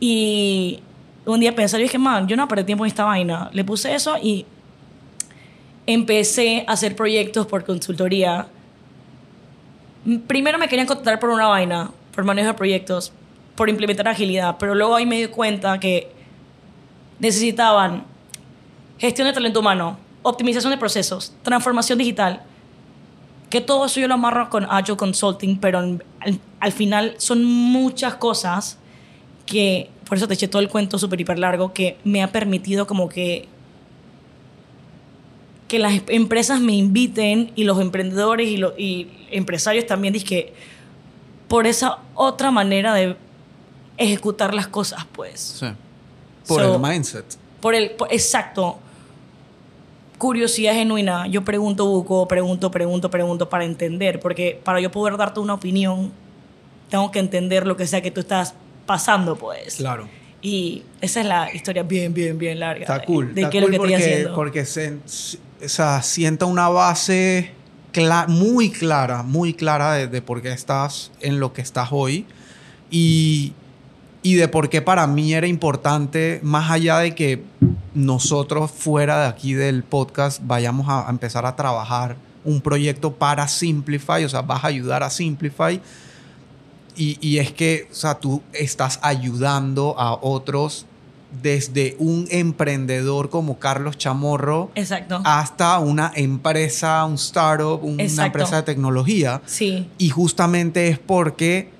Y 0.00 0.80
un 1.24 1.40
día 1.40 1.54
pensé, 1.54 1.76
yo 1.76 1.82
dije, 1.82 1.98
man, 1.98 2.26
yo 2.28 2.36
no 2.36 2.46
perdí 2.48 2.64
tiempo 2.64 2.84
en 2.84 2.88
esta 2.88 3.04
vaina. 3.04 3.50
Le 3.52 3.64
puse 3.64 3.94
eso 3.94 4.16
y 4.22 4.46
empecé 5.86 6.64
a 6.66 6.72
hacer 6.72 6.94
proyectos 6.96 7.46
por 7.46 7.64
consultoría. 7.64 8.46
Primero 10.26 10.58
me 10.58 10.68
querían 10.68 10.86
contratar 10.86 11.18
por 11.18 11.30
una 11.30 11.46
vaina, 11.48 11.90
por 12.14 12.24
manejo 12.24 12.48
de 12.48 12.54
proyectos, 12.54 13.12
por 13.56 13.68
implementar 13.68 14.08
agilidad, 14.08 14.56
pero 14.58 14.74
luego 14.74 14.94
ahí 14.96 15.06
me 15.06 15.18
di 15.18 15.26
cuenta 15.26 15.78
que 15.80 16.10
necesitaban 17.18 18.04
gestión 18.98 19.26
de 19.26 19.34
talento 19.34 19.60
humano, 19.60 19.98
optimización 20.22 20.70
de 20.70 20.78
procesos, 20.78 21.34
transformación 21.42 21.98
digital, 21.98 22.42
que 23.50 23.60
todo 23.60 23.86
eso 23.86 23.98
yo 24.00 24.08
lo 24.08 24.14
amarro 24.14 24.48
con 24.50 24.66
Agile 24.70 24.96
Consulting, 24.96 25.58
pero 25.58 25.82
en- 25.82 26.02
al, 26.20 26.38
al 26.60 26.72
final 26.72 27.14
son 27.18 27.44
muchas 27.44 28.14
cosas 28.14 28.78
que, 29.46 29.90
por 30.06 30.18
eso 30.18 30.28
te 30.28 30.34
eché 30.34 30.48
todo 30.48 30.60
el 30.62 30.68
cuento 30.68 30.98
súper 30.98 31.20
hiper 31.20 31.38
largo, 31.38 31.72
que 31.72 31.96
me 32.04 32.22
ha 32.22 32.32
permitido 32.32 32.86
como 32.86 33.08
que 33.08 33.48
que 35.68 35.78
las 35.78 36.00
empresas 36.08 36.60
me 36.60 36.72
inviten 36.72 37.52
y 37.54 37.64
los 37.64 37.78
emprendedores 37.80 38.48
y, 38.48 38.56
los 38.56 38.72
y 38.78 39.08
empresarios 39.30 39.84
también, 39.86 40.14
que 40.14 40.54
por 41.46 41.66
esa 41.66 41.98
otra 42.14 42.50
manera 42.50 42.94
de 42.94 43.16
ejecutar 43.98 44.54
las 44.54 44.66
cosas, 44.66 45.04
pues. 45.12 45.40
Sí. 45.60 45.66
Por 46.46 46.62
So- 46.62 46.74
el 46.76 46.80
mindset. 46.80 47.24
Por 47.60 47.74
el, 47.74 47.90
por- 47.90 48.10
exacto. 48.12 48.78
Curiosidad 50.16 50.72
genuina. 50.72 51.26
Yo 51.26 51.44
pregunto, 51.44 51.86
busco, 51.86 52.26
pregunto, 52.26 52.70
pregunto, 52.70 53.10
pregunto 53.10 53.48
para 53.48 53.64
entender. 53.64 54.20
Porque 54.20 54.58
para 54.64 54.80
yo 54.80 54.90
poder 54.90 55.16
darte 55.16 55.38
una 55.40 55.54
opinión, 55.54 56.12
tengo 56.90 57.10
que 57.10 57.18
entender 57.18 57.66
lo 57.66 57.76
que 57.76 57.86
sea 57.86 58.00
que 58.02 58.10
tú 58.10 58.20
estás 58.20 58.54
pasando, 58.86 59.36
pues. 59.36 59.76
Claro. 59.76 60.08
Y 60.40 60.84
esa 61.00 61.20
es 61.20 61.26
la 61.26 61.52
historia 61.52 61.82
bien, 61.82 62.14
bien, 62.14 62.38
bien 62.38 62.60
larga. 62.60 62.82
Está 62.82 62.98
de- 63.00 63.04
cool. 63.06 63.34
De 63.34 63.40
está 63.42 63.50
qué 63.50 63.58
es 63.58 63.62
lo 63.62 63.66
cool 63.68 63.72
que 63.72 63.78
porque, 63.78 63.94
estoy 63.94 64.12
haciendo. 64.12 64.34
porque 64.34 64.64
se, 64.64 64.92
o 65.64 65.68
sea, 65.68 66.02
sienta 66.02 66.46
una 66.46 66.68
base 66.68 67.52
muy 68.28 68.70
clara, 68.70 69.24
muy 69.24 69.54
clara 69.54 69.94
de, 69.94 70.06
de 70.06 70.22
por 70.22 70.40
qué 70.40 70.52
estás 70.52 71.10
en 71.20 71.40
lo 71.40 71.52
que 71.52 71.62
estás 71.62 71.88
hoy 71.90 72.26
y, 72.92 73.52
y 74.22 74.36
de 74.36 74.46
por 74.46 74.68
qué 74.68 74.80
para 74.82 75.06
mí 75.08 75.34
era 75.34 75.48
importante, 75.48 76.38
más 76.44 76.70
allá 76.70 76.98
de 76.98 77.14
que 77.16 77.42
nosotros 77.94 78.70
fuera 78.70 79.22
de 79.22 79.26
aquí 79.26 79.54
del 79.54 79.82
podcast 79.82 80.40
vayamos 80.44 80.88
a, 80.88 81.08
a 81.08 81.10
empezar 81.10 81.44
a 81.44 81.56
trabajar 81.56 82.16
un 82.44 82.60
proyecto 82.60 83.12
para 83.14 83.48
Simplify, 83.48 84.24
o 84.24 84.28
sea, 84.28 84.42
vas 84.42 84.62
a 84.62 84.68
ayudar 84.68 85.02
a 85.02 85.10
Simplify. 85.10 85.80
Y, 86.98 87.16
y 87.20 87.38
es 87.38 87.52
que, 87.52 87.88
o 87.90 87.94
sea, 87.94 88.18
tú 88.18 88.42
estás 88.52 88.98
ayudando 89.02 89.98
a 89.98 90.14
otros 90.14 90.84
desde 91.42 91.94
un 91.98 92.26
emprendedor 92.30 93.28
como 93.28 93.58
Carlos 93.58 93.98
Chamorro 93.98 94.70
Exacto. 94.74 95.20
hasta 95.24 95.78
una 95.78 96.10
empresa, 96.14 97.04
un 97.04 97.14
startup, 97.14 97.84
una 97.84 98.02
empresa 98.02 98.56
de 98.56 98.62
tecnología. 98.62 99.42
Sí. 99.46 99.88
Y 99.98 100.08
justamente 100.10 100.88
es 100.88 100.98
porque 100.98 101.70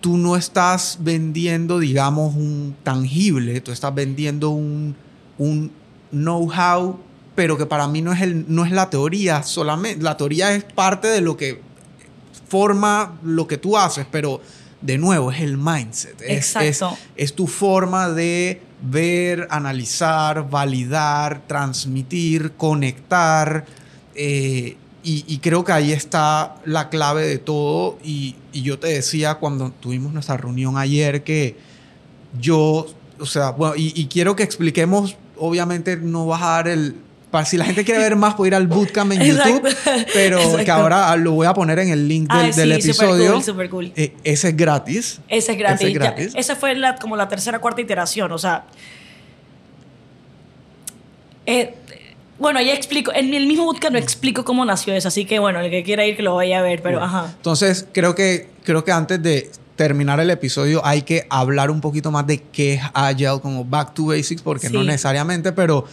tú 0.00 0.16
no 0.16 0.36
estás 0.36 0.98
vendiendo, 1.00 1.78
digamos, 1.78 2.34
un 2.34 2.76
tangible, 2.82 3.60
tú 3.60 3.72
estás 3.72 3.94
vendiendo 3.94 4.50
un, 4.50 4.96
un 5.38 5.70
know-how, 6.10 6.98
pero 7.34 7.56
que 7.56 7.66
para 7.66 7.86
mí 7.86 8.02
no 8.02 8.12
es, 8.12 8.20
el, 8.20 8.46
no 8.48 8.64
es 8.64 8.72
la 8.72 8.90
teoría 8.90 9.42
solamente. 9.42 10.02
La 10.02 10.16
teoría 10.16 10.54
es 10.54 10.64
parte 10.64 11.08
de 11.08 11.20
lo 11.20 11.36
que 11.36 11.60
forma 12.48 13.18
lo 13.22 13.46
que 13.46 13.58
tú 13.58 13.76
haces, 13.76 14.06
pero 14.10 14.40
de 14.80 14.98
nuevo 14.98 15.32
es 15.32 15.40
el 15.40 15.56
mindset. 15.56 16.20
Exacto. 16.22 16.96
Es, 17.16 17.34
tu 17.34 17.46
forma 17.46 18.08
de 18.10 18.62
ver, 18.82 19.48
analizar, 19.50 20.48
validar, 20.48 21.42
transmitir, 21.46 22.52
conectar. 22.52 23.64
Eh, 24.14 24.76
y, 25.08 25.38
creo 25.38 25.62
que 25.62 25.70
ahí 25.70 25.92
está 25.92 26.56
la 26.64 26.88
clave 26.88 27.24
de 27.26 27.38
todo. 27.38 27.96
Y, 28.02 28.34
yo 28.52 28.78
te 28.78 28.88
decía 28.88 29.36
cuando 29.36 29.70
tuvimos 29.70 30.12
nuestra 30.12 30.36
reunión 30.36 30.78
ayer 30.78 31.22
que 31.22 31.56
yo, 32.40 32.86
o 33.20 33.26
sea, 33.26 33.50
bueno, 33.50 33.74
y, 33.76 34.06
quiero 34.06 34.34
que 34.34 34.42
expliquemos, 34.42 35.16
obviamente 35.36 35.96
no 35.96 36.26
vas 36.26 36.42
a 36.42 36.46
dar 36.46 36.68
el... 36.68 36.96
Para, 37.30 37.44
si 37.44 37.56
la 37.56 37.64
gente 37.64 37.84
quiere 37.84 38.00
ver 38.00 38.14
más, 38.14 38.34
puede 38.34 38.48
ir 38.48 38.54
al 38.54 38.68
bootcamp 38.68 39.12
en 39.12 39.22
YouTube, 39.22 39.68
pero 40.14 40.56
que 40.56 40.70
ahora 40.70 41.14
lo 41.16 41.32
voy 41.32 41.46
a 41.46 41.54
poner 41.54 41.78
en 41.80 41.90
el 41.90 42.06
link 42.06 42.32
del, 42.32 42.54
del 42.54 42.72
episodio. 42.72 43.42
Super 43.42 43.68
cool, 43.68 43.92
eh, 43.96 44.14
ese 44.22 44.48
es 44.50 44.56
gratis. 44.56 45.20
Ese 45.28 45.52
es 45.52 45.58
gratis. 45.58 45.80
Ese, 45.80 45.88
es 45.88 45.94
gratis. 45.94 46.32
esa 46.36 46.56
fue 46.56 46.74
la, 46.74 46.96
como 46.96 47.16
la 47.16 47.28
tercera 47.28 47.58
cuarta 47.58 47.80
iteración, 47.80 48.30
o 48.30 48.38
sea... 48.38 48.64
Eh, 51.46 51.74
bueno, 52.38 52.60
ya 52.60 52.74
explico. 52.74 53.12
En 53.14 53.32
el 53.32 53.46
mismo 53.46 53.64
bootcamp 53.64 53.92
no 53.92 53.98
explico 53.98 54.44
cómo 54.44 54.64
nació 54.64 54.94
eso, 54.94 55.08
así 55.08 55.24
que 55.24 55.38
bueno, 55.38 55.60
el 55.60 55.70
que 55.70 55.82
quiera 55.82 56.04
ir 56.04 56.16
que 56.16 56.22
lo 56.22 56.34
vaya 56.34 56.58
a 56.58 56.62
ver, 56.62 56.82
pero 56.82 57.02
ajá. 57.02 57.32
Entonces, 57.36 57.88
creo 57.92 58.14
que, 58.14 58.48
creo 58.64 58.84
que 58.84 58.92
antes 58.92 59.22
de 59.22 59.50
terminar 59.76 60.18
el 60.20 60.30
episodio 60.30 60.84
hay 60.84 61.02
que 61.02 61.26
hablar 61.28 61.70
un 61.70 61.80
poquito 61.80 62.10
más 62.10 62.26
de 62.26 62.42
qué 62.42 62.74
es 62.74 62.82
Agile, 62.94 63.40
como 63.40 63.64
back 63.64 63.94
to 63.94 64.06
basics, 64.06 64.42
porque 64.42 64.70
no 64.70 64.82
necesariamente, 64.82 65.52
pero 65.52 65.84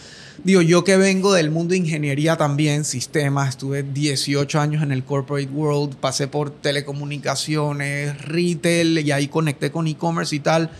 digo, 0.42 0.62
yo 0.62 0.82
que 0.82 0.96
vengo 0.96 1.32
del 1.32 1.50
mundo 1.50 1.72
de 1.72 1.78
ingeniería 1.78 2.36
también, 2.36 2.84
sistemas, 2.84 3.50
estuve 3.50 3.82
18 3.82 4.58
años 4.58 4.82
en 4.82 4.90
el 4.90 5.04
corporate 5.04 5.50
world, 5.50 5.96
pasé 5.96 6.26
por 6.26 6.50
telecomunicaciones, 6.50 8.20
retail, 8.22 8.98
y 8.98 9.12
ahí 9.12 9.28
conecté 9.28 9.70
con 9.70 9.86
e-commerce 9.86 10.34
y 10.34 10.40
tal, 10.40 10.70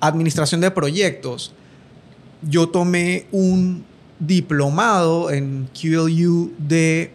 administración 0.00 0.60
de 0.60 0.70
proyectos. 0.70 1.52
Yo 2.42 2.68
tomé 2.68 3.26
un 3.32 3.84
diplomado 4.20 5.30
en 5.30 5.68
QLU 5.72 6.52
de 6.58 7.10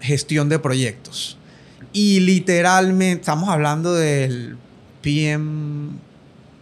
gestión 0.00 0.48
de 0.48 0.58
proyectos. 0.58 1.37
Y 1.92 2.20
literalmente 2.20 3.20
estamos 3.20 3.48
hablando 3.48 3.94
del 3.94 4.56
PM, 5.02 5.90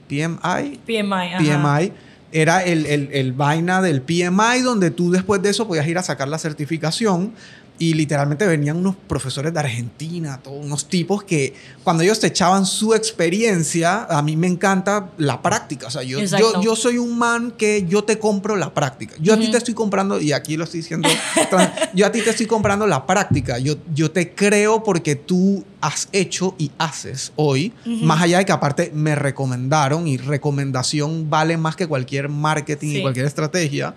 PMI. 0.09 0.81
PMI, 0.87 1.37
PMI. 1.39 1.93
Era 2.33 2.63
el, 2.65 2.87
el, 2.87 3.09
el 3.13 3.33
vaina 3.33 3.81
del 3.81 4.03
PMI 4.03 4.61
donde 4.63 4.91
tú 4.91 5.11
después 5.11 5.43
de 5.43 5.51
eso 5.51 5.67
podías 5.67 5.87
ir 5.87 5.97
a 5.97 6.03
sacar 6.03 6.29
la 6.29 6.39
certificación 6.39 7.33
y 7.79 7.95
literalmente 7.95 8.47
venían 8.47 8.77
unos 8.77 8.97
profesores 8.97 9.53
de 9.53 9.61
Argentina, 9.61 10.41
todos 10.43 10.65
unos 10.65 10.89
tipos 10.89 11.23
que 11.23 11.55
cuando 11.85 12.03
ellos 12.03 12.21
te 12.21 12.29
echaban 12.29 12.67
su 12.67 12.95
experiencia, 12.95 14.05
a 14.05 14.23
mí 14.23 14.37
me 14.37 14.47
encanta 14.47 15.11
la 15.19 15.43
práctica. 15.43 15.87
O 15.87 15.91
sea, 15.91 16.03
yo, 16.03 16.21
yo, 16.21 16.63
yo, 16.63 16.77
soy 16.77 16.99
un 16.99 17.19
man 17.19 17.53
que 17.53 17.85
yo 17.87 18.05
te 18.05 18.19
compro 18.19 18.57
la 18.57 18.73
práctica. 18.73 19.15
Yo 19.21 19.35
a 19.35 19.39
ti 19.39 19.51
te 19.51 19.59
estoy 19.59 19.75
comprando, 19.75 20.21
y 20.21 20.33
aquí 20.33 20.57
lo 20.57 20.65
estoy 20.65 20.81
diciendo, 20.81 21.09
yo 21.95 22.07
a 22.07 22.13
ti 22.13 22.23
te 22.23 22.31
estoy 22.31 22.47
comprando 22.47 22.87
la 22.87 23.07
práctica. 23.07 23.59
Yo, 23.59 23.77
yo 23.95 24.11
te 24.11 24.35
creo 24.35 24.83
porque 24.83 25.17
tú 25.17 25.65
has 25.81 26.09
hecho 26.13 26.55
y 26.59 26.71
haces 26.79 27.33
hoy, 27.37 27.73
más 27.85 28.23
allá 28.23 28.39
de 28.39 28.45
que 28.45 28.53
aparte 28.53 28.91
me 28.95 29.15
recomendaron 29.15 30.09
y 30.09 30.17
recomendación 30.17 31.29
vale 31.31 31.57
más 31.57 31.77
que 31.77 31.87
cualquier 31.87 32.29
marketing 32.29 32.97
y 32.97 33.03
cualquier 33.03 33.27
estrategia 33.27 33.95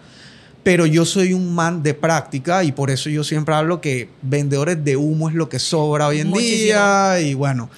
pero 0.63 0.85
yo 0.85 1.05
soy 1.05 1.33
un 1.33 1.55
man 1.55 1.83
de 1.83 1.93
práctica 1.93 2.63
y 2.63 2.71
por 2.71 2.89
eso 2.91 3.09
yo 3.09 3.23
siempre 3.23 3.55
hablo 3.55 3.81
que 3.81 4.09
vendedores 4.21 4.83
de 4.83 4.97
humo 4.97 5.29
es 5.29 5.35
lo 5.35 5.49
que 5.49 5.59
sobra 5.59 6.07
hoy 6.07 6.19
en 6.19 6.31
día 6.33 7.19
y 7.21 7.33
bueno. 7.33 7.69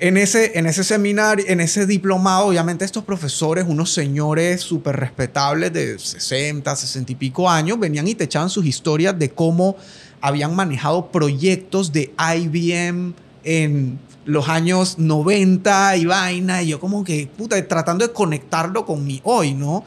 En 0.00 0.16
ese, 0.16 0.58
en 0.58 0.66
ese 0.66 0.82
seminario, 0.84 1.44
en 1.48 1.60
ese 1.60 1.86
diplomado, 1.86 2.46
obviamente 2.46 2.84
estos 2.84 3.04
profesores, 3.04 3.64
unos 3.66 3.92
señores 3.92 4.60
súper 4.60 4.96
respetables 4.96 5.72
de 5.72 5.98
60, 5.98 6.74
60 6.76 7.12
y 7.12 7.14
pico 7.14 7.48
años, 7.48 7.78
venían 7.78 8.06
y 8.08 8.14
te 8.14 8.24
echaban 8.24 8.50
sus 8.50 8.66
historias 8.66 9.18
de 9.18 9.30
cómo 9.30 9.76
habían 10.20 10.54
manejado 10.54 11.10
proyectos 11.10 11.92
de 11.92 12.12
IBM 12.18 13.14
en 13.44 13.98
los 14.24 14.48
años 14.48 14.98
90 14.98 15.96
y 15.96 16.06
vaina, 16.06 16.62
y 16.62 16.68
yo 16.68 16.80
como 16.80 17.04
que, 17.04 17.28
puta, 17.36 17.66
tratando 17.66 18.06
de 18.06 18.12
conectarlo 18.12 18.84
con 18.84 19.06
mi 19.06 19.20
hoy, 19.24 19.54
¿no? 19.54 19.84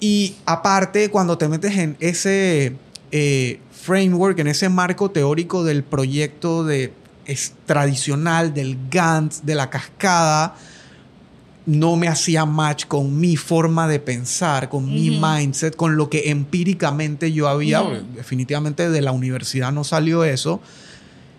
Y 0.00 0.36
aparte, 0.44 1.08
cuando 1.10 1.38
te 1.38 1.48
metes 1.48 1.76
en 1.76 1.96
ese 2.00 2.76
eh, 3.12 3.60
framework, 3.70 4.38
en 4.38 4.48
ese 4.48 4.68
marco 4.68 5.10
teórico 5.10 5.64
del 5.64 5.82
proyecto 5.82 6.64
de, 6.64 6.92
es 7.24 7.54
tradicional, 7.64 8.52
del 8.52 8.78
Gantt, 8.90 9.42
de 9.42 9.54
la 9.54 9.70
cascada, 9.70 10.56
no 11.66 11.96
me 11.96 12.06
hacía 12.06 12.44
match 12.46 12.86
con 12.86 13.18
mi 13.18 13.36
forma 13.36 13.88
de 13.88 13.98
pensar, 13.98 14.68
con 14.68 14.86
mi 14.86 15.18
mindset, 15.20 15.74
con 15.74 15.96
lo 15.96 16.08
que 16.08 16.30
empíricamente 16.30 17.32
yo 17.32 17.48
había. 17.48 17.82
Definitivamente 18.14 18.88
de 18.88 19.00
la 19.02 19.10
universidad 19.10 19.72
no 19.72 19.82
salió 19.82 20.22
eso. 20.22 20.60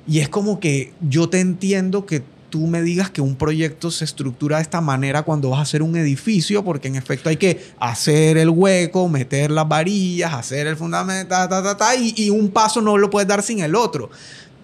Y 0.05 0.19
es 0.19 0.27
como 0.27 0.59
que 0.59 0.93
yo 1.01 1.29
te 1.29 1.39
entiendo 1.39 2.05
que 2.05 2.23
tú 2.49 2.67
me 2.67 2.81
digas 2.81 3.09
que 3.09 3.21
un 3.21 3.35
proyecto 3.35 3.91
se 3.91 4.05
estructura 4.05 4.57
de 4.57 4.63
esta 4.63 4.81
manera 4.81 5.23
cuando 5.23 5.49
vas 5.49 5.59
a 5.59 5.63
hacer 5.63 5.81
un 5.81 5.95
edificio, 5.95 6.63
porque 6.63 6.87
en 6.87 6.95
efecto 6.95 7.29
hay 7.29 7.37
que 7.37 7.61
hacer 7.79 8.37
el 8.37 8.49
hueco, 8.49 9.09
meter 9.09 9.51
las 9.51 9.67
varillas, 9.67 10.33
hacer 10.33 10.67
el 10.67 10.75
fundamento, 10.75 11.29
ta, 11.29 11.47
ta, 11.49 11.77
ta, 11.77 11.95
y, 11.95 12.13
y 12.15 12.29
un 12.29 12.49
paso 12.49 12.81
no 12.81 12.97
lo 12.97 13.09
puedes 13.09 13.27
dar 13.27 13.43
sin 13.43 13.59
el 13.59 13.75
otro. 13.75 14.09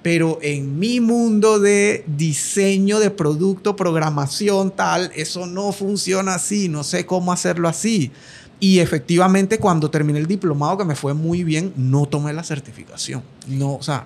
Pero 0.01 0.37
en 0.41 0.79
mi 0.79 0.99
mundo 0.99 1.59
de 1.59 2.03
diseño 2.07 2.99
de 2.99 3.09
producto, 3.09 3.75
programación, 3.75 4.71
tal, 4.71 5.11
eso 5.15 5.45
no 5.45 5.71
funciona 5.71 6.35
así, 6.35 6.67
no 6.67 6.83
sé 6.83 7.05
cómo 7.05 7.31
hacerlo 7.31 7.69
así. 7.69 8.11
Y 8.59 8.79
efectivamente, 8.79 9.59
cuando 9.59 9.89
terminé 9.89 10.19
el 10.19 10.27
diplomado, 10.27 10.77
que 10.77 10.85
me 10.85 10.95
fue 10.95 11.13
muy 11.13 11.43
bien, 11.43 11.73
no 11.75 12.05
tomé 12.05 12.33
la 12.33 12.43
certificación. 12.43 13.21
No, 13.47 13.75
o 13.75 13.83
sea, 13.83 14.05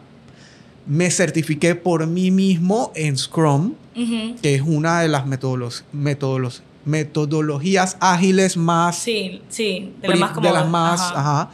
me 0.88 1.12
certifiqué 1.12 1.76
por 1.76 2.08
mí 2.08 2.32
mismo 2.32 2.92
en 2.96 3.18
Scrum, 3.18 3.74
que 4.42 4.56
es 4.56 4.62
una 4.62 5.02
de 5.02 5.08
las 5.08 5.26
metodologías 6.86 7.98
ágiles 8.00 8.58
más... 8.58 8.98
Sí, 8.98 9.42
sí, 9.50 9.94
de, 10.02 10.08
las 10.10 10.20
más, 10.20 10.42
de 10.42 10.52
las 10.52 10.70
más 10.70 11.02
ajá. 11.02 11.50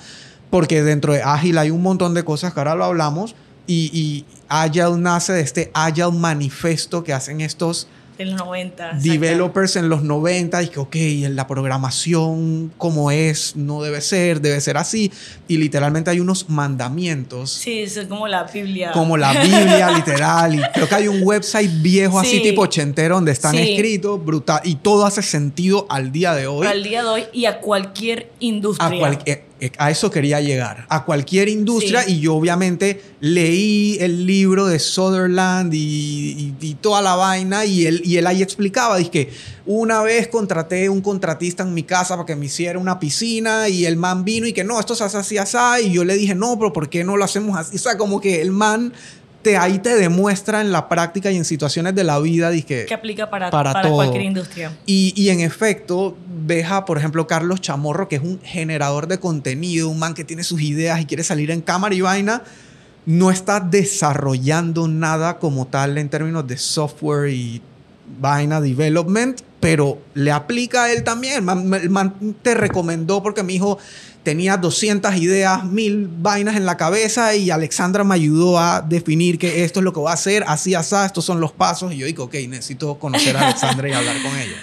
porque 0.50 0.84
dentro 0.84 1.14
de 1.14 1.24
Ágil 1.24 1.58
hay 1.58 1.72
un 1.72 1.82
montón 1.82 2.14
de 2.14 2.24
cosas 2.24 2.54
que 2.54 2.60
ahora 2.60 2.76
lo 2.76 2.84
hablamos, 2.86 3.36
y, 3.66 3.90
y 3.94 4.26
Agile 4.50 4.98
nace 4.98 5.34
de 5.34 5.42
este 5.42 5.72
Agile 5.74 6.12
manifesto 6.12 7.04
que 7.04 7.14
hacen 7.14 7.42
estos 7.42 7.88
en 8.18 8.32
los 8.32 8.40
90. 8.40 8.94
Developers 9.02 9.76
en 9.76 9.90
los 9.90 10.04
90 10.04 10.64
y 10.64 10.68
que, 10.68 10.80
ok, 10.80 10.96
la 11.30 11.48
programación 11.48 12.72
como 12.78 13.12
es, 13.12 13.56
no 13.56 13.82
debe 13.82 14.02
ser, 14.02 14.42
debe 14.42 14.60
ser 14.62 14.78
así. 14.78 15.12
Y 15.48 15.58
literalmente 15.58 16.10
hay 16.10 16.20
unos 16.20 16.50
mandamientos. 16.50 17.52
Sí, 17.52 17.80
es 17.80 18.00
como 18.08 18.28
la 18.28 18.44
Biblia. 18.44 18.92
Como 18.92 19.18
la 19.18 19.34
Biblia, 19.42 19.92
literal. 19.92 20.56
Y 20.56 20.62
creo 20.74 20.88
que 20.88 20.96
hay 20.96 21.08
un 21.08 21.22
website 21.24 21.72
viejo 21.82 22.20
así 22.20 22.42
tipo 22.42 22.62
ochentero 22.62 23.16
donde 23.16 23.32
están 23.32 23.56
escritos, 23.56 24.24
brutal. 24.24 24.62
Y 24.64 24.76
todo 24.76 25.06
hace 25.06 25.22
sentido 25.22 25.86
al 25.90 26.12
día 26.12 26.34
de 26.34 26.48
hoy. 26.48 26.68
Al 26.68 26.84
día 26.84 27.04
de 27.04 27.10
hoy 27.10 27.24
y 27.34 27.46
a 27.46 27.60
cualquier 27.60 28.30
industria. 28.40 29.08
A, 29.08 29.20
eh, 29.26 29.44
a 29.78 29.92
eso 29.92 30.12
quería 30.12 30.42
llegar. 30.42 30.86
A 30.90 31.06
cualquier 31.06 31.50
industria. 31.50 32.08
Y 32.08 32.20
yo 32.20 32.36
obviamente 32.36 33.02
leí 33.20 33.98
el 34.00 34.26
libro 34.26 34.68
de 34.68 34.80
Sutherland 34.80 35.74
y, 35.74 36.56
y, 36.60 36.74
toda 36.76 37.02
la 37.02 37.16
vaina. 37.16 37.66
Y 37.66 37.86
él, 37.86 38.02
y 38.04 38.18
él 38.18 38.28
ahí 38.28 38.42
explicaba. 38.42 38.98
Dice 38.98 39.12
que 39.12 39.30
una 39.66 40.02
vez 40.02 40.28
contraté 40.28 40.90
un 40.90 41.02
contratista 41.02 41.64
en 41.64 41.74
mi 41.74 41.84
casa 41.84 42.16
para 42.16 42.26
que 42.26 42.36
me 42.36 42.48
hiciera 42.48 42.80
una 42.80 43.00
piscina. 43.00 43.70
Y 43.70 43.86
el 43.86 43.98
man 43.98 44.26
vino 44.26 44.48
y 44.48 44.54
que 44.54 44.64
no, 44.64 44.80
esto 44.80 44.96
se 44.96 45.04
hace 45.04 45.18
así, 45.18 45.38
así. 45.38 45.58
Y 45.86 45.92
yo 45.92 46.04
le 46.04 46.16
dije, 46.16 46.36
no, 46.36 46.58
pero 46.58 46.74
¿por 46.74 46.90
qué 46.90 47.04
no 47.04 47.18
lo 47.18 47.24
hacemos 47.24 47.58
así? 47.58 47.76
O 47.76 47.80
sea, 47.80 47.98
como 47.98 48.20
que 48.20 48.42
el 48.42 48.52
man 48.52 48.94
te, 49.44 49.58
ahí 49.58 49.80
te 49.80 49.96
demuestra 49.96 50.62
en 50.62 50.72
la 50.72 50.90
práctica 50.90 51.30
y 51.30 51.38
en 51.38 51.46
situaciones 51.46 51.94
de 51.94 52.04
la 52.04 52.18
vida 52.20 52.52
que, 52.52 52.86
que 52.86 52.94
aplica 52.94 53.30
para, 53.30 53.52
para, 53.52 53.90
cualquier 53.90 54.24
industria. 54.24 54.72
Y, 54.86 55.14
y, 55.16 55.30
en 55.30 55.42
efecto, 55.42 56.18
ves 56.46 56.72
a, 56.72 56.86
por 56.86 56.98
ejemplo, 56.98 57.28
Carlos 57.28 57.62
Chamorro, 57.62 58.08
que 58.08 58.16
es 58.16 58.24
un 58.24 58.40
generador 58.42 59.08
de 59.08 59.20
contenido, 59.20 59.90
un 59.90 60.00
man 60.00 60.14
que 60.14 60.24
tiene 60.24 60.44
sus 60.44 60.62
ideas 60.62 61.00
y 61.02 61.06
quiere 61.06 61.24
salir 61.24 61.52
en 61.52 61.62
cámara 61.62 61.94
y 61.94 62.02
vaina. 62.02 62.44
no 63.06 63.30
está 63.30 63.60
desarrollando 63.60 64.88
nada 64.88 65.38
como 65.38 65.68
tal 65.68 65.98
en 65.98 66.10
términos 66.10 66.48
de 66.48 66.58
software 66.58 67.30
y 67.30 67.62
vaina 68.20 68.62
development, 68.62 69.42
pero 69.64 69.98
le 70.14 70.30
aplica 70.30 70.84
a 70.84 70.92
él 70.92 71.06
también. 71.06 71.48
El 71.48 71.90
man 71.90 72.36
te 72.42 72.54
recomendó 72.54 73.24
porque 73.24 73.44
mi 73.44 73.56
hijo 73.56 73.78
tenía 74.22 74.58
200 74.58 75.16
ideas, 75.16 75.64
mil 75.64 76.10
vainas 76.10 76.58
en 76.58 76.66
la 76.66 76.76
cabeza 76.76 77.34
y 77.34 77.50
Alexandra 77.50 78.04
me 78.04 78.14
ayudó 78.14 78.60
a 78.60 78.82
definir 78.82 79.40
que 79.40 79.64
esto 79.64 79.80
es 79.80 79.86
lo 79.86 79.94
que 79.94 80.02
voy 80.02 80.10
a 80.10 80.16
hacer, 80.16 80.44
así, 80.48 80.76
así, 80.76 80.96
estos 81.06 81.24
son 81.24 81.40
los 81.40 81.54
pasos. 81.54 81.94
Y 81.94 81.98
yo 82.00 82.06
digo, 82.06 82.26
ok, 82.26 82.34
necesito 82.50 83.00
conocer 83.00 83.38
a 83.38 83.48
Alexandra 83.48 83.88
y 83.88 83.94
hablar 83.94 84.22
con 84.22 84.38
ella. 84.38 84.58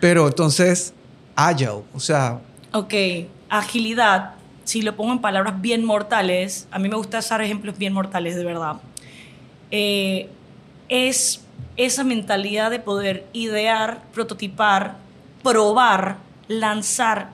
Pero 0.00 0.26
entonces, 0.26 0.94
agile, 1.36 1.82
o 1.92 2.00
sea... 2.00 2.40
Ok, 2.72 2.94
agilidad 3.50 4.32
si 4.64 4.80
lo 4.80 4.96
pongo 4.96 5.12
en 5.12 5.20
palabras 5.20 5.60
bien 5.60 5.84
mortales, 5.84 6.68
a 6.70 6.78
mí 6.78 6.88
me 6.88 6.96
gusta 6.96 7.18
usar 7.18 7.42
ejemplos 7.42 7.76
bien 7.76 7.92
mortales, 7.92 8.34
de 8.34 8.44
verdad, 8.44 8.76
eh, 9.70 10.30
es 10.88 11.42
esa 11.76 12.04
mentalidad 12.04 12.70
de 12.70 12.80
poder 12.80 13.26
idear, 13.32 14.02
prototipar, 14.12 14.96
probar, 15.42 16.18
lanzar, 16.48 17.30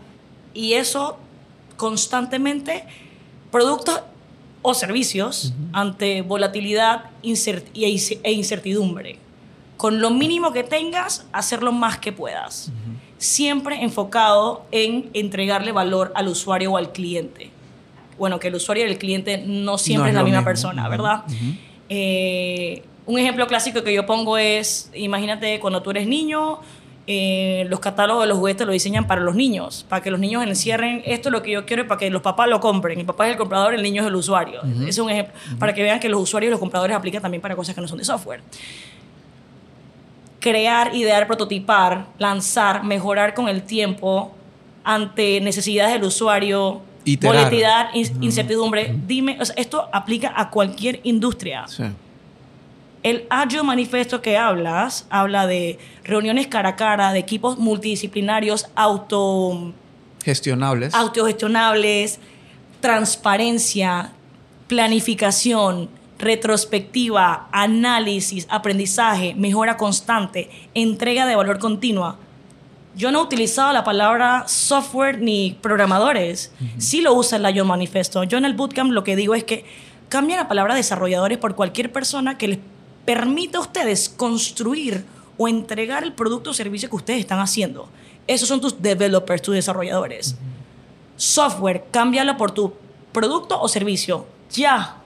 y 0.53 0.75
eso 0.75 1.18
constantemente, 1.77 2.85
productos 3.51 4.03
o 4.62 4.75
servicios 4.75 5.53
ante 5.72 6.22
volatilidad 6.22 7.11
e 7.22 8.33
incertidumbre. 8.33 9.18
Con 9.77 10.01
lo 10.01 10.11
mínimo 10.11 10.53
que 10.53 10.62
tengas, 10.62 11.27
hacer 11.33 11.62
lo 11.62 11.72
más 11.72 11.99
que 11.99 12.12
puedas 12.12 12.70
siempre 13.25 13.83
enfocado 13.83 14.66
en 14.70 15.11
entregarle 15.14 15.72
valor 15.72 16.12
al 16.14 16.29
usuario 16.29 16.72
o 16.72 16.77
al 16.77 16.93
cliente. 16.93 17.51
Bueno, 18.18 18.39
que 18.39 18.49
el 18.49 18.55
usuario 18.55 18.87
y 18.87 18.91
el 18.91 18.99
cliente 18.99 19.39
no 19.39 19.79
siempre 19.79 20.11
es, 20.11 20.14
la 20.14 20.22
misma 20.22 20.45
persona, 20.45 20.89
¿verdad? 20.89 21.25
Eh, 21.89 22.83
un 23.07 23.18
ejemplo 23.18 23.46
clásico 23.46 23.82
que 23.82 23.92
yo 23.92 24.07
pongo 24.07 24.38
es, 24.38 24.90
imagínate 24.94 25.61
cuando 25.61 25.82
tú 25.82 25.90
eres 25.90 26.07
niño, 26.07 26.61
eh, 27.07 27.66
los 27.68 27.80
catálogos 27.80 28.22
de 28.22 28.28
los 28.28 28.38
juguetes 28.38 28.66
lo 28.66 28.72
diseñan 28.72 29.07
para 29.07 29.20
los 29.20 29.34
niños, 29.34 29.84
para 29.88 30.02
que 30.02 30.11
los 30.11 30.18
niños 30.18 30.42
encierren 30.42 31.02
esto 31.05 31.28
es 31.28 31.32
lo 31.32 31.42
que 31.42 31.50
yo 31.50 31.66
quiero 31.66 31.82
y 31.82 31.86
para 31.86 31.98
que 31.98 32.09
los 32.09 32.22
papás 32.22 32.48
lo 32.48 32.61
compren. 32.61 32.98
El 32.98 33.07
papá 33.07 33.26
es 33.26 33.32
el 33.32 33.38
comprador, 33.38 33.74
el 33.74 33.82
niño 33.82 34.02
es 34.02 34.09
el 34.09 34.14
usuario. 34.14 34.62
es 34.86 34.96
un 34.98 35.11
ejemplo, 35.11 35.34
para 35.59 35.74
que 35.74 35.82
vean 35.82 36.00
que 36.00 36.09
los 36.09 36.20
usuarios 36.20 36.48
y 36.48 36.52
los 36.52 36.61
compradores 36.61 36.96
aplican 36.96 37.20
también 37.20 37.42
para 37.42 37.55
cosas 37.55 37.74
que 37.74 37.80
no 37.80 37.88
son 37.88 37.98
de 37.98 38.05
software 38.05 38.40
crear, 40.44 40.94
idear, 40.94 41.26
prototipar, 41.26 42.05
lanzar, 42.18 42.84
mejorar 42.84 43.32
con 43.32 43.48
el 43.48 43.62
tiempo 43.62 44.34
ante 44.84 45.40
necesidades 45.40 45.94
del 45.94 46.05
usuario, 46.05 46.82
volatilidad, 47.22 47.88
incertidumbre. 47.94 48.94
Dime, 49.07 49.38
esto 49.57 49.88
aplica 49.90 50.34
a 50.36 50.50
cualquier 50.50 51.00
industria. 51.05 51.64
El 53.05 53.26
Agile 53.28 53.62
Manifesto 53.62 54.22
que 54.22 54.38
hablas 54.38 55.07
habla 55.11 55.46
de 55.46 55.78
reuniones 56.05 56.46
cara 56.46 56.70
a 56.70 56.76
cara, 56.76 57.12
de 57.12 57.18
equipos 57.18 57.59
multidisciplinarios 57.59 58.66
auto 58.74 59.74
gestionables, 60.24 60.94
autogestionables, 60.94 62.18
transparencia, 62.80 64.12
planificación, 64.68 65.90
retrospectiva, 66.18 67.46
análisis, 67.52 68.46
aprendizaje, 68.48 69.34
mejora 69.34 69.76
constante, 69.76 70.48
entrega 70.72 71.26
de 71.26 71.36
valor 71.36 71.59
continua. 71.59 72.16
Yo 72.96 73.11
no 73.11 73.18
he 73.18 73.22
utilizado 73.22 73.70
la 73.74 73.84
palabra 73.84 74.44
software 74.46 75.20
ni 75.20 75.59
programadores. 75.61 76.52
Sí 76.78 77.02
lo 77.02 77.12
usa 77.12 77.38
la 77.38 77.50
Yo 77.50 77.66
Manifesto. 77.66 78.24
Yo 78.24 78.38
en 78.38 78.46
el 78.46 78.55
bootcamp 78.55 78.92
lo 78.92 79.05
que 79.05 79.14
digo 79.14 79.34
es 79.34 79.44
que 79.44 79.66
cambia 80.09 80.36
la 80.36 80.48
palabra 80.48 80.74
desarrolladores 80.74 81.36
por 81.36 81.55
cualquier 81.55 81.92
persona 81.92 82.38
que 82.38 82.48
les 82.48 82.59
permita 83.05 83.59
a 83.59 83.62
ustedes 83.62 84.09
construir 84.09 85.05
o 85.36 85.48
entregar 85.48 86.05
el 86.05 86.12
producto 86.12 86.50
o 86.50 86.55
servicio 86.55 86.88
que 86.88 86.96
ustedes 86.96 87.20
están 87.20 87.40
haciendo. 87.40 87.88
Esos 88.26 88.48
son 88.48 88.61
tus 88.61 88.80
developers, 88.80 89.42
tus 89.42 89.55
desarrolladores. 89.55 90.36
Software, 91.16 91.84
cámbialo 91.90 92.36
por 92.36 92.52
tu 92.52 92.72
producto 93.12 93.61
o 93.61 93.68
servicio. 93.68 94.26
Ya. 94.52 94.96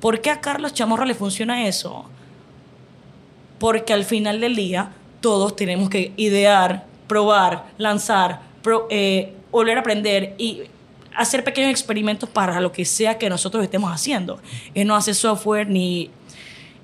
¿Por 0.00 0.20
qué 0.20 0.30
a 0.30 0.40
Carlos 0.40 0.74
Chamorro 0.74 1.04
le 1.04 1.14
funciona 1.14 1.66
eso? 1.66 2.04
Porque 3.58 3.92
al 3.92 4.04
final 4.04 4.40
del 4.40 4.54
día 4.54 4.92
todos 5.20 5.56
tenemos 5.56 5.88
que 5.88 6.12
idear, 6.16 6.86
probar, 7.06 7.66
lanzar, 7.78 8.42
eh, 8.90 9.34
volver 9.50 9.78
a 9.78 9.80
aprender 9.80 10.34
y 10.38 10.62
hacer 11.16 11.42
pequeños 11.42 11.70
experimentos 11.70 12.28
para 12.28 12.60
lo 12.60 12.70
que 12.70 12.84
sea 12.84 13.18
que 13.18 13.28
nosotros 13.28 13.64
estemos 13.64 13.90
haciendo. 13.90 14.38
Él 14.74 14.86
no 14.86 14.94
hace 14.94 15.14
software 15.14 15.68
ni... 15.68 16.10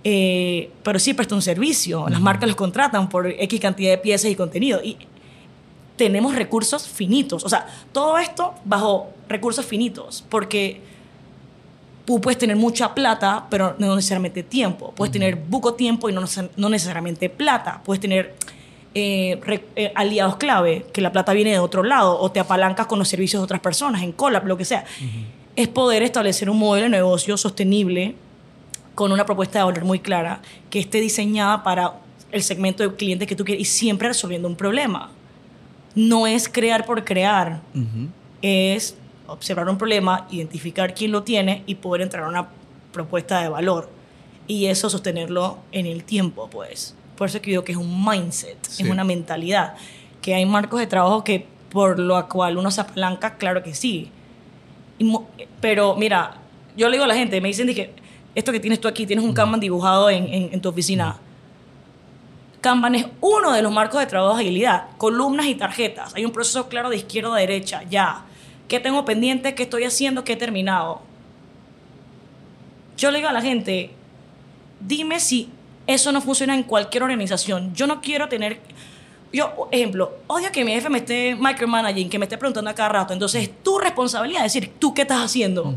Eh, 0.05 0.71
pero 0.83 0.99
sí 0.99 1.15
presta 1.15 1.35
un 1.35 1.43
servicio. 1.43 2.07
Las 2.09 2.21
marcas 2.21 2.49
los 2.49 2.57
contratan 2.57 3.09
por 3.09 3.27
X 3.27 3.61
cantidad 3.61 3.91
de 3.91 3.99
piezas 3.99 4.31
y 4.31 4.37
contenido. 4.37 4.81
Y 4.83 4.99
tenemos 5.97 6.35
recursos 6.35 6.87
finitos. 6.87 7.45
O 7.45 7.49
sea, 7.49 7.67
todo 7.93 8.19
esto 8.19 8.55
bajo 8.65 9.09
recursos 9.29 9.65
finitos. 9.65 10.25
Porque 10.29 10.81
Tú 12.05 12.21
puedes 12.21 12.37
tener 12.37 12.57
mucha 12.57 12.95
plata, 12.95 13.47
pero 13.49 13.77
no 13.79 13.97
necesariamente 13.97 14.43
tiempo. 14.43 14.93
Puedes 14.95 15.11
tener 15.11 15.37
buco 15.37 15.73
tiempo 15.73 16.11
y 16.11 16.13
no, 16.13 16.23
no 16.57 16.69
necesariamente 16.69 17.31
plata. 17.31 17.81
Puedes 17.83 18.01
tener 18.01 18.35
eh, 18.95 19.41
eh, 19.75 19.93
aliados 19.95 20.37
clave, 20.37 20.85
que 20.93 21.01
la 21.01 21.13
plata 21.13 21.33
viene 21.33 21.53
de 21.53 21.59
otro 21.59 21.83
lado, 21.83 22.21
o 22.21 22.31
te 22.31 22.41
apalancas 22.41 22.87
con 22.87 22.99
los 22.99 23.09
servicios 23.09 23.41
de 23.41 23.45
otras 23.45 23.61
personas, 23.61 24.03
en 24.03 24.13
Colab, 24.13 24.47
lo 24.47 24.59
que 24.59 24.67
sea. 24.67 24.85
Es 25.57 25.69
poder 25.69 26.03
establecer 26.03 26.51
un 26.51 26.59
modelo 26.59 26.85
de 26.85 26.91
negocio 26.91 27.39
sostenible 27.39 28.17
con 28.95 29.13
una 29.13 29.27
propuesta 29.27 29.59
de 29.59 29.65
valor 29.65 29.85
muy 29.85 30.01
clara, 30.01 30.41
que 30.71 30.79
esté 30.79 31.01
diseñada 31.01 31.63
para 31.63 31.95
el 32.31 32.43
segmento 32.43 32.83
de 32.83 32.95
clientes 32.97 33.29
que 33.29 33.37
tú 33.37 33.45
quieres 33.45 33.63
y 33.63 33.65
siempre 33.65 34.09
resolviendo 34.09 34.49
un 34.49 34.57
problema. 34.57 35.11
No 35.95 36.27
es 36.27 36.49
crear 36.49 36.85
por 36.85 37.05
crear, 37.05 37.61
es 38.43 38.97
observar 39.27 39.69
un 39.69 39.79
problema, 39.79 40.27
identificar 40.31 40.95
quién 40.95 41.13
lo 41.13 41.23
tiene 41.23 41.63
y 41.67 41.77
poder 41.77 42.03
entrar 42.03 42.25
a 42.25 42.29
una 42.29 42.49
propuesta 42.93 43.41
de 43.41 43.49
valor. 43.49 43.89
Y 44.47 44.67
eso 44.67 44.91
sostenerlo 44.91 45.59
en 45.73 45.87
el 45.87 46.05
tiempo, 46.05 46.49
pues. 46.51 46.95
Por 47.17 47.29
eso 47.29 47.41
que 47.41 47.51
digo 47.51 47.65
que 47.65 47.73
es 47.73 47.79
un 47.79 48.05
mindset, 48.05 48.59
es 48.67 48.81
una 48.81 49.05
mentalidad. 49.05 49.77
Que 50.21 50.35
hay 50.35 50.45
marcos 50.45 50.81
de 50.81 50.87
trabajo 50.87 51.23
que 51.23 51.47
por 51.71 51.99
lo 51.99 52.29
cual 52.29 52.57
uno 52.57 52.71
se 52.71 52.81
apalanca, 52.81 53.37
claro 53.37 53.63
que 53.63 53.75
sí. 53.75 54.11
pero 55.61 55.97
mira, 55.97 56.37
yo 56.77 56.89
le 56.89 56.97
digo 56.97 57.05
a 57.05 57.09
la 57.09 57.15
gente, 57.15 57.41
me 57.41 57.49
dicen 57.49 57.73
que 57.75 57.93
esto 58.35 58.53
que 58.53 58.61
tienes 58.61 58.81
tú 58.81 58.89
aquí, 58.89 59.07
tienes 59.07 59.25
un 59.25 59.33
Kanban 59.33 59.61
dibujado 59.61 60.11
en, 60.11 60.53
en, 60.53 60.61
tu 60.61 60.69
oficina. 60.69 61.17
Kanban 62.61 62.95
es 62.95 63.07
uno 63.21 63.53
de 63.53 63.63
los 63.63 63.73
marcos 63.73 64.01
de 64.01 64.07
trabajo 64.07 64.37
de 64.37 64.43
agilidad, 64.43 64.89
columnas 64.97 65.47
y 65.47 65.55
tarjetas. 65.55 66.15
Hay 66.15 66.25
un 66.25 66.33
proceso 66.33 66.69
claro 66.69 66.91
de 66.91 66.97
izquierda 66.97 67.35
a 67.35 67.39
derecha, 67.39 67.83
ya 67.89 68.25
qué 68.69 68.81
tengo 68.81 69.05
pendiente, 69.05 69.55
qué 69.55 69.65
estoy 69.65 69.85
haciendo, 69.85 70.25
qué 70.25 70.33
he 70.33 70.37
terminado. 70.37 71.03
Yo 72.97 73.11
le 73.11 73.19
digo 73.19 73.29
a 73.29 73.33
la 73.33 73.43
gente, 73.43 73.91
dime 74.81 75.21
si 75.21 75.51
eso 75.87 76.13
no 76.13 76.21
funciona 76.21 76.55
en 76.55 76.63
cualquier 76.63 77.03
organización. 77.03 77.75
Yo 77.75 77.87
no 77.87 78.01
quiero 78.01 78.29
tener... 78.29 78.61
Yo, 79.33 79.69
ejemplo, 79.73 80.13
odio 80.29 80.53
que 80.53 80.65
mi 80.65 80.73
jefe 80.73 80.89
me 80.89 80.99
esté 80.99 81.35
micromanaging, 81.35 82.09
que 82.09 82.19
me 82.21 82.25
esté 82.25 82.39
preguntando 82.39 82.71
a 82.71 82.75
cada 82.75 82.91
rato. 82.91 83.13
Entonces, 83.13 83.43
es 83.43 83.63
tu 83.63 83.79
responsabilidad 83.79 84.45
decir, 84.45 84.73
¿tú 84.79 84.95
qué 84.95 85.03
estás 85.03 85.19
haciendo? 85.19 85.75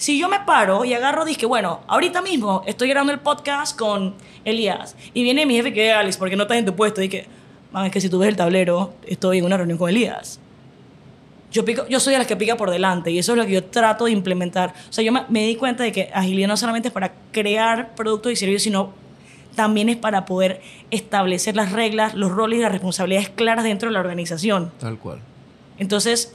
Si 0.00 0.18
yo 0.18 0.30
me 0.30 0.40
paro 0.40 0.86
y 0.86 0.94
agarro, 0.94 1.26
dije, 1.26 1.44
bueno, 1.44 1.80
ahorita 1.86 2.22
mismo 2.22 2.62
estoy 2.66 2.88
grabando 2.88 3.12
el 3.12 3.20
podcast 3.20 3.78
con 3.78 4.14
Elías 4.46 4.96
y 5.12 5.22
viene 5.22 5.44
mi 5.44 5.56
jefe 5.56 5.74
que 5.74 5.92
Alex, 5.92 6.16
porque 6.16 6.36
no 6.36 6.44
estás 6.44 6.56
en 6.56 6.64
tu 6.64 6.74
puesto, 6.74 7.02
y 7.02 7.10
que, 7.10 7.26
es 7.84 7.92
que 7.92 8.00
si 8.00 8.08
tú 8.08 8.18
ves 8.18 8.30
el 8.30 8.36
tablero, 8.36 8.94
estoy 9.06 9.38
en 9.38 9.44
una 9.44 9.58
reunión 9.58 9.76
con 9.76 9.90
Elías 9.90 10.40
yo, 11.52 11.64
pico, 11.64 11.86
yo 11.88 11.98
soy 12.00 12.12
de 12.12 12.18
las 12.18 12.26
que 12.26 12.36
pica 12.36 12.56
por 12.56 12.70
delante 12.70 13.10
y 13.10 13.18
eso 13.18 13.32
es 13.32 13.38
lo 13.38 13.44
que 13.44 13.52
yo 13.52 13.64
trato 13.64 14.04
de 14.04 14.12
implementar. 14.12 14.72
O 14.88 14.92
sea, 14.92 15.04
yo 15.04 15.12
me, 15.12 15.46
di 15.46 15.56
cuenta 15.56 15.82
de 15.82 15.92
que 15.92 16.10
agilidad 16.14 16.48
no 16.48 16.56
solamente 16.56 16.88
es 16.88 16.94
para 16.94 17.12
crear 17.32 17.94
productos 17.94 18.32
y 18.32 18.36
servicios, 18.36 18.62
sino 18.62 18.92
también 19.56 19.88
es 19.88 19.96
para 19.96 20.26
poder 20.26 20.62
establecer 20.90 21.56
las 21.56 21.72
reglas, 21.72 22.14
los 22.14 22.30
roles 22.30 22.60
y 22.60 22.62
las 22.62 22.70
responsabilidades 22.70 23.30
claras 23.30 23.64
dentro 23.64 23.88
de 23.88 23.94
la 23.94 24.00
organización. 24.00 24.70
Tal 24.78 24.98
cual. 24.98 25.20
Entonces, 25.78 26.34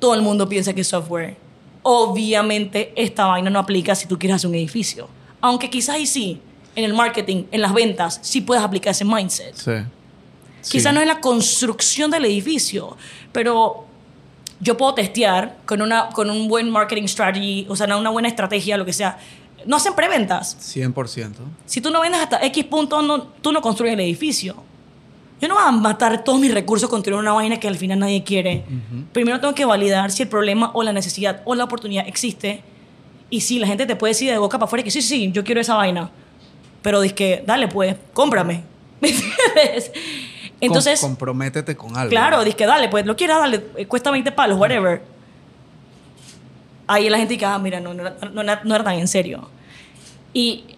todo 0.00 0.14
el 0.14 0.22
mundo 0.22 0.48
piensa 0.48 0.74
que 0.74 0.80
es 0.80 0.88
software. 0.88 1.36
Obviamente, 1.82 2.92
esta 2.96 3.26
vaina 3.26 3.50
no 3.50 3.58
aplica 3.58 3.94
si 3.94 4.06
tú 4.06 4.18
quieres 4.18 4.36
hacer 4.36 4.48
un 4.48 4.56
edificio. 4.56 5.08
Aunque 5.40 5.68
quizás 5.68 5.98
y 5.98 6.06
sí, 6.06 6.40
en 6.76 6.84
el 6.84 6.94
marketing, 6.94 7.44
en 7.50 7.60
las 7.60 7.74
ventas, 7.74 8.20
sí 8.22 8.40
puedes 8.40 8.62
aplicar 8.62 8.92
ese 8.92 9.04
mindset. 9.04 9.54
Sí. 9.54 9.72
Quizás 10.70 10.94
no 10.94 11.00
es 11.00 11.06
la 11.06 11.20
construcción 11.20 12.10
del 12.10 12.24
edificio, 12.24 12.96
pero 13.32 13.86
yo 14.60 14.76
puedo 14.76 14.94
testear 14.94 15.56
con, 15.66 15.82
una, 15.82 16.08
con 16.10 16.30
un 16.30 16.46
buen 16.46 16.70
marketing 16.70 17.08
strategy, 17.08 17.66
o 17.68 17.74
sea, 17.74 17.94
una 17.96 18.10
buena 18.10 18.28
estrategia, 18.28 18.76
lo 18.76 18.84
que 18.84 18.92
sea. 18.92 19.18
No 19.66 19.76
hacen 19.76 19.94
preventas. 19.94 20.56
100%. 20.76 21.34
Si 21.66 21.80
tú 21.80 21.90
no 21.90 22.00
vendes 22.00 22.20
hasta 22.20 22.44
X 22.46 22.64
punto, 22.64 23.02
no, 23.02 23.22
tú 23.22 23.52
no 23.52 23.60
construyes 23.60 23.94
el 23.94 24.00
edificio. 24.00 24.56
Yo 25.42 25.48
no 25.48 25.56
voy 25.56 25.64
a 25.66 25.72
matar 25.72 26.22
todos 26.22 26.38
mis 26.38 26.54
recursos 26.54 26.88
construir 26.88 27.18
una 27.18 27.32
vaina 27.32 27.58
que 27.58 27.66
al 27.66 27.76
final 27.76 27.98
nadie 27.98 28.22
quiere. 28.22 28.64
Primero 29.12 29.40
tengo 29.40 29.56
que 29.56 29.64
validar 29.64 30.12
si 30.12 30.22
el 30.22 30.28
problema 30.28 30.70
o 30.72 30.84
la 30.84 30.92
necesidad 30.92 31.42
o 31.44 31.56
la 31.56 31.64
oportunidad 31.64 32.06
existe 32.06 32.62
Y 33.28 33.40
sí, 33.40 33.58
la 33.58 33.66
gente 33.66 33.84
te 33.84 33.96
puede 33.96 34.12
decir 34.12 34.30
de 34.30 34.38
boca 34.38 34.56
para 34.56 34.66
afuera 34.66 34.84
que 34.84 34.92
sí, 34.92 35.02
sí, 35.02 35.32
yo 35.32 35.42
quiero 35.42 35.60
esa 35.60 35.74
vaina. 35.74 36.10
Pero 36.80 37.00
dices 37.00 37.16
que, 37.16 37.42
dale 37.44 37.66
pues, 37.66 37.96
cómprame. 38.12 38.62
¿Me 39.00 39.08
entiendes? 39.08 39.90
Entonces... 40.60 41.00
comprométete 41.00 41.76
con 41.76 41.96
algo. 41.96 42.10
Claro, 42.10 42.38
dices 42.44 42.54
que 42.54 42.66
dale, 42.66 42.88
pues 42.88 43.04
lo 43.04 43.16
quieras, 43.16 43.40
dale, 43.40 43.64
eh, 43.76 43.86
cuesta 43.86 44.12
20 44.12 44.30
palos, 44.30 44.56
whatever. 44.60 45.02
Ahí 46.86 47.10
la 47.10 47.18
gente 47.18 47.34
dice, 47.34 47.46
ah, 47.46 47.58
mira, 47.58 47.80
no, 47.80 47.94
no, 47.94 48.04
no, 48.04 48.42
no 48.44 48.74
era 48.76 48.84
tan 48.84 48.94
en 48.94 49.08
serio. 49.08 49.48
Y 50.32 50.71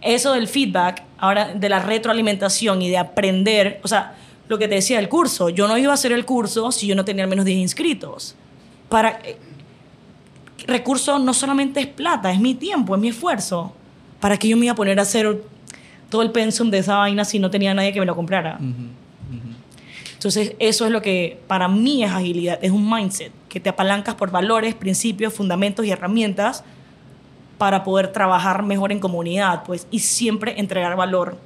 eso 0.00 0.32
del 0.32 0.48
feedback, 0.48 1.02
ahora 1.18 1.54
de 1.54 1.68
la 1.68 1.80
retroalimentación 1.80 2.82
y 2.82 2.90
de 2.90 2.98
aprender, 2.98 3.80
o 3.82 3.88
sea, 3.88 4.14
lo 4.48 4.58
que 4.58 4.68
te 4.68 4.76
decía 4.76 4.98
el 4.98 5.08
curso, 5.08 5.50
yo 5.50 5.68
no 5.68 5.76
iba 5.76 5.90
a 5.90 5.94
hacer 5.94 6.12
el 6.12 6.24
curso 6.24 6.72
si 6.72 6.86
yo 6.86 6.94
no 6.94 7.04
tenía 7.04 7.24
al 7.24 7.30
menos 7.30 7.44
10 7.44 7.58
inscritos. 7.58 8.34
Para, 8.88 9.20
eh, 9.24 9.36
recurso 10.66 11.18
no 11.18 11.34
solamente 11.34 11.80
es 11.80 11.86
plata, 11.86 12.32
es 12.32 12.40
mi 12.40 12.54
tiempo, 12.54 12.94
es 12.94 13.00
mi 13.00 13.08
esfuerzo. 13.08 13.72
¿Para 14.20 14.36
qué 14.36 14.48
yo 14.48 14.56
me 14.56 14.66
iba 14.66 14.72
a 14.72 14.76
poner 14.76 14.98
a 14.98 15.02
hacer 15.02 15.42
todo 16.08 16.22
el 16.22 16.30
pensum 16.30 16.70
de 16.70 16.78
esa 16.78 16.96
vaina 16.96 17.24
si 17.24 17.38
no 17.38 17.50
tenía 17.50 17.74
nadie 17.74 17.92
que 17.92 18.00
me 18.00 18.06
lo 18.06 18.16
comprara? 18.16 18.58
Entonces, 20.14 20.54
eso 20.58 20.86
es 20.86 20.90
lo 20.90 21.00
que 21.00 21.38
para 21.46 21.68
mí 21.68 22.02
es 22.02 22.10
agilidad, 22.10 22.58
es 22.60 22.72
un 22.72 22.90
mindset, 22.90 23.32
que 23.48 23.60
te 23.60 23.68
apalancas 23.68 24.16
por 24.16 24.30
valores, 24.30 24.74
principios, 24.74 25.32
fundamentos 25.32 25.86
y 25.86 25.90
herramientas 25.90 26.64
para 27.58 27.84
poder 27.84 28.12
trabajar 28.12 28.62
mejor 28.62 28.92
en 28.92 29.00
comunidad, 29.00 29.64
pues, 29.64 29.86
y 29.90 29.98
siempre 29.98 30.58
entregar 30.58 30.96
valor. 30.96 31.36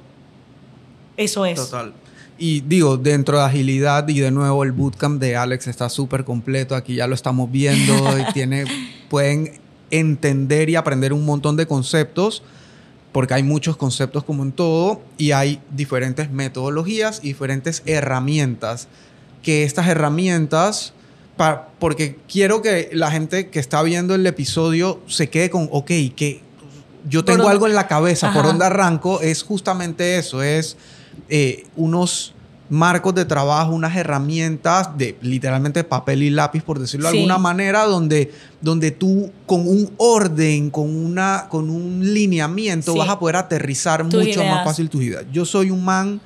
Eso 1.17 1.45
es. 1.45 1.55
Total. 1.55 1.93
Y 2.37 2.61
digo, 2.61 2.97
dentro 2.97 3.37
de 3.37 3.45
agilidad 3.45 4.07
y 4.07 4.19
de 4.19 4.31
nuevo 4.31 4.63
el 4.63 4.71
bootcamp 4.71 5.19
de 5.19 5.35
Alex 5.35 5.67
está 5.67 5.89
súper 5.89 6.23
completo, 6.23 6.75
aquí 6.75 6.95
ya 6.95 7.07
lo 7.07 7.15
estamos 7.15 7.51
viendo 7.51 7.93
y 8.19 8.25
tiene, 8.33 8.65
pueden 9.09 9.59
entender 9.91 10.69
y 10.69 10.75
aprender 10.75 11.13
un 11.13 11.25
montón 11.25 11.55
de 11.55 11.67
conceptos, 11.67 12.41
porque 13.11 13.35
hay 13.35 13.43
muchos 13.43 13.77
conceptos 13.77 14.23
como 14.23 14.41
en 14.41 14.51
todo 14.51 15.01
y 15.17 15.31
hay 15.31 15.61
diferentes 15.69 16.31
metodologías 16.31 17.19
y 17.21 17.27
diferentes 17.27 17.83
herramientas, 17.85 18.87
que 19.43 19.63
estas 19.63 19.87
herramientas, 19.87 20.93
porque 21.79 22.17
quiero 22.31 22.61
que 22.61 22.89
la 22.93 23.11
gente 23.11 23.49
que 23.49 23.59
está 23.59 23.81
viendo 23.81 24.15
el 24.15 24.25
episodio 24.25 25.01
se 25.07 25.29
quede 25.29 25.49
con, 25.49 25.67
ok, 25.71 25.87
que 26.15 26.41
yo 27.09 27.25
tengo 27.25 27.49
algo 27.49 27.67
en 27.67 27.73
la 27.73 27.87
cabeza, 27.87 28.31
por 28.33 28.45
dónde 28.45 28.65
arranco, 28.65 29.21
es 29.21 29.43
justamente 29.43 30.17
eso, 30.17 30.41
es 30.41 30.77
eh, 31.29 31.65
unos 31.75 32.33
marcos 32.69 33.13
de 33.13 33.25
trabajo, 33.25 33.73
unas 33.73 33.95
herramientas 33.95 34.97
de 34.97 35.17
literalmente 35.21 35.83
papel 35.83 36.23
y 36.23 36.29
lápiz, 36.29 36.63
por 36.63 36.79
decirlo 36.79 37.09
de 37.09 37.17
alguna 37.17 37.37
manera, 37.37 37.83
donde, 37.83 38.31
donde 38.61 38.91
tú 38.91 39.31
con 39.45 39.67
un 39.67 39.91
orden, 39.97 40.69
con, 40.69 40.89
una, 40.89 41.47
con 41.49 41.69
un 41.69 42.13
lineamiento 42.13 42.95
vas 42.95 43.09
a 43.09 43.19
poder 43.19 43.35
aterrizar 43.35 44.03
mucho 44.03 44.43
más 44.43 44.63
fácil 44.63 44.89
tus 44.89 45.03
ideas. 45.03 45.25
Yo 45.31 45.45
soy 45.45 45.71
un 45.71 45.83
man 45.83 46.21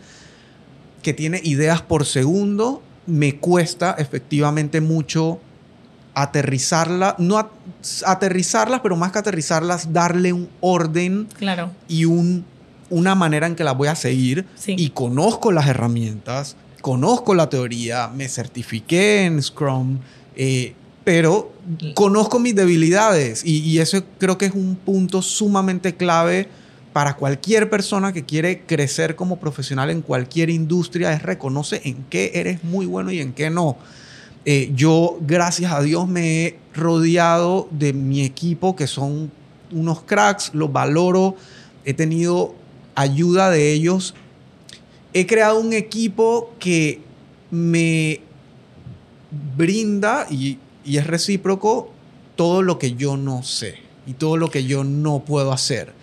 que 1.02 1.14
tiene 1.14 1.42
ideas 1.44 1.82
por 1.82 2.06
segundo, 2.06 2.82
me 3.08 3.38
cuesta 3.38 3.96
efectivamente 3.98 4.82
mucho 4.82 5.40
aterrizarlas, 6.14 7.16
no 7.18 7.50
aterrizarlas, 8.06 8.82
pero 8.82 8.96
más 8.96 9.12
que 9.12 9.20
aterrizarlas, 9.20 9.94
darle 9.94 10.34
un 10.34 10.50
orden 10.62 11.28
claro. 11.38 11.72
y 11.88 12.06
un 12.06 12.46
una 12.90 13.16
manera 13.16 13.48
en 13.48 13.56
que 13.56 13.64
la 13.64 13.74
voy 13.74 13.88
a 13.88 13.96
seguir. 13.96 14.46
Y 14.66 14.90
conozco 14.90 15.52
las 15.52 15.68
herramientas, 15.68 16.56
conozco 16.82 17.36
la 17.36 17.50
teoría, 17.50 18.08
me 18.08 18.28
certifiqué 18.28 19.26
en 19.26 19.42
Scrum, 19.42 20.00
eh, 20.36 20.74
pero 21.04 21.54
conozco 21.94 22.40
mis 22.40 22.56
debilidades. 22.56 23.44
Y, 23.46 23.60
y, 23.60 23.80
eso 23.80 24.04
creo 24.18 24.38
que 24.38 24.46
es 24.46 24.54
un 24.54 24.76
punto 24.76 25.22
sumamente 25.22 25.96
clave 25.96 26.50
para 26.98 27.16
cualquier 27.16 27.70
persona 27.70 28.12
que 28.12 28.26
quiere 28.26 28.62
crecer 28.62 29.16
como 29.16 29.40
profesional 29.40 29.92
en 29.92 30.02
cualquier 30.02 30.50
industria, 30.50 31.14
es 31.14 31.22
reconoce 31.22 31.80
en 31.86 32.04
qué 32.10 32.32
eres 32.34 32.64
muy 32.64 32.88
bueno 32.88 33.12
y 33.12 33.20
en 33.20 33.34
qué 33.34 33.52
no. 33.52 33.78
Eh, 34.46 34.72
yo, 34.74 35.20
gracias 35.22 35.72
a 35.72 35.84
Dios, 35.84 36.08
me 36.08 36.44
he 36.44 36.60
rodeado 36.74 37.68
de 37.70 37.94
mi 37.94 38.24
equipo, 38.24 38.76
que 38.76 38.88
son 38.88 39.32
unos 39.72 40.02
cracks, 40.06 40.50
los 40.56 40.74
valoro. 40.74 41.36
He 41.86 41.94
tenido 41.94 42.56
ayuda 42.96 43.52
de 43.52 43.74
ellos, 43.74 44.16
he 45.14 45.28
creado 45.28 45.60
un 45.60 45.74
equipo 45.74 46.52
que 46.58 47.02
me 47.52 48.22
brinda 49.56 50.26
y, 50.32 50.58
es 50.84 51.06
recíproco 51.06 51.92
todo 52.36 52.64
lo 52.64 52.80
que 52.80 52.94
yo 52.96 53.18
no 53.18 53.44
sé 53.44 53.76
y 54.08 54.14
todo 54.14 54.36
lo 54.36 54.50
que 54.50 54.66
yo 54.66 54.84
no 54.84 55.20
puedo 55.20 55.54
hacer. 55.54 55.97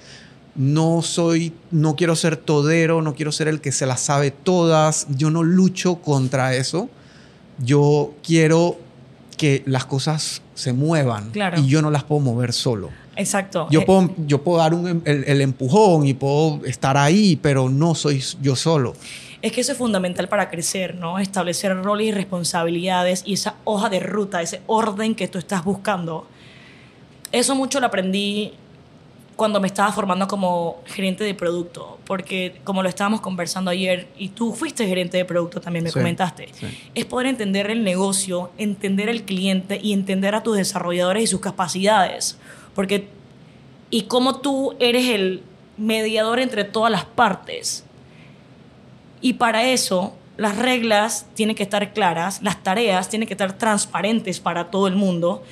No 0.57 1.02
soy, 1.02 1.52
no 1.70 1.96
quiero 1.96 2.14
ser 2.14 2.36
todero, 2.36 3.02
no 3.02 3.14
quiero 3.14 3.32
ser 3.32 3.48
el 3.48 3.61
que 3.61 3.72
se 3.72 3.86
las 3.86 4.00
sabe 4.00 4.30
todas. 4.30 5.07
Yo 5.16 5.30
no 5.30 5.42
lucho 5.42 5.96
contra 5.96 6.55
eso. 6.55 6.88
Yo 7.59 8.14
quiero 8.22 8.78
que 9.36 9.62
las 9.66 9.84
cosas 9.84 10.42
se 10.55 10.72
muevan 10.72 11.32
y 11.57 11.66
yo 11.66 11.82
no 11.82 11.90
las 11.90 12.05
puedo 12.05 12.20
mover 12.20 12.52
solo. 12.52 12.90
Exacto. 13.16 13.68
Yo, 13.70 13.80
eh, 13.80 13.84
puedo, 13.84 14.14
yo 14.26 14.42
puedo 14.42 14.59
dar 14.59 14.74
un, 14.74 14.88
em, 14.88 15.02
el, 15.05 15.40
empujón 15.40 16.07
y 16.07 16.14
puedo 16.14 16.64
estar 16.64 16.96
ahí, 16.96 17.36
pero 17.36 17.68
no 17.68 17.94
soy 17.94 18.22
yo 18.40 18.57
solo. 18.57 18.94
Es 19.42 19.52
que 19.52 19.61
eso 19.61 19.72
es 19.72 19.78
fundamental 19.78 20.28
para 20.28 20.48
crecer, 20.48 20.94
¿no? 20.94 21.18
Establecer 21.18 21.76
roles 21.82 22.09
y 22.09 22.12
responsabilidades 22.12 23.22
y 23.26 23.34
esa 23.34 23.57
hoja 23.64 23.88
de 23.90 24.00
ruta, 24.00 24.40
ese 24.40 24.62
orden 24.66 25.14
que 25.14 25.28
tú 25.28 25.38
estás 25.38 25.64
buscando. 25.64 26.26
Eso 27.30 27.55
mucho 27.55 27.80
lo 27.80 27.86
aprendí 27.86 28.55
cuando 29.37 29.61
me 29.61 29.66
estaba 29.66 29.93
formando 29.93 30.28
como 30.28 30.82
gerente 30.87 31.24
de 31.24 31.35
producto, 31.35 31.99
porque 32.05 32.61
como 32.64 32.82
lo 32.82 32.89
estábamos 32.89 33.20
conversando 33.20 33.70
ayer, 33.70 34.09
y 34.16 34.28
tú 34.28 34.53
fuiste 34.53 34.87
gerente 34.87 35.16
de 35.16 35.24
producto 35.24 35.61
también, 35.61 35.85
me 35.85 35.93
comentaste, 35.93 36.49
es 36.95 37.05
poder 37.05 37.26
entender 37.26 37.70
el 37.70 37.82
negocio, 37.82 38.51
entender 38.59 39.09
el 39.09 39.24
cliente 39.24 39.80
y 39.82 39.93
entender 39.93 40.35
a 40.35 40.43
tus 40.43 40.57
desarrolladores 40.57 41.24
y 41.24 41.26
sus 41.26 41.41
capacidades. 41.41 42.39
Porque, 42.74 43.09
y 43.91 44.03
cómo 44.03 44.41
tú 44.41 44.74
eres 44.78 45.09
el 45.09 45.43
mediador 45.76 46.39
entre 46.39 46.64
todas 46.64 46.91
las 46.91 47.05
partes. 47.05 47.85
Y 49.20 49.35
para 49.35 49.64
eso, 49.64 50.14
las 50.37 50.57
reglas 50.57 51.26
tienen 51.35 51.57
que 51.57 51.62
estar 51.62 51.93
claras, 51.93 52.43
las 52.43 52.62
tareas 52.62 53.09
tienen 53.09 53.26
que 53.26 53.35
estar 53.35 53.57
transparentes 53.57 54.41
para 54.41 54.70
todo 54.70 54.87
el 54.87 54.97
mundo. 54.97 55.43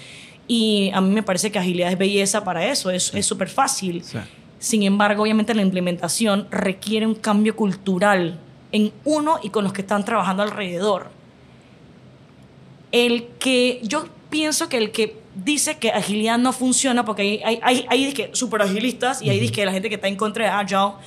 Y 0.55 0.90
a 0.92 1.00
mí 1.00 1.14
me 1.14 1.22
parece 1.22 1.50
que 1.50 1.59
agilidad 1.59 1.90
es 1.90 1.96
belleza 1.96 2.44
para 2.44 2.66
eso, 2.66 2.90
es 2.90 3.11
súper 3.22 3.48
fácil. 3.48 4.05
Sin 4.59 4.82
embargo, 4.82 5.22
obviamente 5.22 5.55
la 5.55 5.62
implementación 5.62 6.46
requiere 6.50 7.07
un 7.07 7.14
cambio 7.14 7.57
cultural 7.57 8.38
en 8.70 8.92
uno 9.07 9.38
y 9.42 9.48
con 9.48 9.64
los 9.64 9.72
que 9.72 9.80
están 9.80 10.05
trabajando 10.05 10.42
alrededor. 10.42 11.11
El 12.90 13.28
que 13.38 13.80
yo 13.82 14.05
pienso 14.28 14.68
que 14.68 14.76
el 14.76 14.90
que 14.90 15.16
dice 15.34 15.78
que 15.78 15.90
agilidad 15.90 16.36
no 16.36 16.53
funciona 16.53 17.07
porque 17.07 17.22
hay, 17.22 17.40
hay, 17.62 17.86
hay, 17.88 18.05
hay 18.05 18.30
super 18.32 18.61
agilistas 18.61 19.22
y 19.22 19.30
hay 19.30 19.48
que 19.48 19.64
la 19.64 19.72
gente 19.72 19.88
que 19.88 19.94
está 19.94 20.09
en 20.09 20.16
contra 20.16 20.44
de 20.44 20.50
Agile 20.50 20.98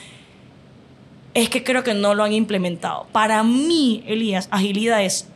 es 1.35 1.49
que 1.49 1.63
creo 1.63 1.83
que 1.83 1.93
no 1.93 2.15
lo 2.15 2.23
han 2.23 2.33
implementado. 2.33 3.05
Para 3.11 3.43
mí, 3.43 4.03
Elías, 4.07 4.47
agilidad 4.49 5.03
es 5.03 5.27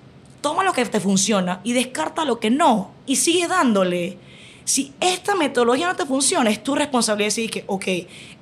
toma 0.42 0.64
lo 0.64 0.74
que 0.74 0.84
te 0.86 1.00
funciona 1.00 1.60
y 1.64 1.74
descarta 1.74 2.26
lo 2.26 2.40
que 2.40 2.50
no 2.50 2.98
y 3.10 3.16
sigue 3.16 3.48
dándole. 3.48 4.18
Si 4.64 4.94
esta 5.00 5.34
metodología 5.34 5.88
no 5.88 5.96
te 5.96 6.06
funciona, 6.06 6.48
es 6.52 6.64
tu 6.64 6.76
responsabilidad 6.76 7.28
decir 7.28 7.50
que, 7.50 7.64
ok, 7.66 7.86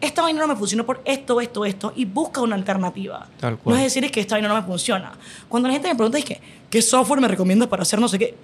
esta 0.01 0.21
vaina 0.21 0.41
no 0.41 0.47
me 0.49 0.57
funciona 0.57 0.85
por 0.85 1.01
esto, 1.05 1.39
esto, 1.39 1.63
esto, 1.63 1.93
y 1.95 2.03
busca 2.03 2.41
una 2.41 2.55
alternativa. 2.55 3.27
No 3.65 3.77
es 3.77 3.83
decir 3.83 4.11
que 4.11 4.19
esta 4.19 4.35
vaina 4.35 4.49
no 4.49 4.55
me 4.55 4.63
funciona. 4.63 5.13
Cuando 5.47 5.69
la 5.69 5.73
gente 5.73 5.87
me 5.87 5.95
pregunta, 5.95 6.17
es 6.17 6.25
que, 6.25 6.41
¿qué 6.69 6.81
software 6.81 7.21
me 7.21 7.29
recomiendas 7.29 7.69
para 7.69 7.83
hacer 7.83 7.99
no 7.99 8.09
sé 8.09 8.19
qué? 8.19 8.35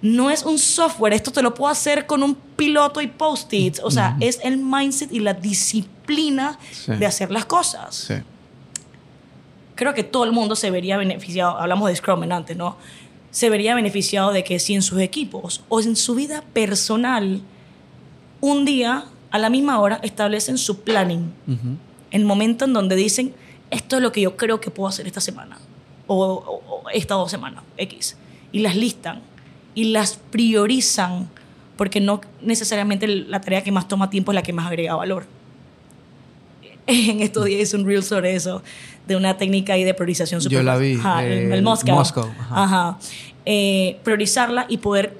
no 0.00 0.30
es 0.30 0.44
un 0.44 0.58
software, 0.58 1.12
esto 1.12 1.32
te 1.32 1.42
lo 1.42 1.54
puedo 1.54 1.72
hacer 1.72 2.06
con 2.06 2.22
un 2.22 2.34
piloto 2.34 3.00
y 3.00 3.08
post-its. 3.08 3.80
O 3.82 3.90
sea, 3.90 4.16
es 4.20 4.38
el 4.44 4.56
mindset 4.56 5.12
y 5.12 5.18
la 5.18 5.34
disciplina 5.34 6.58
de 6.86 7.04
hacer 7.04 7.30
las 7.30 7.44
cosas. 7.44 8.08
Creo 9.74 9.94
que 9.94 10.04
todo 10.04 10.24
el 10.24 10.32
mundo 10.32 10.56
se 10.56 10.70
vería 10.70 10.96
beneficiado, 10.96 11.58
hablamos 11.58 11.88
de 11.88 11.96
Scrum 11.96 12.22
antes, 12.30 12.56
¿no? 12.56 12.76
Se 13.38 13.50
vería 13.50 13.76
beneficiado 13.76 14.32
de 14.32 14.42
que 14.42 14.58
si 14.58 14.74
en 14.74 14.82
sus 14.82 14.98
equipos 14.98 15.62
o 15.68 15.80
en 15.80 15.94
su 15.94 16.16
vida 16.16 16.42
personal, 16.52 17.40
un 18.40 18.64
día 18.64 19.04
a 19.30 19.38
la 19.38 19.48
misma 19.48 19.78
hora 19.78 20.00
establecen 20.02 20.58
su 20.58 20.80
planning. 20.80 21.32
El 22.10 22.24
momento 22.24 22.64
en 22.64 22.72
donde 22.72 22.96
dicen, 22.96 23.32
esto 23.70 23.94
es 23.94 24.02
lo 24.02 24.10
que 24.10 24.22
yo 24.22 24.36
creo 24.36 24.60
que 24.60 24.72
puedo 24.72 24.88
hacer 24.88 25.06
esta 25.06 25.20
semana 25.20 25.56
o, 26.08 26.18
o 26.18 26.90
esta 26.90 27.14
dos 27.14 27.30
semanas, 27.30 27.62
X. 27.76 28.16
Y 28.50 28.58
las 28.58 28.74
listan 28.74 29.20
y 29.72 29.84
las 29.92 30.16
priorizan 30.16 31.28
porque 31.76 32.00
no 32.00 32.20
necesariamente 32.42 33.06
la 33.06 33.40
tarea 33.40 33.62
que 33.62 33.70
más 33.70 33.86
toma 33.86 34.10
tiempo 34.10 34.32
es 34.32 34.34
la 34.34 34.42
que 34.42 34.52
más 34.52 34.66
agrega 34.66 34.96
valor. 34.96 35.26
En 36.88 37.20
estos 37.20 37.44
días 37.44 37.60
hice 37.60 37.76
un 37.76 37.86
reel 37.86 38.02
sobre 38.02 38.34
eso, 38.34 38.62
de 39.06 39.16
una 39.16 39.36
técnica 39.36 39.74
de 39.74 39.94
priorización 39.94 40.40
super 40.40 40.58
Yo 40.58 40.62
la 40.62 40.76
vi. 40.76 40.98
el, 41.22 41.52
el 41.52 41.62
Moscow. 41.62 42.30
Ajá. 42.50 42.98
Eh, 43.50 43.96
priorizarla 44.04 44.66
y 44.68 44.76
poder 44.76 45.16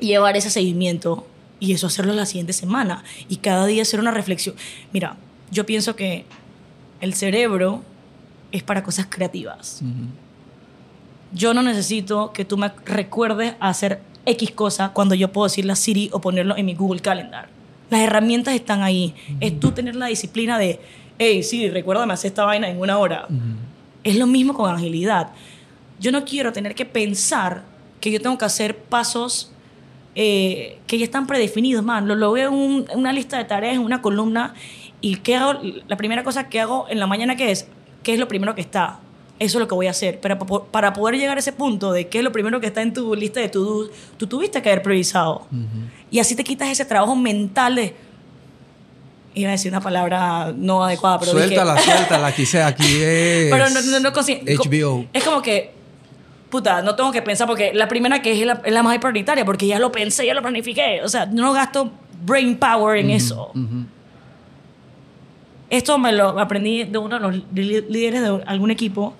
llevar 0.00 0.36
ese 0.36 0.50
seguimiento 0.50 1.24
y 1.60 1.72
eso 1.72 1.86
hacerlo 1.86 2.12
la 2.12 2.26
siguiente 2.26 2.52
semana 2.52 3.04
y 3.28 3.36
cada 3.36 3.66
día 3.66 3.82
hacer 3.82 4.00
una 4.00 4.10
reflexión. 4.10 4.56
Mira, 4.92 5.16
yo 5.52 5.64
pienso 5.64 5.94
que 5.94 6.24
el 7.00 7.14
cerebro 7.14 7.84
es 8.50 8.64
para 8.64 8.82
cosas 8.82 9.06
creativas. 9.08 9.80
Yo 11.32 11.54
no 11.54 11.62
necesito 11.62 12.32
que 12.32 12.44
tú 12.44 12.56
me 12.56 12.72
recuerdes 12.84 13.54
a 13.60 13.68
hacer 13.68 14.00
X 14.26 14.50
cosa 14.50 14.88
cuando 14.88 15.14
yo 15.14 15.30
puedo 15.30 15.46
decirle 15.46 15.70
a 15.70 15.76
Siri 15.76 16.10
o 16.12 16.20
ponerlo 16.20 16.56
en 16.56 16.66
mi 16.66 16.74
Google 16.74 17.00
Calendar. 17.00 17.48
Las 17.90 18.00
herramientas 18.00 18.54
están 18.54 18.82
ahí. 18.82 19.14
Es 19.38 19.60
tú 19.60 19.70
tener 19.70 19.94
la 19.94 20.06
disciplina 20.06 20.58
de, 20.58 20.80
hey, 21.16 21.44
Siri, 21.44 21.70
recuérdame 21.70 22.12
hacer 22.12 22.30
esta 22.30 22.44
vaina 22.44 22.68
en 22.68 22.80
una 22.80 22.98
hora. 22.98 23.28
Es 24.02 24.16
lo 24.16 24.26
mismo 24.26 24.52
con 24.52 24.68
agilidad. 24.68 25.28
Yo 26.02 26.10
no 26.10 26.24
quiero 26.24 26.52
tener 26.52 26.74
que 26.74 26.84
pensar 26.84 27.62
que 28.00 28.10
yo 28.10 28.20
tengo 28.20 28.36
que 28.36 28.44
hacer 28.44 28.76
pasos 28.76 29.52
eh, 30.16 30.78
que 30.88 30.98
ya 30.98 31.04
están 31.04 31.28
predefinidos, 31.28 31.84
man. 31.84 32.08
Lo, 32.08 32.16
lo 32.16 32.32
veo 32.32 32.48
en, 32.50 32.86
una 32.94 33.12
lista 33.12 33.38
de 33.38 33.44
tareas, 33.44 33.76
en 33.76 33.82
una 33.82 34.02
columna, 34.02 34.54
y 35.00 35.16
¿qué 35.16 35.36
hago? 35.36 35.60
La 35.86 35.96
primera 35.96 36.24
cosa 36.24 36.48
que 36.48 36.60
hago 36.60 36.86
en 36.90 36.98
la 36.98 37.06
mañana, 37.06 37.36
¿qué 37.36 37.52
es? 37.52 37.68
¿Qué 38.02 38.12
es 38.12 38.18
lo 38.18 38.26
primero 38.26 38.56
que 38.56 38.60
está? 38.60 38.98
Eso 39.38 39.58
es 39.58 39.60
lo 39.60 39.68
que 39.68 39.74
voy 39.76 39.86
a 39.86 39.90
hacer. 39.90 40.18
Pero 40.20 40.38
para 40.38 40.92
poder 40.92 41.18
llegar 41.18 41.36
a 41.36 41.40
ese 41.40 41.52
punto 41.52 41.92
de 41.92 42.08
qué 42.08 42.18
es 42.18 42.24
lo 42.24 42.32
primero 42.32 42.60
que 42.60 42.66
está 42.66 42.82
en 42.82 42.92
tu 42.92 43.14
lista 43.14 43.38
de 43.38 43.48
to-do, 43.48 43.88
tú 44.16 44.26
tuviste 44.26 44.60
que 44.60 44.70
haber 44.70 44.82
priorizado. 44.82 45.46
Y 46.10 46.18
así 46.18 46.34
te 46.34 46.42
quitas 46.42 46.68
ese 46.68 46.84
trabajo 46.84 47.14
mental 47.14 47.76
de... 47.76 47.94
Iba 49.34 49.48
a 49.48 49.52
decir 49.52 49.72
una 49.72 49.80
palabra 49.80 50.52
no 50.54 50.84
adecuada, 50.84 51.18
pero 51.20 51.32
Suéltala, 51.32 51.80
suéltala. 51.80 52.26
Aquí, 52.26 52.44
sea, 52.44 52.66
aquí 52.66 52.84
es... 53.00 53.50
Pero 53.50 53.70
no, 53.70 53.80
no, 53.80 54.00
no 54.00 54.10
HBO. 54.10 55.06
Es 55.14 55.24
como 55.24 55.40
que 55.40 55.81
puta, 56.52 56.82
no 56.82 56.94
tengo 56.94 57.10
que 57.10 57.22
pensar 57.22 57.46
porque 57.46 57.72
la 57.72 57.88
primera 57.88 58.20
que 58.20 58.30
es 58.30 58.46
la, 58.46 58.60
es 58.62 58.72
la 58.72 58.82
más 58.82 58.98
prioritaria 58.98 59.42
porque 59.42 59.66
ya 59.66 59.78
lo 59.78 59.90
pensé, 59.90 60.26
ya 60.26 60.34
lo 60.34 60.42
planifiqué. 60.42 61.00
O 61.02 61.08
sea, 61.08 61.24
no 61.24 61.54
gasto 61.54 61.90
brain 62.24 62.58
power 62.58 62.98
en 62.98 63.10
eso. 63.10 63.50
Esto 65.70 65.98
me 65.98 66.12
lo 66.12 66.38
aprendí 66.38 66.84
de 66.84 66.98
uno 66.98 67.18
de 67.18 67.20
los 67.22 67.42
líderes 67.54 68.20
de 68.20 68.42
algún 68.46 68.70
equipo. 68.70 69.14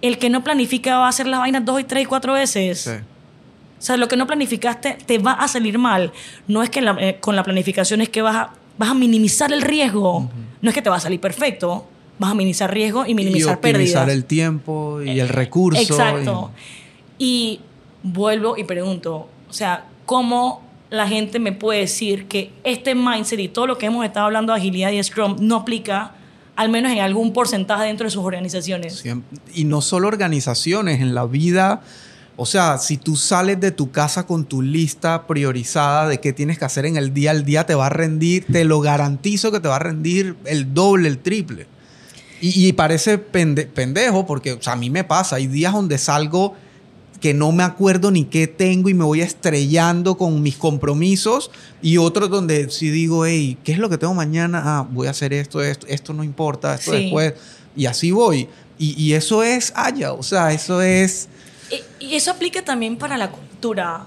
El 0.00 0.18
que 0.18 0.30
no 0.30 0.44
planifica 0.44 0.98
va 0.98 1.06
a 1.06 1.08
hacer 1.08 1.26
las 1.26 1.40
vainas 1.40 1.64
dos 1.64 1.80
y 1.80 1.84
tres 1.84 2.04
y 2.04 2.06
cuatro 2.06 2.34
veces. 2.34 2.86
O 2.86 3.82
sea, 3.82 3.96
lo 3.96 4.06
que 4.06 4.16
no 4.16 4.28
planificaste 4.28 4.98
te 5.04 5.18
va 5.18 5.32
a 5.32 5.48
salir 5.48 5.76
mal. 5.78 6.12
No 6.46 6.62
es 6.62 6.70
que 6.70 6.78
eh, 7.00 7.16
con 7.18 7.34
la 7.34 7.42
planificación 7.42 8.00
es 8.00 8.08
que 8.08 8.22
vas 8.22 8.36
a, 8.36 8.50
vas 8.78 8.90
a 8.90 8.94
minimizar 8.94 9.52
el 9.52 9.62
riesgo. 9.62 10.30
No 10.60 10.70
es 10.70 10.74
que 10.74 10.82
te 10.82 10.90
va 10.90 10.96
a 10.96 11.00
salir 11.00 11.18
perfecto 11.18 11.88
vas 12.18 12.30
a 12.30 12.34
minimizar 12.34 12.72
riesgo 12.72 13.06
y 13.06 13.14
minimizar 13.14 13.52
y 13.52 13.54
optimizar 13.54 14.10
el 14.10 14.24
tiempo 14.24 15.02
y 15.02 15.20
el 15.20 15.28
recurso. 15.28 15.80
Exacto. 15.80 16.50
Y... 17.18 17.60
vuelvo 18.04 18.56
y 18.56 18.64
pregunto, 18.64 19.28
o 19.48 19.52
sea, 19.52 19.86
¿cómo 20.06 20.60
la 20.90 21.06
gente 21.06 21.38
me 21.38 21.52
puede 21.52 21.78
decir 21.78 22.26
que 22.26 22.50
este 22.64 22.96
mindset 22.96 23.38
y 23.38 23.46
todo 23.46 23.68
lo 23.68 23.78
que 23.78 23.86
hemos 23.86 24.04
estado 24.04 24.26
hablando 24.26 24.52
de 24.52 24.58
agilidad 24.58 24.90
y 24.90 25.00
Scrum 25.00 25.36
no 25.38 25.58
aplica 25.58 26.16
al 26.56 26.68
menos 26.68 26.90
en 26.90 26.98
algún 26.98 27.32
porcentaje 27.32 27.84
dentro 27.84 28.04
de 28.06 28.10
sus 28.10 28.24
organizaciones? 28.24 29.04
Y 29.54 29.64
no 29.64 29.80
solo 29.82 30.08
organizaciones, 30.08 31.00
en 31.00 31.14
la 31.14 31.24
vida... 31.26 31.82
O 32.34 32.46
sea, 32.46 32.78
si 32.78 32.96
tú 32.96 33.14
sales 33.14 33.60
de 33.60 33.70
tu 33.72 33.90
casa 33.90 34.26
con 34.26 34.46
tu 34.46 34.62
lista 34.62 35.26
priorizada 35.26 36.08
de 36.08 36.18
qué 36.18 36.32
tienes 36.32 36.58
que 36.58 36.64
hacer 36.64 36.86
en 36.86 36.96
el 36.96 37.12
día 37.12 37.30
al 37.30 37.44
día, 37.44 37.66
te 37.66 37.74
va 37.74 37.86
a 37.86 37.90
rendir, 37.90 38.46
te 38.50 38.64
lo 38.64 38.80
garantizo 38.80 39.52
que 39.52 39.60
te 39.60 39.68
va 39.68 39.76
a 39.76 39.78
rendir 39.78 40.34
el 40.46 40.72
doble, 40.72 41.08
el 41.08 41.18
triple. 41.18 41.66
Y, 42.44 42.72
parece 42.72 43.18
pendejo 43.18 44.26
porque 44.26 44.58
a 44.66 44.76
mí 44.76 44.90
me 44.90 45.04
pasa. 45.04 45.36
Hay 45.36 45.46
días 45.46 45.72
donde 45.72 45.96
salgo 45.96 46.56
que 47.20 47.34
no 47.34 47.52
me 47.52 47.62
acuerdo 47.62 48.10
ni 48.10 48.24
qué 48.24 48.48
tengo 48.48 48.88
y 48.88 48.94
me 48.94 49.04
voy 49.04 49.20
estrellando 49.20 50.16
con 50.16 50.42
mis 50.42 50.56
compromisos 50.56 51.52
y 51.80 51.98
otros 51.98 52.30
donde 52.30 52.68
sí 52.68 52.90
digo, 52.90 53.24
hey, 53.24 53.56
¿qué 53.62 53.70
es 53.70 53.78
lo 53.78 53.88
que 53.88 53.96
tengo 53.96 54.12
mañana? 54.12 54.60
Ah, 54.64 54.88
voy 54.90 55.06
a 55.06 55.10
hacer 55.10 55.32
esto, 55.32 55.62
esto, 55.62 55.86
esto 55.86 56.12
no 56.14 56.24
importa, 56.24 56.74
esto 56.74 56.90
después. 56.90 57.34
Y 57.76 57.86
así 57.86 58.10
voy. 58.10 58.48
Y, 58.76 59.12
eso 59.12 59.44
es 59.44 59.72
haya, 59.76 60.12
o 60.12 60.24
sea, 60.24 60.52
eso 60.52 60.82
es... 60.82 61.28
Y, 62.00 62.16
eso 62.16 62.32
aplica 62.32 62.64
también 62.64 62.96
para 62.96 63.16
la 63.16 63.30
cultura. 63.30 64.04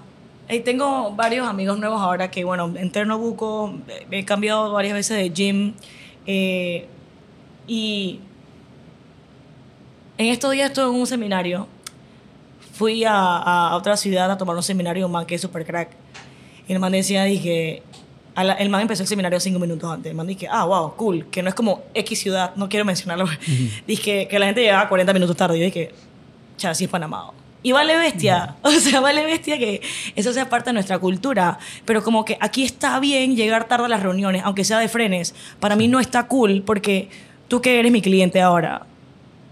Eh, 0.50 0.60
tengo 0.60 1.16
varios 1.16 1.48
amigos 1.48 1.80
nuevos 1.80 2.02
ahora 2.02 2.30
que, 2.30 2.44
bueno, 2.44 2.74
en 2.76 2.92
Ternobuco 2.92 3.74
he 4.12 4.26
cambiado 4.26 4.74
varias 4.74 4.94
veces 4.94 5.16
de 5.16 5.30
gym. 5.30 5.74
Eh, 6.28 6.90
y 7.68 8.20
en 10.18 10.28
estos 10.28 10.52
días 10.52 10.70
estuve 10.70 10.86
en 10.86 11.00
un 11.00 11.08
seminario. 11.08 11.68
Fui 12.74 13.04
a, 13.08 13.72
otra 13.76 13.96
ciudad 13.98 14.30
a 14.30 14.38
tomar 14.38 14.56
un 14.56 14.64
seminario, 14.64 15.06
un 15.06 15.12
man 15.12 15.26
que 15.26 15.36
es 15.36 15.42
super 15.42 15.66
crack. 15.66 15.90
Y 16.68 16.74
el 16.74 16.80
man 16.80 16.92
decía, 16.92 17.24
dije, 17.24 17.84
el 18.60 18.70
man 18.70 18.82
empezó 18.82 19.04
el 19.04 19.08
seminario 19.08 19.40
cinco 19.40 19.60
minutos 19.60 19.90
antes. 19.92 20.10
El 20.10 20.16
man 20.16 20.28
dije, 20.28 20.48
ah, 20.50 20.66
wow, 20.66 20.96
cool, 20.96 21.26
que 21.30 21.42
no 21.42 21.50
es 21.50 21.56
como 21.56 21.84
X 21.94 22.20
ciudad, 22.20 22.56
no 22.56 22.68
quiero 22.68 22.86
mencionarlo. 22.86 23.28
Dije 23.88 24.28
que 24.28 24.40
la 24.40 24.48
gente 24.48 24.62
llegaba 24.62 24.90
40 24.90 25.14
minutos 25.14 25.38
tarde. 25.38 25.58
Y 25.58 25.60
yo 25.60 25.66
dije, 25.66 25.92
chao, 26.58 26.74
sí 26.74 26.86
es 26.86 26.90
Panamá. 26.90 27.32
Y 27.64 27.72
vale 27.72 27.98
bestia, 27.98 28.58
o 28.62 28.70
sea, 28.70 29.00
vale 29.00 29.26
bestia 29.26 29.58
que 29.58 29.82
eso 30.16 30.34
sea 30.34 30.50
parte 30.50 30.70
de 30.70 30.74
nuestra 30.74 31.00
cultura, 31.00 31.58
pero 31.84 32.04
como 32.04 32.24
que 32.24 32.38
aquí 32.40 32.64
está 32.64 33.00
bien 33.00 33.36
llegar 33.36 33.68
tarde 33.68 33.86
a 33.86 33.90
las 33.90 34.04
reuniones, 34.04 34.44
aunque 34.46 34.64
sea 34.64 34.78
de 34.78 34.88
frenes, 34.88 35.34
para 35.60 35.76
mí 35.76 35.88
no 35.88 36.00
está 36.00 36.28
cool 36.28 36.62
porque 36.64 37.10
tú 37.48 37.62
que 37.62 37.80
eres 37.80 37.92
mi 37.92 38.02
cliente 38.02 38.42
ahora, 38.42 38.86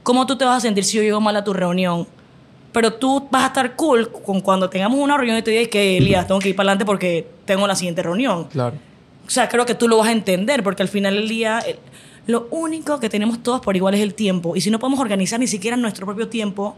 ¿cómo 0.04 0.26
tú 0.26 0.38
te 0.38 0.46
vas 0.46 0.58
a 0.58 0.60
sentir 0.62 0.84
si 0.84 0.98
yo 0.98 1.04
llego 1.04 1.22
mal 1.22 1.36
a 1.36 1.44
tu 1.44 1.54
reunión? 1.54 2.08
Pero 2.72 2.94
tú 2.94 3.28
vas 3.30 3.44
a 3.44 3.48
estar 3.48 3.76
cool 3.76 4.12
con 4.12 4.42
cuando 4.42 4.70
tengamos 4.70 4.98
una 5.00 5.16
reunión 5.16 5.38
y 5.38 5.42
te 5.44 5.52
digas 5.52 5.68
que, 5.68 5.98
Elías, 5.98 6.26
tengo 6.26 6.40
que 6.40 6.50
ir 6.50 6.56
para 6.56 6.70
adelante 6.70 6.86
porque 6.86 7.28
tengo 7.46 7.68
la 7.68 7.76
siguiente 7.76 8.02
reunión. 8.02 8.46
Claro. 8.46 8.76
O 9.26 9.30
sea, 9.30 9.48
creo 9.48 9.66
que 9.66 9.76
tú 9.76 9.88
lo 9.88 9.98
vas 9.98 10.08
a 10.08 10.12
entender 10.12 10.64
porque 10.64 10.82
al 10.82 10.90
final 10.90 11.16
del 11.16 11.30
día 11.30 11.60
eh, 11.66 11.78
lo 12.26 12.48
único 12.52 13.00
que 13.00 13.10
tenemos 13.10 13.44
todos 13.44 13.62
por 13.62 13.76
igual 13.76 13.94
es 13.94 14.02
el 14.02 14.14
tiempo. 14.14 14.56
Y 14.56 14.62
si 14.62 14.72
no 14.72 14.80
podemos 14.80 15.00
organizar 15.00 15.40
ni 15.40 15.48
siquiera 15.48 15.78
nuestro 15.78 16.06
propio 16.06 16.30
tiempo, 16.30 16.76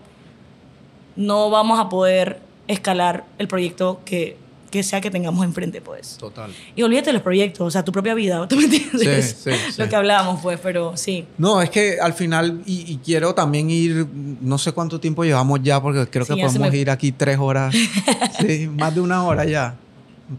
no 1.16 1.50
vamos 1.50 1.80
a 1.80 1.88
poder 1.88 2.40
escalar 2.68 3.24
el 3.38 3.48
proyecto 3.48 4.02
que 4.06 4.38
que 4.76 4.84
sea 4.84 5.00
que 5.00 5.10
tengamos 5.10 5.46
enfrente, 5.46 5.80
pues. 5.80 6.18
Total. 6.18 6.52
Y 6.76 6.84
olvídate 6.84 7.08
de 7.08 7.14
los 7.14 7.22
proyectos, 7.22 7.66
o 7.66 7.72
sea, 7.72 7.84
tu 7.86 7.94
propia 7.94 8.14
vida, 8.14 8.46
¿tú 8.50 8.58
me 8.58 8.66
entiendes? 8.66 9.38
Sí, 9.42 9.52
sí, 9.52 9.82
Lo 9.82 9.88
que 9.88 9.96
hablábamos, 9.96 10.42
pues, 10.42 10.60
pero 10.62 10.98
sí. 10.98 11.26
No, 11.38 11.62
es 11.62 11.70
que 11.70 11.98
al 12.00 12.14
final, 12.14 12.62
y, 12.66 12.98
quiero 12.98 13.34
también 13.34 13.70
ir, 13.70 14.06
no 14.42 14.58
sé 14.58 14.74
cuánto 14.74 15.00
tiempo 15.00 15.24
llevamos 15.24 15.62
ya, 15.64 15.82
porque 15.82 16.08
creo 16.08 16.26
que 16.26 16.36
podemos 16.36 16.74
ir 16.74 16.90
aquí 16.90 17.12
tres 17.12 17.38
horas, 17.40 17.74
sí, 18.40 18.68
más 18.68 18.94
de 18.94 19.02
una 19.02 19.24
hora 19.24 19.46
ya, 19.46 19.76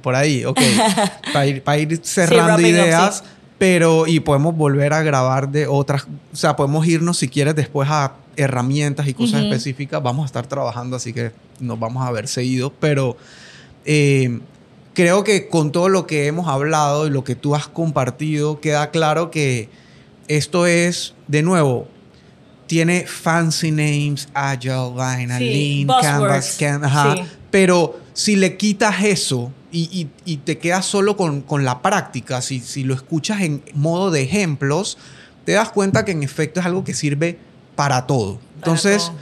por 0.02 0.14
ahí, 0.14 0.44
ok, 0.44 0.60
para 1.32 1.46
ir, 1.46 1.62
para 1.62 1.78
ir 1.78 2.00
cerrando 2.02 2.60
ideas. 2.60 3.24
pero, 3.56 4.06
y 4.06 4.20
podemos 4.20 4.54
volver 4.54 4.92
a 4.92 5.02
grabar 5.02 5.48
de 5.48 5.66
otras, 5.66 6.06
o 6.32 6.36
sea, 6.36 6.56
podemos 6.56 6.86
irnos 6.86 7.16
si 7.16 7.28
quieres 7.28 7.54
después 7.54 7.88
a 7.90 8.12
herramientas 8.36 9.08
y 9.08 9.14
cosas 9.14 9.44
específicas. 9.44 10.02
Vamos 10.02 10.24
a 10.24 10.26
estar 10.26 10.46
trabajando, 10.46 10.96
así 10.96 11.14
que 11.14 11.32
nos 11.58 11.80
vamos 11.80 12.06
a 12.06 12.10
ver 12.10 12.28
seguido. 12.28 12.70
Pero 12.78 13.16
eh, 13.86 14.40
creo 14.94 15.24
que 15.24 15.48
con 15.48 15.72
todo 15.72 15.88
lo 15.88 16.06
que 16.06 16.26
hemos 16.26 16.48
hablado 16.48 17.06
y 17.06 17.10
lo 17.10 17.24
que 17.24 17.34
tú 17.34 17.54
has 17.54 17.68
compartido, 17.68 18.60
queda 18.60 18.90
claro 18.90 19.30
que 19.30 19.68
esto 20.28 20.66
es, 20.66 21.14
de 21.28 21.42
nuevo, 21.42 21.88
tiene 22.66 23.06
fancy 23.06 23.70
names, 23.70 24.28
agile, 24.34 24.90
vaina, 24.94 25.38
lean, 25.38 25.86
canvas, 26.02 26.58
pero 27.50 28.00
si 28.12 28.36
le 28.36 28.56
quitas 28.56 29.04
eso 29.04 29.52
y, 29.70 30.08
te 30.44 30.58
quedas 30.58 30.86
solo 30.86 31.16
con, 31.16 31.64
la 31.64 31.82
práctica, 31.82 32.42
si, 32.42 32.60
si, 32.60 32.82
lo 32.82 32.94
escuchas 32.94 33.42
en 33.42 33.62
modo 33.74 34.10
de 34.10 34.22
ejemplos, 34.22 34.98
te 35.44 35.52
das 35.52 35.68
cuenta 35.68 36.04
que 36.04 36.12
en 36.12 36.22
efecto 36.22 36.60
es 36.60 36.66
algo 36.66 36.82
que 36.82 36.94
sirve 36.94 37.38
para 37.76 38.06
todo. 38.06 38.40
Entonces, 38.56 39.12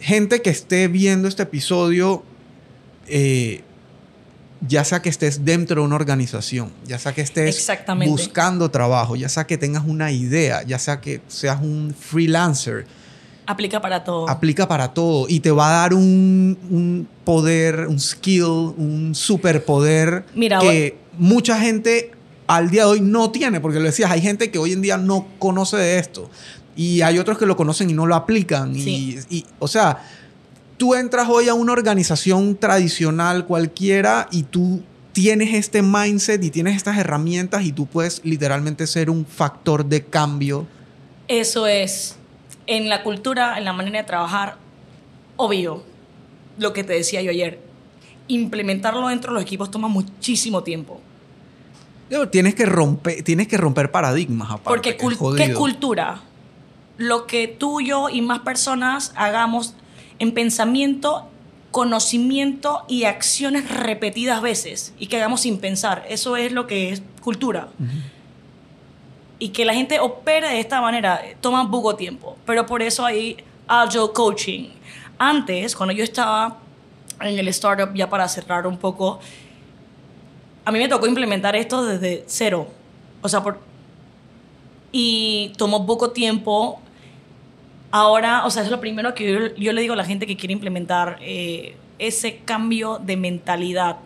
gente 0.00 0.42
que 0.42 0.50
esté 0.50 0.88
viendo 0.88 1.28
este 1.28 1.44
episodio, 1.44 2.24
eh, 3.06 3.62
ya 4.60 4.84
sea 4.84 5.02
que 5.02 5.08
estés 5.08 5.44
dentro 5.44 5.82
de 5.82 5.86
una 5.86 5.96
organización, 5.96 6.72
ya 6.86 6.98
sea 6.98 7.14
que 7.14 7.20
estés 7.20 7.68
buscando 8.06 8.70
trabajo, 8.70 9.16
ya 9.16 9.28
sea 9.28 9.46
que 9.46 9.58
tengas 9.58 9.84
una 9.86 10.10
idea, 10.12 10.62
ya 10.62 10.78
sea 10.78 11.00
que 11.00 11.20
seas 11.28 11.60
un 11.60 11.94
freelancer. 11.98 12.86
Aplica 13.46 13.80
para 13.80 14.02
todo. 14.02 14.28
Aplica 14.28 14.66
para 14.66 14.92
todo 14.92 15.26
y 15.28 15.40
te 15.40 15.50
va 15.50 15.68
a 15.68 15.80
dar 15.82 15.94
un, 15.94 17.06
poder, 17.24 17.86
un 17.86 18.00
skill, 18.00 18.44
un 18.44 19.14
superpoder 19.14 20.24
que 20.60 20.98
mucha 21.18 21.58
gente 21.60 22.12
al 22.46 22.70
día 22.70 22.82
de 22.82 22.90
hoy 22.90 23.00
no 23.00 23.30
tiene, 23.30 23.60
porque 23.60 23.78
lo 23.78 23.86
decías, 23.86 24.10
hay 24.10 24.20
gente 24.20 24.50
que 24.50 24.58
hoy 24.58 24.72
en 24.72 24.82
día 24.82 24.96
no 24.96 25.26
conoce 25.38 25.76
de 25.76 25.98
esto 25.98 26.30
y 26.76 27.00
hay 27.02 27.18
otros 27.18 27.38
que 27.38 27.46
lo 27.46 27.56
conocen 27.56 27.90
y 27.90 27.92
no 27.92 28.06
lo 28.06 28.14
aplican. 28.14 28.74
y, 28.74 29.44
o 29.58 29.68
sea, 29.68 30.02
tú 30.76 30.94
entras 30.94 31.28
hoy 31.28 31.48
a 31.48 31.54
una 31.54 31.72
organización 31.72 32.56
tradicional 32.56 33.46
cualquiera 33.46 34.28
y 34.30 34.42
tú 34.44 34.82
tienes 35.12 35.54
este 35.54 35.82
mindset 35.82 36.42
y 36.44 36.50
tienes 36.50 36.76
estas 36.76 36.98
herramientas 36.98 37.64
y 37.64 37.72
tú 37.72 37.86
puedes 37.86 38.20
literalmente 38.24 38.86
ser 38.86 39.08
un 39.08 39.24
factor 39.24 39.84
de 39.86 40.04
cambio. 40.04 40.66
Eso 41.28 41.66
es, 41.66 42.16
en 42.66 42.88
la 42.88 43.02
cultura, 43.02 43.56
en 43.58 43.64
la 43.64 43.72
manera 43.72 43.98
de 43.98 44.04
trabajar, 44.04 44.56
obvio, 45.36 45.82
lo 46.58 46.72
que 46.72 46.84
te 46.84 46.92
decía 46.92 47.22
yo 47.22 47.30
ayer, 47.30 47.60
implementarlo 48.28 49.08
dentro 49.08 49.32
de 49.32 49.34
los 49.34 49.42
equipos 49.42 49.70
toma 49.70 49.88
muchísimo 49.88 50.62
tiempo. 50.62 51.00
Tienes 52.30 52.54
que 52.54 52.66
romper, 52.66 53.22
tienes 53.24 53.48
que 53.48 53.56
romper 53.56 53.90
paradigmas 53.90 54.48
aparte. 54.48 54.68
Porque 54.68 54.96
¿qué 54.96 55.44
es 55.44 55.56
cultura? 55.56 56.20
Lo 56.98 57.26
que 57.26 57.48
tú, 57.48 57.80
yo 57.80 58.08
y 58.08 58.22
más 58.22 58.40
personas 58.40 59.12
hagamos 59.16 59.74
en 60.18 60.32
pensamiento, 60.32 61.28
conocimiento 61.70 62.84
y 62.88 63.04
acciones 63.04 63.68
repetidas 63.70 64.40
veces 64.40 64.94
y 64.98 65.06
que 65.06 65.16
hagamos 65.16 65.42
sin 65.42 65.58
pensar. 65.58 66.04
Eso 66.08 66.36
es 66.36 66.52
lo 66.52 66.66
que 66.66 66.90
es 66.90 67.02
cultura. 67.22 67.68
Y 69.38 69.50
que 69.50 69.64
la 69.64 69.74
gente 69.74 70.00
opere 70.00 70.48
de 70.48 70.60
esta 70.60 70.80
manera 70.80 71.20
toma 71.40 71.70
poco 71.70 71.96
tiempo. 71.96 72.36
Pero 72.46 72.64
por 72.64 72.82
eso 72.82 73.04
hay 73.04 73.36
agile 73.66 74.08
coaching. 74.14 74.70
Antes, 75.18 75.76
cuando 75.76 75.94
yo 75.94 76.04
estaba 76.04 76.58
en 77.20 77.38
el 77.38 77.48
startup, 77.48 77.94
ya 77.94 78.08
para 78.08 78.28
cerrar 78.28 78.66
un 78.66 78.78
poco, 78.78 79.20
a 80.64 80.72
mí 80.72 80.78
me 80.78 80.88
tocó 80.88 81.06
implementar 81.06 81.56
esto 81.56 81.84
desde 81.84 82.24
cero. 82.26 82.68
O 83.22 83.28
sea, 83.28 83.42
por, 83.42 83.60
y 84.92 85.52
tomó 85.58 85.84
poco 85.84 86.10
tiempo. 86.10 86.80
Ahora, 87.96 88.44
o 88.44 88.50
sea, 88.50 88.62
es 88.62 88.70
lo 88.70 88.78
primero 88.78 89.14
que 89.14 89.54
yo, 89.56 89.72
le 89.72 89.80
digo 89.80 89.94
a 89.94 89.96
la 89.96 90.04
gente 90.04 90.26
que 90.26 90.36
quiere 90.36 90.52
implementar 90.52 91.16
eh, 91.22 91.78
ese 91.98 92.40
cambio 92.44 92.98
de 92.98 93.16
mentalidad. 93.16 93.96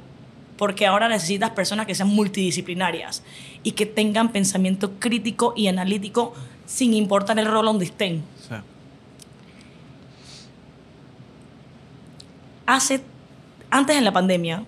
Porque 0.56 0.86
ahora 0.86 1.08
necesitas 1.08 1.50
personas 1.50 1.86
que 1.86 1.96
sean 1.96 2.08
multidisciplinarias 2.08 3.24
y 3.64 3.72
que 3.72 3.86
tengan 3.86 4.28
pensamiento 4.28 4.92
crítico 5.00 5.54
y 5.56 5.66
analítico 5.66 6.34
sin 6.66 6.94
importar 6.94 7.36
el 7.40 7.46
rol 7.46 7.66
donde 7.66 7.86
estén. 7.86 8.22
Hace, 12.66 13.02
antes 13.72 13.96
en 13.96 14.04
la 14.04 14.12
pandemia, 14.12 14.62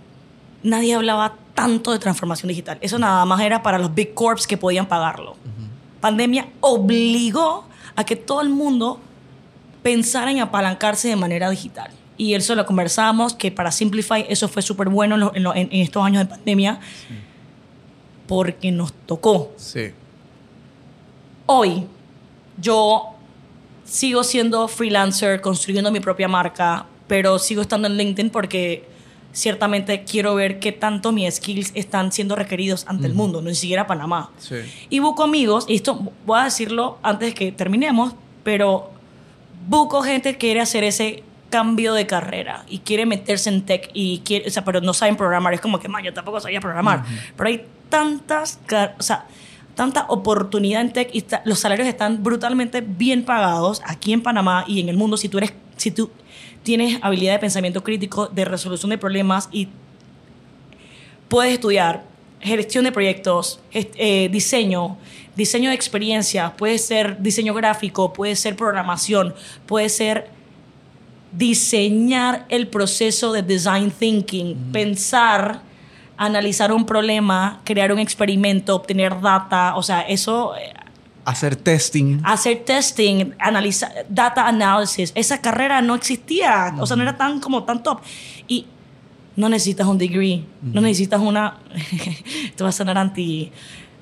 nadie 0.64 0.94
hablaba 0.94 1.36
tanto 1.54 1.92
de 1.92 2.00
transformación 2.00 2.48
digital. 2.48 2.78
Eso 2.80 2.98
nada 2.98 3.24
más 3.24 3.40
era 3.40 3.62
para 3.62 3.78
los 3.78 3.94
big 3.94 4.14
corps 4.14 4.48
que 4.48 4.56
podían 4.56 4.86
pagarlo. 4.86 5.36
Pandemia 6.00 6.48
obligó 6.60 7.68
a 7.94 8.02
que 8.02 8.16
todo 8.16 8.40
el 8.40 8.48
mundo 8.48 8.98
pensara 9.82 10.30
en 10.30 10.40
apalancarse 10.40 11.08
de 11.08 11.16
manera 11.16 11.50
digital. 11.50 11.90
Y 12.16 12.34
eso 12.34 12.54
lo 12.54 12.64
conversamos, 12.66 13.34
que 13.34 13.50
para 13.50 13.72
Simplify 13.72 14.26
eso 14.28 14.48
fue 14.48 14.62
súper 14.62 14.88
bueno 14.88 15.32
en, 15.34 15.68
estos 15.72 16.04
años 16.04 16.22
de 16.22 16.26
pandemia, 16.26 16.78
porque 18.26 18.70
nos 18.70 18.92
tocó. 18.92 19.52
Sí. 19.56 19.90
Hoy 21.46 21.86
yo 22.60 23.14
sigo 23.84 24.22
siendo 24.24 24.68
freelancer, 24.68 25.40
construyendo 25.40 25.90
mi 25.90 26.00
propia 26.00 26.28
marca, 26.28 26.86
pero 27.08 27.38
sigo 27.38 27.62
estando 27.62 27.88
en 27.88 27.96
LinkedIn 27.96 28.30
porque 28.30 28.88
ciertamente 29.32 30.04
quiero 30.04 30.34
ver 30.34 30.60
qué 30.60 30.72
tanto 30.72 31.10
mis 31.10 31.34
skills 31.34 31.72
están 31.74 32.12
siendo 32.12 32.36
requeridos 32.36 32.84
ante 32.86 33.06
el 33.06 33.14
mundo, 33.14 33.42
no 33.42 33.48
ni 33.48 33.54
siquiera 33.54 33.86
Panamá. 33.86 34.30
Y 34.90 34.98
busco 35.00 35.24
amigos, 35.24 35.64
y 35.68 35.74
esto 35.74 36.12
voy 36.24 36.40
a 36.40 36.44
decirlo 36.44 36.98
antes 37.02 37.30
de 37.30 37.34
que 37.34 37.52
terminemos, 37.52 38.14
pero 38.44 38.91
busco 39.68 40.02
gente 40.02 40.32
que 40.32 40.38
quiere 40.38 40.60
hacer 40.60 40.84
ese 40.84 41.22
cambio 41.50 41.92
de 41.94 42.06
carrera 42.06 42.64
y 42.68 42.78
quiere 42.78 43.04
meterse 43.06 43.50
en 43.50 43.62
tech 43.62 43.90
y 43.92 44.20
quiere, 44.20 44.48
o 44.48 44.50
sea, 44.50 44.64
pero 44.64 44.80
no 44.80 44.94
saben 44.94 45.16
programar, 45.16 45.52
es 45.52 45.60
como 45.60 45.78
que, 45.78 45.88
man, 45.88 46.02
yo 46.02 46.14
tampoco 46.14 46.40
sabía 46.40 46.60
programar, 46.60 47.04
pero 47.36 47.48
hay 47.48 47.66
tantas, 47.90 48.58
o 48.98 49.02
sea, 49.02 49.26
tanta 49.74 50.06
oportunidad 50.08 50.80
en 50.80 50.92
tech 50.92 51.10
y 51.12 51.24
los 51.44 51.58
salarios 51.58 51.86
están 51.86 52.22
brutalmente 52.22 52.80
bien 52.80 53.24
pagados 53.24 53.82
aquí 53.84 54.12
en 54.12 54.22
Panamá 54.22 54.64
y 54.66 54.80
en 54.80 54.88
el 54.88 54.96
mundo. 54.96 55.16
Si 55.16 55.28
tú 55.28 55.38
eres 55.38 55.52
si 55.76 55.90
tú 55.90 56.10
tienes 56.62 56.98
habilidad 57.02 57.32
de 57.32 57.38
pensamiento 57.40 57.82
crítico, 57.82 58.28
de 58.28 58.44
resolución 58.44 58.90
de 58.90 58.98
problemas 58.98 59.48
y 59.50 59.68
puedes 61.28 61.52
estudiar 61.52 62.04
gestión 62.40 62.84
de 62.84 62.92
proyectos, 62.92 63.60
eh, 63.72 64.28
diseño, 64.30 64.96
diseño 65.36 65.70
de 65.70 65.74
experiencia, 65.74 66.54
puede 66.56 66.78
ser 66.78 67.22
diseño 67.22 67.54
gráfico, 67.54 68.12
puede 68.12 68.36
ser 68.36 68.56
programación, 68.56 69.34
puede 69.66 69.88
ser 69.88 70.30
diseñar 71.32 72.44
el 72.48 72.68
proceso 72.68 73.32
de 73.32 73.42
design 73.42 73.90
thinking, 73.90 74.72
pensar, 74.72 75.62
analizar 76.16 76.72
un 76.72 76.84
problema, 76.84 77.60
crear 77.64 77.92
un 77.92 77.98
experimento, 77.98 78.76
obtener 78.76 79.20
data, 79.20 79.76
o 79.76 79.82
sea, 79.82 80.02
eso 80.02 80.54
eh, 80.56 80.72
Hacer 81.24 81.54
testing. 81.54 82.20
Hacer 82.24 82.64
testing, 82.64 83.32
analizar, 83.38 84.06
data 84.08 84.48
analysis. 84.48 85.12
Esa 85.14 85.40
carrera 85.40 85.80
no 85.80 85.94
existía, 85.94 86.74
o 86.80 86.86
sea, 86.86 86.96
no 86.96 87.04
era 87.04 87.16
tan 87.16 87.38
como 87.38 87.62
tan 87.62 87.82
top. 87.82 88.00
Y 88.48 88.66
no 89.36 89.48
necesitas 89.48 89.86
un 89.86 89.98
degree, 89.98 90.44
no 90.62 90.80
necesitas 90.80 91.20
una... 91.20 91.58
Esto 92.44 92.64
va 92.64 92.70
a 92.70 92.72
sonar 92.72 92.98
anti... 92.98 93.52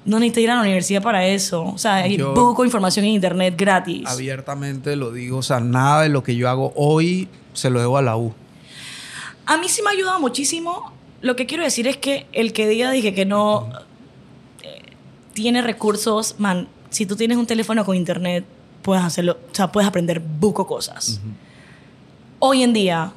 No 0.04 0.18
necesitas 0.18 0.42
ir 0.44 0.50
a 0.50 0.54
la 0.56 0.60
universidad 0.62 1.02
para 1.02 1.26
eso. 1.26 1.64
O 1.64 1.78
sea, 1.78 1.96
hay 1.96 2.16
poco 2.18 2.64
información 2.64 3.04
en 3.04 3.12
internet 3.12 3.54
gratis. 3.56 4.08
Abiertamente 4.08 4.96
lo 4.96 5.12
digo, 5.12 5.38
o 5.38 5.42
sea, 5.42 5.60
nada 5.60 6.02
de 6.02 6.08
lo 6.08 6.22
que 6.22 6.36
yo 6.36 6.48
hago 6.48 6.72
hoy 6.74 7.28
se 7.52 7.70
lo 7.70 7.80
debo 7.80 7.98
a 7.98 8.02
la 8.02 8.16
U. 8.16 8.32
A 9.46 9.56
mí 9.58 9.68
sí 9.68 9.82
me 9.82 9.90
ha 9.90 9.92
ayudado 9.92 10.20
muchísimo. 10.20 10.92
Lo 11.20 11.36
que 11.36 11.46
quiero 11.46 11.64
decir 11.64 11.86
es 11.86 11.96
que 11.96 12.26
el 12.32 12.52
que 12.52 12.66
diga 12.66 12.90
dije 12.90 13.14
que 13.14 13.26
no 13.26 13.68
eh, 14.62 14.82
tiene 15.34 15.60
recursos, 15.60 16.36
man, 16.38 16.68
si 16.88 17.04
tú 17.04 17.16
tienes 17.16 17.36
un 17.36 17.46
teléfono 17.46 17.84
con 17.84 17.96
internet, 17.96 18.44
puedes 18.82 19.04
hacerlo, 19.04 19.38
o 19.50 19.54
sea, 19.54 19.70
puedes 19.70 19.88
aprender 19.88 20.20
buco 20.20 20.66
cosas. 20.66 21.20
Hoy 22.38 22.62
en 22.62 22.72
día, 22.72 23.12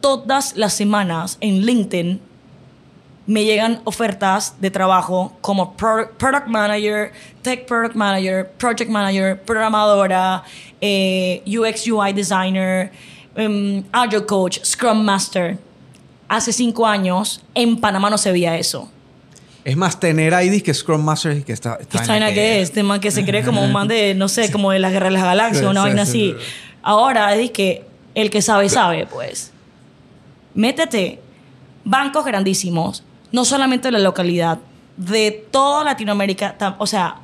todas 0.00 0.56
las 0.56 0.72
semanas 0.72 1.36
en 1.40 1.66
LinkedIn 1.66 2.20
me 3.30 3.44
llegan 3.44 3.80
ofertas 3.84 4.56
de 4.60 4.72
trabajo 4.72 5.32
como 5.40 5.76
product 5.76 6.48
manager, 6.48 7.12
tech 7.42 7.64
product 7.64 7.94
manager, 7.94 8.50
project 8.58 8.90
manager, 8.90 9.40
programadora, 9.40 10.42
eh, 10.80 11.40
UX 11.46 11.86
UI 11.86 12.12
designer, 12.12 12.90
um, 13.36 13.84
agile 13.92 14.26
coach, 14.26 14.58
scrum 14.64 15.04
master. 15.04 15.56
Hace 16.28 16.52
cinco 16.52 16.84
años 16.84 17.40
en 17.54 17.80
Panamá 17.80 18.10
no 18.10 18.18
se 18.18 18.32
veía 18.32 18.58
eso. 18.58 18.90
Es 19.64 19.76
más, 19.76 20.00
tener 20.00 20.34
ahí 20.34 20.60
que 20.60 20.74
Scrum 20.74 21.02
Master 21.02 21.36
y 21.36 21.42
que 21.42 21.52
está... 21.52 21.76
está 21.80 22.02
¿Qué 22.02 22.34
que 22.34 22.62
es? 22.62 22.74
Man 22.82 22.98
que 22.98 23.10
se 23.10 23.24
cree 23.24 23.44
como 23.44 23.62
un 23.62 23.72
man 23.72 23.86
de, 23.86 24.14
no 24.16 24.26
sé, 24.26 24.50
como 24.50 24.72
de 24.72 24.78
la 24.78 24.90
Guerra 24.90 25.06
de 25.06 25.12
las 25.12 25.22
Galaxias, 25.22 25.66
una 25.66 25.82
vaina 25.82 26.02
así. 26.02 26.34
Ahora 26.82 27.36
es 27.36 27.50
que 27.50 27.84
el 28.14 28.30
que 28.30 28.42
sabe, 28.42 28.68
sabe, 28.68 29.06
pues. 29.06 29.52
Métete. 30.54 31.20
Bancos 31.84 32.24
grandísimos, 32.24 33.04
no 33.32 33.44
solamente 33.44 33.88
de 33.88 33.92
la 33.92 33.98
localidad, 33.98 34.58
de 34.96 35.46
toda 35.50 35.84
Latinoamérica, 35.84 36.56
o 36.78 36.86
sea, 36.86 37.16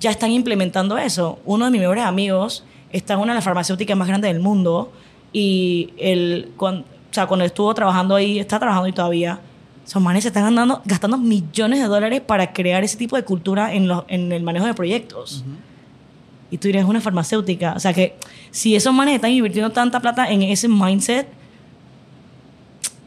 ya 0.00 0.10
están 0.10 0.30
implementando 0.30 0.96
eso. 0.96 1.38
Uno 1.44 1.66
de 1.66 1.70
mis 1.70 1.80
mejores 1.80 2.04
amigos 2.04 2.64
está 2.90 3.14
en 3.14 3.20
una 3.20 3.32
de 3.32 3.36
las 3.36 3.44
farmacéuticas 3.44 3.96
más 3.96 4.08
grandes 4.08 4.32
del 4.32 4.42
mundo 4.42 4.92
y 5.32 5.92
él, 5.98 6.52
cuando, 6.56 6.82
o 6.82 7.14
sea, 7.14 7.26
cuando 7.26 7.44
estuvo 7.44 7.72
trabajando 7.74 8.14
ahí, 8.14 8.38
está 8.38 8.58
trabajando 8.58 8.86
ahí 8.86 8.92
todavía, 8.92 9.40
esos 9.86 10.02
manes 10.02 10.22
se 10.22 10.28
están 10.28 10.54
gastando 10.84 11.16
millones 11.16 11.80
de 11.80 11.86
dólares 11.86 12.20
para 12.20 12.52
crear 12.52 12.84
ese 12.84 12.96
tipo 12.96 13.16
de 13.16 13.24
cultura 13.24 13.72
en, 13.72 13.90
en 14.08 14.32
el 14.32 14.42
manejo 14.42 14.66
de 14.66 14.74
proyectos. 14.74 15.44
Y 16.50 16.58
tú 16.58 16.68
dirías, 16.68 16.84
una 16.84 17.00
farmacéutica. 17.00 17.72
O 17.74 17.80
sea 17.80 17.94
que 17.94 18.14
si 18.50 18.76
esos 18.76 18.92
manes 18.92 19.14
están 19.14 19.30
invirtiendo 19.30 19.70
tanta 19.70 20.00
plata 20.00 20.30
en 20.30 20.42
ese 20.42 20.68
mindset, 20.68 21.26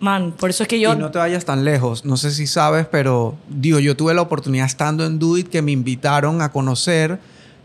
man, 0.01 0.33
por 0.33 0.49
eso 0.49 0.63
es 0.63 0.69
que 0.69 0.79
yo... 0.79 0.93
Y 0.93 0.97
no 0.97 1.11
te 1.11 1.19
vayas 1.19 1.45
tan 1.45 1.63
lejos. 1.63 2.03
No 2.03 2.17
sé 2.17 2.31
si 2.31 2.47
sabes, 2.47 2.87
pero 2.87 3.37
digo, 3.47 3.79
yo 3.79 3.95
tuve 3.95 4.13
la 4.13 4.21
oportunidad 4.21 4.65
estando 4.65 5.05
en 5.05 5.19
Do 5.19 5.35
que 5.49 5.61
me 5.61 5.71
invitaron 5.71 6.41
a 6.41 6.51
conocer 6.51 7.19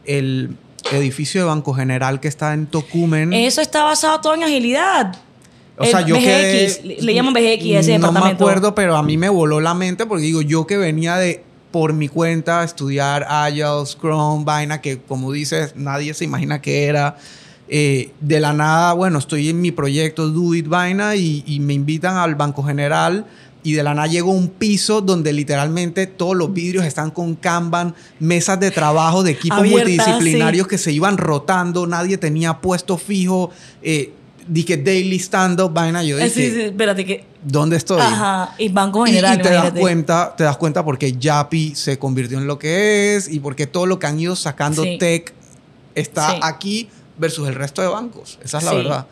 el 0.05 0.57
edificio 0.93 1.41
de 1.41 1.47
Banco 1.49 1.75
General 1.75 2.21
que 2.21 2.29
está 2.29 2.55
en 2.55 2.67
Tocumen. 2.67 3.33
Eso 3.33 3.61
está 3.61 3.83
basado 3.83 4.21
todo 4.21 4.35
en 4.35 4.45
agilidad. 4.45 5.17
O 5.79 5.85
sea, 5.85 6.03
yo 6.03 6.17
BGX, 6.17 7.03
le 7.03 7.15
llaman 7.15 7.35
BGX 7.35 7.65
ese 7.65 7.93
departamento. 7.93 8.13
No 8.13 8.25
me 8.25 8.31
acuerdo, 8.31 8.75
pero 8.75 8.97
a 8.97 9.03
mí 9.03 9.17
me 9.17 9.29
voló 9.29 9.61
la 9.61 9.75
mente 9.75 10.07
porque 10.07 10.25
digo, 10.25 10.43
yo 10.43 10.67
que 10.67 10.77
venía 10.77 11.17
de 11.17 11.43
por 11.71 11.93
mi 11.93 12.09
cuenta 12.09 12.65
estudiar 12.65 13.27
Agile, 13.29 13.85
Scrum, 13.85 14.45
vaina 14.45 14.81
que 14.81 14.99
como 14.99 15.33
dices, 15.33 15.75
nadie 15.77 16.15
se 16.15 16.25
imagina 16.25 16.63
que 16.63 16.85
era. 16.85 17.17
Eh, 17.69 18.13
de 18.21 18.41
la 18.41 18.53
nada, 18.53 18.93
bueno, 18.93 19.19
estoy 19.19 19.49
en 19.49 19.61
mi 19.61 19.73
proyecto 19.73 20.29
Do 20.29 20.55
It 20.55 20.69
Vaina 20.69 21.17
y, 21.17 21.43
y, 21.47 21.59
me 21.59 21.75
invitan 21.75 22.17
al 22.17 22.37
Banco 22.37 22.63
General 22.63 23.27
y 23.67 23.73
de 23.73 23.83
la 23.83 23.95
nada 23.95 24.07
llegó 24.07 24.31
un 24.31 24.49
piso 24.49 25.01
donde 25.01 25.33
literalmente 25.33 26.07
todos 26.07 26.37
los 26.37 26.53
vidrios 26.53 26.85
están 26.85 27.11
con 27.11 27.35
Kanban, 27.35 27.97
mesas 28.21 28.61
de 28.61 28.71
trabajo 28.71 29.25
de 29.25 29.33
equipos 29.33 29.67
multidisciplinarios 29.67 30.69
que 30.69 30.79
se 30.79 30.93
iban 30.93 31.19
rotando, 31.19 31.85
nadie 31.85 32.17
tenía 32.17 32.61
puesto 32.61 32.97
fijo. 32.97 33.51
Eh, 33.83 34.13
dije 34.47 34.77
daily 34.77 35.19
stand-up, 35.19 35.73
vaina, 35.73 36.05
yo 36.05 36.17
dije... 36.17 36.31
Sí, 36.31 36.51
sí, 36.53 36.61
espérate 36.61 37.05
que... 37.05 37.25
¿Dónde 37.43 37.77
estoy? 37.77 38.01
Ajá, 38.01 38.55
y 38.57 38.69
Banco 38.69 39.05
General, 39.05 39.37
y, 39.37 39.43
te 39.43 39.51
das 39.51 39.73
cuenta, 39.73 40.35
te 40.37 40.45
das 40.45 40.57
cuenta 40.57 40.85
porque 40.85 41.13
Yapi 41.15 41.75
se 41.75 41.99
convirtió 41.99 42.39
en 42.39 42.47
lo 42.47 42.61
que 42.61 43.17
es 43.17 43.29
y 43.29 43.41
porque 43.41 43.67
todo 43.67 43.87
lo 43.87 43.99
que 43.99 44.07
han 44.07 44.21
ido 44.21 44.37
sacando 44.37 44.85
tech 45.01 45.35
está 45.97 46.47
aquí 46.47 46.89
versus 47.19 47.49
el 47.49 47.55
resto 47.55 47.83
de 47.83 47.89
bancos. 47.89 48.39
Esa 48.43 48.59
es 48.59 48.65
la 48.65 48.75
verdad. 48.75 49.07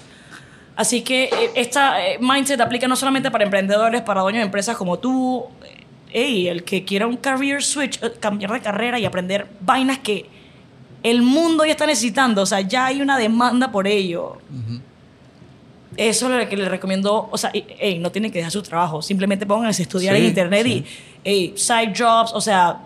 Así 0.77 1.03
que 1.03 1.25
eh, 1.25 1.51
esta 1.55 2.05
eh, 2.05 2.19
mindset 2.21 2.61
aplica 2.61 2.89
no 2.89 2.97
solamente 2.97 3.31
para 3.31 3.45
emprendedores, 3.45 4.03
para 4.03 4.23
dueños 4.23 4.41
de 4.41 4.47
empresas 4.47 4.77
como 4.77 4.99
tú, 4.99 5.45
hey, 6.11 6.49
el 6.49 6.65
que 6.65 6.85
quiera 6.85 7.07
un 7.07 7.17
career 7.17 7.63
switch, 7.63 8.03
eh, 8.03 8.13
cambiar 8.19 8.53
de 8.53 8.61
carrera 8.61 8.99
y 8.99 9.05
aprender 9.05 9.47
vainas 9.61 9.99
que 9.99 10.27
el 11.03 11.23
mundo 11.23 11.65
ya 11.65 11.73
está 11.73 11.87
necesitando, 11.87 12.43
o 12.43 12.47
sea, 12.47 12.61
ya 12.61 12.87
hay 12.87 13.03
una 13.03 13.19
demanda 13.19 13.71
por 13.71 13.87
ello. 13.87 14.39
Eso 15.97 16.33
es 16.33 16.45
lo 16.45 16.49
que 16.49 16.57
les 16.57 16.67
recomiendo, 16.67 17.29
o 17.31 17.39
sea, 17.39 17.53
hey, 17.53 17.99
no 18.01 18.11
tienen 18.11 18.33
que 18.33 18.39
dejar 18.39 18.51
su 18.51 18.63
trabajo, 18.63 19.01
simplemente 19.01 19.47
pónganse 19.47 19.83
a 19.83 19.85
estudiar 19.85 20.17
en 20.17 20.25
internet 20.25 20.67
y 20.67 20.85
hey, 21.23 21.53
side 21.57 21.93
jobs, 21.97 22.33
o 22.33 22.41
sea, 22.41 22.81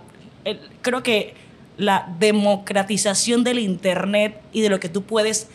creo 0.82 1.02
que 1.02 1.32
la 1.78 2.14
democratización 2.18 3.44
del 3.44 3.60
internet 3.60 4.40
y 4.52 4.60
de 4.60 4.68
lo 4.68 4.80
que 4.80 4.88
tú 4.88 5.04
puedes 5.04 5.46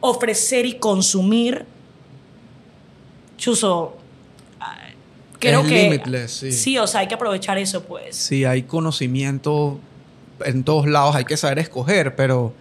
ofrecer 0.00 0.66
y 0.66 0.74
consumir, 0.74 1.64
Chuso, 3.36 3.96
creo 5.38 5.62
que 5.62 6.26
sí. 6.26 6.52
sí. 6.52 6.78
o 6.78 6.86
sea, 6.86 7.00
hay 7.00 7.06
que 7.06 7.14
aprovechar 7.14 7.56
eso, 7.58 7.84
pues. 7.84 8.16
Sí, 8.16 8.44
hay 8.44 8.64
conocimiento 8.64 9.80
en 10.44 10.64
todos 10.64 10.86
lados, 10.86 11.14
hay 11.14 11.24
que 11.24 11.36
saber 11.36 11.60
escoger, 11.60 12.16
pero 12.16 12.52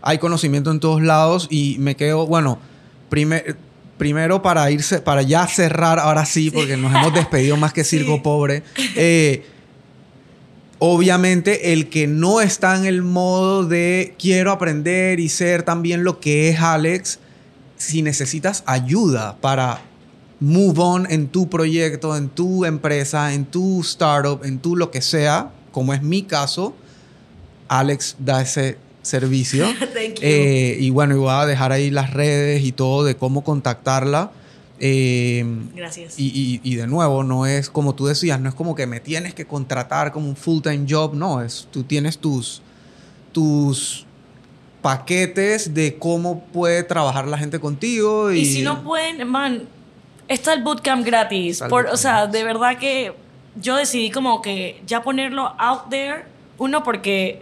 hay 0.00 0.18
conocimiento 0.18 0.70
en 0.70 0.80
todos 0.80 1.02
lados 1.02 1.48
y 1.50 1.76
me 1.78 1.96
quedo, 1.96 2.26
bueno, 2.26 2.58
primero 3.08 4.42
para 4.42 4.70
irse, 4.70 5.00
para 5.00 5.22
ya 5.22 5.46
cerrar, 5.46 5.98
ahora 5.98 6.24
sí, 6.26 6.50
porque 6.50 6.76
nos 6.76 6.94
hemos 6.94 7.12
despedido 7.12 7.56
más 7.56 7.72
que 7.72 7.84
circo 7.84 8.22
pobre. 8.22 8.62
Eh, 8.96 9.44
obviamente 10.84 11.72
el 11.72 11.88
que 11.88 12.08
no 12.08 12.40
está 12.40 12.76
en 12.76 12.86
el 12.86 13.02
modo 13.02 13.64
de 13.64 14.16
quiero 14.18 14.50
aprender 14.50 15.20
y 15.20 15.28
ser 15.28 15.62
también 15.62 16.02
lo 16.02 16.18
que 16.18 16.48
es 16.48 16.58
Alex, 16.58 17.20
si 17.76 18.02
necesitas 18.02 18.64
ayuda 18.66 19.36
para 19.40 19.80
move 20.40 20.80
on 20.80 21.06
en 21.08 21.28
tu 21.28 21.48
proyecto, 21.48 22.16
en 22.16 22.28
tu 22.28 22.64
empresa, 22.64 23.32
en 23.32 23.44
tu 23.44 23.80
startup, 23.82 24.40
en 24.42 24.58
tu 24.58 24.74
lo 24.74 24.90
que 24.90 25.02
sea, 25.02 25.52
como 25.70 25.94
es 25.94 26.02
mi 26.02 26.24
caso, 26.24 26.74
Alex 27.68 28.16
da 28.18 28.42
ese 28.42 28.76
servicio. 29.02 29.66
Eh, 30.20 30.78
y 30.80 30.90
bueno, 30.90 31.14
y 31.14 31.18
voy 31.18 31.30
a 31.30 31.46
dejar 31.46 31.70
ahí 31.70 31.90
las 31.90 32.12
redes 32.12 32.64
y 32.64 32.72
todo 32.72 33.04
de 33.04 33.14
cómo 33.14 33.44
contactarla. 33.44 34.32
Eh, 34.84 35.44
Gracias. 35.76 36.14
Y, 36.18 36.74
de 36.74 36.88
nuevo, 36.88 37.22
no 37.22 37.46
es 37.46 37.70
como 37.70 37.94
tú 37.94 38.06
decías, 38.06 38.40
no 38.40 38.48
es 38.48 38.54
como 38.56 38.74
que 38.74 38.88
me 38.88 38.98
tienes 38.98 39.32
que 39.32 39.46
contratar 39.46 40.10
como 40.10 40.28
un 40.28 40.34
full-time 40.34 40.86
job, 40.90 41.14
no, 41.14 41.40
es 41.40 41.68
tú 41.70 41.84
tienes 41.84 42.18
tus, 42.18 42.62
tus 43.30 44.04
paquetes 44.82 45.72
de 45.72 45.96
cómo 45.98 46.42
puede 46.46 46.82
trabajar 46.82 47.28
la 47.28 47.38
gente 47.38 47.60
contigo. 47.60 48.32
Y, 48.32 48.44
si 48.44 48.62
no 48.62 48.82
pueden, 48.82 49.28
man, 49.28 49.68
está 50.26 50.52
el 50.52 50.64
bootcamp 50.64 51.06
gratis. 51.06 51.62
Por, 51.68 51.86
o 51.86 51.96
sea, 51.96 52.26
de 52.26 52.42
verdad 52.42 52.76
que 52.76 53.12
yo 53.54 53.76
decidí 53.76 54.10
como 54.10 54.42
que 54.42 54.82
ya 54.84 55.04
ponerlo 55.04 55.54
out 55.58 55.90
there, 55.90 56.24
uno 56.58 56.82
porque 56.82 57.40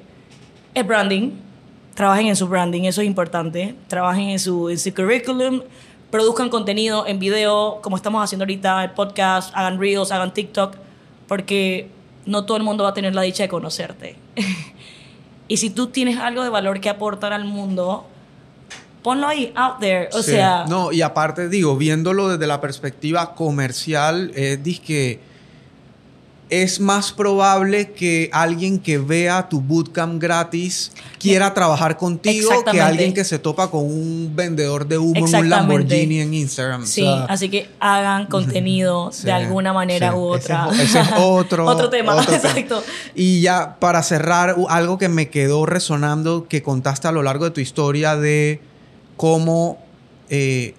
es 0.75 0.87
branding, 0.87 1.31
trabajen 1.95 2.27
en 2.27 2.37
su 2.37 2.47
branding, 2.47 2.83
eso 2.83 3.01
es 3.01 3.07
importante, 3.07 3.75
trabajen 3.89 4.29
en 4.29 4.39
su, 4.39 4.69
en 4.69 4.79
su 4.79 4.93
curriculum, 4.93 5.63
produzcan 6.11 6.49
contenido 6.49 7.07
en 7.07 7.19
video, 7.19 7.81
como 7.83 7.97
estamos 7.97 8.23
haciendo 8.23 8.45
ahorita, 8.45 8.85
el 8.85 8.91
podcast, 8.91 9.55
hagan 9.55 9.79
reels, 9.79 10.13
hagan 10.13 10.35
TikTok, 10.35 10.77
porque 11.29 11.89
no 12.27 12.45
todo 12.45 12.57
el 12.57 12.63
mundo 12.63 12.85
va 12.85 12.91
a 12.91 12.95
tener 12.95 13.15
la 13.15 13.23
dicha 13.23 13.45
de 13.45 13.49
conocerte. 13.49 14.17
y 15.49 15.57
si 15.57 15.71
tú 15.71 15.89
tienes 15.89 16.19
algo 16.19 16.43
de 16.43 16.49
valor 16.49 16.81
que 16.81 16.89
aportar 16.89 17.33
al 17.33 17.45
mundo, 17.45 18.07
ponlo 19.03 19.27
ahí, 19.29 19.53
out 19.55 19.79
there. 19.81 20.09
O 20.13 20.23
sea. 20.23 20.65
No, 20.69 20.93
y 20.93 21.03
aparte, 21.03 21.49
digo, 21.49 21.77
viéndolo 21.77 22.29
desde 22.29 22.47
la 22.47 22.61
perspectiva 22.61 23.35
comercial, 23.35 24.33
es 24.35 24.81
que 24.81 25.30
es 26.51 26.81
más 26.81 27.13
probable 27.13 27.93
que 27.93 28.29
alguien 28.33 28.81
que 28.81 28.99
vea 28.99 29.49
tu 29.49 29.61
bootcamp 29.61 30.21
gratis 30.21 30.93
quiera 31.19 31.55
trabajar 31.55 31.97
contigo 31.97 32.51
que 32.71 32.81
alguien 32.81 33.15
que 33.15 33.25
se 33.25 33.39
topa 33.39 33.71
con 33.71 33.85
un 33.85 34.33
vendedor 34.35 34.87
de 34.87 34.99
humo 34.99 35.27
en 35.29 35.35
un 35.35 35.49
Lamborghini 35.49 36.21
en 36.21 36.35
Instagram. 36.35 36.85
Sí, 36.87 37.07
así 37.29 37.49
que 37.49 37.69
hagan 37.79 38.27
contenido 38.31 39.11
de 39.23 39.33
alguna 39.33 39.73
manera 39.73 40.15
u 40.17 40.23
otra. 40.23 40.69
Ese, 40.73 41.01
es 41.01 41.09
otro, 41.19 41.67
otro 41.67 41.89
tema. 41.89 42.21
Exacto. 42.21 42.83
Y 43.15 43.41
ya 43.41 43.77
para 43.79 44.03
cerrar, 44.03 44.57
algo 44.69 44.99
que 44.99 45.09
me 45.09 45.31
quedó 45.31 45.67
resonando 45.67 46.49
que 46.49 46.63
contaste 46.63 47.07
a 47.07 47.13
lo 47.13 47.23
largo 47.23 47.45
de 47.45 47.51
tu 47.53 47.61
historia 47.61 48.17
de 48.17 48.61
cómo 49.17 49.79
eh, 50.31 50.75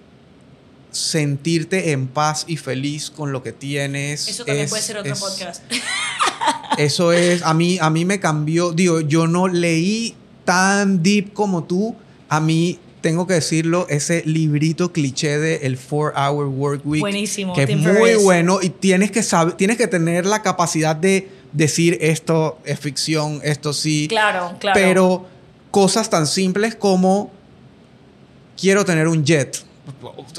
sentirte 0.92 1.92
en 1.92 2.08
paz 2.08 2.46
y 2.48 2.58
feliz 2.58 3.10
con 3.10 3.32
lo 3.32 3.42
que 3.42 3.52
tienes. 3.52 4.28
Eso 4.28 4.46
también 4.46 4.70
puede 4.70 4.84
ser 4.84 4.98
otro 4.98 5.16
podcast. 5.16 5.64
Eso 6.78 7.12
es, 7.14 7.44
a 7.44 7.54
mí, 7.54 7.78
a 7.82 7.89
mí 7.89 8.06
me 8.06 8.20
cambió, 8.20 8.72
digo, 8.72 9.02
yo 9.02 9.28
no 9.28 9.48
leí 9.48 10.16
tan 10.46 11.04
deep 11.04 11.34
como 11.34 11.64
tú, 11.64 11.96
a 12.30 12.39
mí 12.39 12.80
tengo 13.02 13.28
que 13.28 13.34
decirlo, 13.34 13.88
ese 13.89 14.24
librito 14.26 14.94
cliché 14.94 15.38
de 15.38 15.58
el 15.64 15.78
4 15.78 16.14
Hour 16.16 16.48
Work 16.48 16.86
Week. 16.86 17.02
Buenísimo. 17.02 17.54
Que 17.54 17.64
es 17.64 17.78
muy 17.78 18.16
bueno 18.16 18.60
y 18.62 18.70
tienes 18.70 19.12
que 19.12 19.24
saber, 19.24 19.56
tienes 19.56 19.78
que 19.78 19.88
tener 19.88 20.26
la 20.26 20.42
capacidad 20.42 20.96
de 20.96 21.30
decir 21.52 21.98
esto 22.02 22.60
es 22.64 22.80
ficción, 22.80 23.42
esto 23.44 23.74
sí. 23.74 24.08
Claro, 24.08 24.56
claro. 24.60 24.80
Pero 24.80 25.26
cosas 25.72 26.10
tan 26.10 26.28
simples 26.28 26.76
como 26.76 27.32
quiero 28.60 28.86
tener 28.86 29.08
un 29.08 29.26
jet 29.26 29.64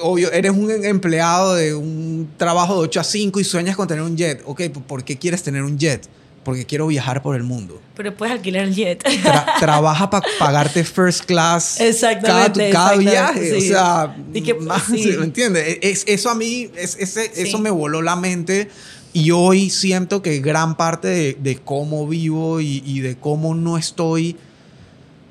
obvio, 0.00 0.30
eres 0.32 0.52
un 0.52 0.70
empleado 0.84 1.54
de 1.54 1.74
un 1.74 2.30
trabajo 2.36 2.74
de 2.74 2.80
8 2.80 3.00
a 3.00 3.04
5 3.04 3.40
y 3.40 3.44
sueñas 3.44 3.76
con 3.76 3.88
tener 3.88 4.02
un 4.02 4.16
jet. 4.16 4.42
Ok, 4.44 4.62
¿por 4.86 5.04
qué 5.04 5.18
quieres 5.18 5.42
tener 5.42 5.62
un 5.62 5.78
jet? 5.78 6.08
Porque 6.44 6.66
quiero 6.66 6.88
viajar 6.88 7.22
por 7.22 7.36
el 7.36 7.44
mundo. 7.44 7.80
Pero 7.94 8.16
puedes 8.16 8.34
alquilar 8.34 8.64
el 8.64 8.74
jet. 8.74 9.02
trabaja 9.60 10.10
para 10.10 10.26
pagarte 10.38 10.84
first 10.84 11.24
class 11.24 11.80
exactamente, 11.80 12.70
cada, 12.70 12.96
viaje. 12.96 13.56
O 13.56 13.60
sea, 13.60 14.16
¿me 14.32 15.24
entiendes? 15.24 15.78
Es, 15.82 16.04
eso 16.06 16.30
a 16.30 16.34
mí, 16.34 16.70
es, 16.76 16.96
ese, 16.98 17.30
eso 17.36 17.58
me 17.58 17.70
voló 17.70 18.02
la 18.02 18.16
mente. 18.16 18.68
Y 19.14 19.30
hoy 19.30 19.68
siento 19.68 20.22
que 20.22 20.40
gran 20.40 20.76
parte 20.76 21.08
de, 21.08 21.36
de 21.38 21.56
cómo 21.58 22.08
vivo 22.08 22.60
y, 22.60 22.82
y 22.84 23.00
de 23.00 23.16
cómo 23.16 23.54
no 23.54 23.76
estoy 23.76 24.36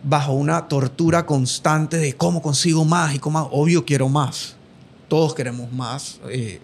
bajo 0.04 0.34
una 0.34 0.68
tortura 0.68 1.26
constante 1.26 1.98
de 1.98 2.14
cómo 2.14 2.42
consigo 2.42 2.86
más 2.86 3.16
y 3.16 3.20
cómo, 3.20 3.48
obvio 3.52 3.86
quiero 3.86 4.10
más. 4.10 4.56
Todos 5.08 5.34
queremos 5.34 5.72
más. 5.72 6.20
Eh, 6.30 6.60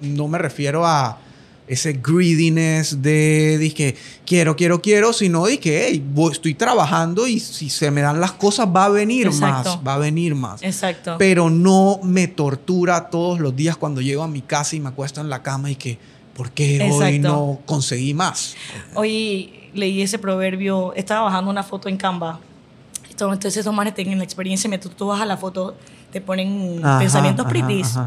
no 0.00 0.28
me 0.28 0.38
refiero 0.38 0.86
a 0.86 1.18
ese 1.66 1.92
greediness 1.94 3.02
de, 3.02 3.72
que 3.74 3.96
quiero, 4.26 4.56
quiero, 4.56 4.82
quiero, 4.82 5.12
sino 5.12 5.46
de 5.46 5.58
que 5.58 5.86
hey, 5.88 6.04
estoy 6.30 6.54
trabajando 6.54 7.26
y 7.26 7.40
si 7.40 7.70
se 7.70 7.90
me 7.90 8.02
dan 8.02 8.20
las 8.20 8.32
cosas 8.32 8.68
va 8.68 8.86
a 8.86 8.88
venir 8.88 9.32
más, 9.32 9.78
va 9.86 9.94
a 9.94 9.98
venir 9.98 10.34
más. 10.34 10.62
Exacto. 10.62 11.16
Pero 11.18 11.50
no 11.50 12.00
me 12.02 12.28
tortura 12.28 13.08
todos 13.10 13.40
los 13.40 13.54
días 13.56 13.76
cuando 13.76 14.00
llego 14.00 14.22
a 14.22 14.28
mi 14.28 14.42
casa 14.42 14.76
y 14.76 14.80
me 14.80 14.88
acuesto 14.88 15.20
en 15.20 15.30
la 15.30 15.42
cama 15.42 15.70
y 15.70 15.76
que, 15.76 15.98
¿por 16.34 16.50
qué 16.50 16.90
hoy 16.92 17.18
no 17.18 17.60
conseguí 17.64 18.12
más? 18.12 18.54
Hoy 18.94 19.61
leí 19.74 20.02
ese 20.02 20.18
proverbio, 20.18 20.92
estaba 20.94 21.22
bajando 21.22 21.50
una 21.50 21.62
foto 21.62 21.88
en 21.88 21.96
Canva. 21.96 22.40
Entonces 23.10 23.56
esos 23.56 23.74
manes 23.74 23.94
tienen 23.94 24.18
la 24.18 24.24
experiencia, 24.24 24.68
mientras 24.68 24.94
tú 24.96 25.06
bajas 25.06 25.26
la 25.28 25.36
foto, 25.36 25.76
te 26.10 26.20
ponen 26.20 26.82
pensamientos 26.98 27.46
pretties. 27.46 27.98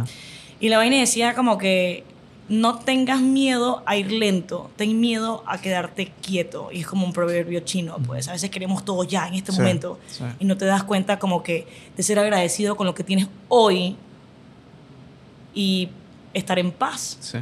Y 0.60 0.70
la 0.70 0.78
vaina 0.78 0.98
decía 0.98 1.34
como 1.34 1.58
que 1.58 2.04
no 2.48 2.78
tengas 2.80 3.22
miedo 3.22 3.82
a 3.86 3.98
ir 3.98 4.12
lento, 4.12 4.70
ten 4.76 5.00
miedo 5.00 5.44
a 5.48 5.60
quedarte 5.60 6.12
quieto. 6.22 6.70
Y 6.72 6.82
es 6.82 6.88
como 6.88 7.06
un 7.06 7.14
proverbio 7.14 7.62
chino, 7.62 7.98
pues 8.06 8.28
a 8.28 8.34
veces 8.34 8.50
queremos 8.50 8.86
todo 8.86 9.04
ya 9.04 9.28
en 9.28 9.36
este 9.36 9.52
momento 9.52 10.00
y 10.40 10.46
no 10.46 10.58
te 10.58 10.66
das 10.66 10.84
cuenta 10.84 11.18
como 11.18 11.44
que 11.44 11.68
de 11.96 12.04
ser 12.04 12.20
agradecido 12.20 12.76
con 12.76 12.86
lo 12.86 12.94
que 12.94 13.04
tienes 13.04 13.28
hoy 13.48 13.96
y 15.54 15.90
estar 16.34 16.60
en 16.60 16.72
paz. 16.72 17.18
Sí. 17.22 17.38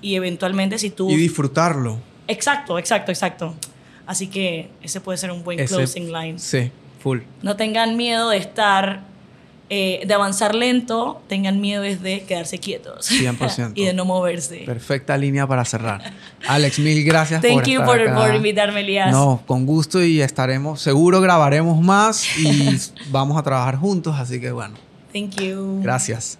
Y 0.00 0.14
eventualmente 0.16 0.78
si 0.78 0.90
tú... 0.90 1.10
Y 1.10 1.16
disfrutarlo. 1.16 1.98
Exacto, 2.28 2.78
exacto, 2.78 3.12
exacto. 3.12 3.54
Así 4.06 4.28
que 4.28 4.70
ese 4.82 5.00
puede 5.00 5.18
ser 5.18 5.32
un 5.32 5.42
buen 5.42 5.64
closing 5.66 6.12
line. 6.12 6.38
Sí, 6.38 6.70
full. 7.02 7.20
No 7.42 7.56
tengan 7.56 7.96
miedo 7.96 8.30
de 8.30 8.36
estar, 8.36 9.00
eh, 9.68 10.02
de 10.06 10.14
avanzar 10.14 10.54
lento, 10.54 11.20
tengan 11.28 11.60
miedo 11.60 11.82
de 11.82 12.24
quedarse 12.26 12.58
quietos. 12.58 13.10
100%. 13.10 13.72
y 13.74 13.84
de 13.84 13.92
no 13.92 14.04
moverse. 14.04 14.58
Perfecta 14.64 15.16
línea 15.16 15.46
para 15.46 15.64
cerrar. 15.64 16.12
Alex, 16.46 16.78
mil 16.78 17.04
gracias 17.04 17.42
Thank 17.42 17.54
por 17.54 17.68
you 17.68 17.84
por, 17.84 18.14
por 18.14 18.34
invitarme, 18.34 18.80
Elías. 18.80 19.10
No, 19.10 19.42
con 19.44 19.66
gusto 19.66 20.02
y 20.02 20.20
estaremos, 20.20 20.80
seguro 20.80 21.20
grabaremos 21.20 21.80
más 21.80 22.24
y 22.38 22.76
vamos 23.10 23.36
a 23.36 23.42
trabajar 23.42 23.76
juntos, 23.76 24.14
así 24.16 24.40
que 24.40 24.52
bueno. 24.52 24.76
Thank 25.12 25.40
you. 25.40 25.80
Gracias. 25.82 26.38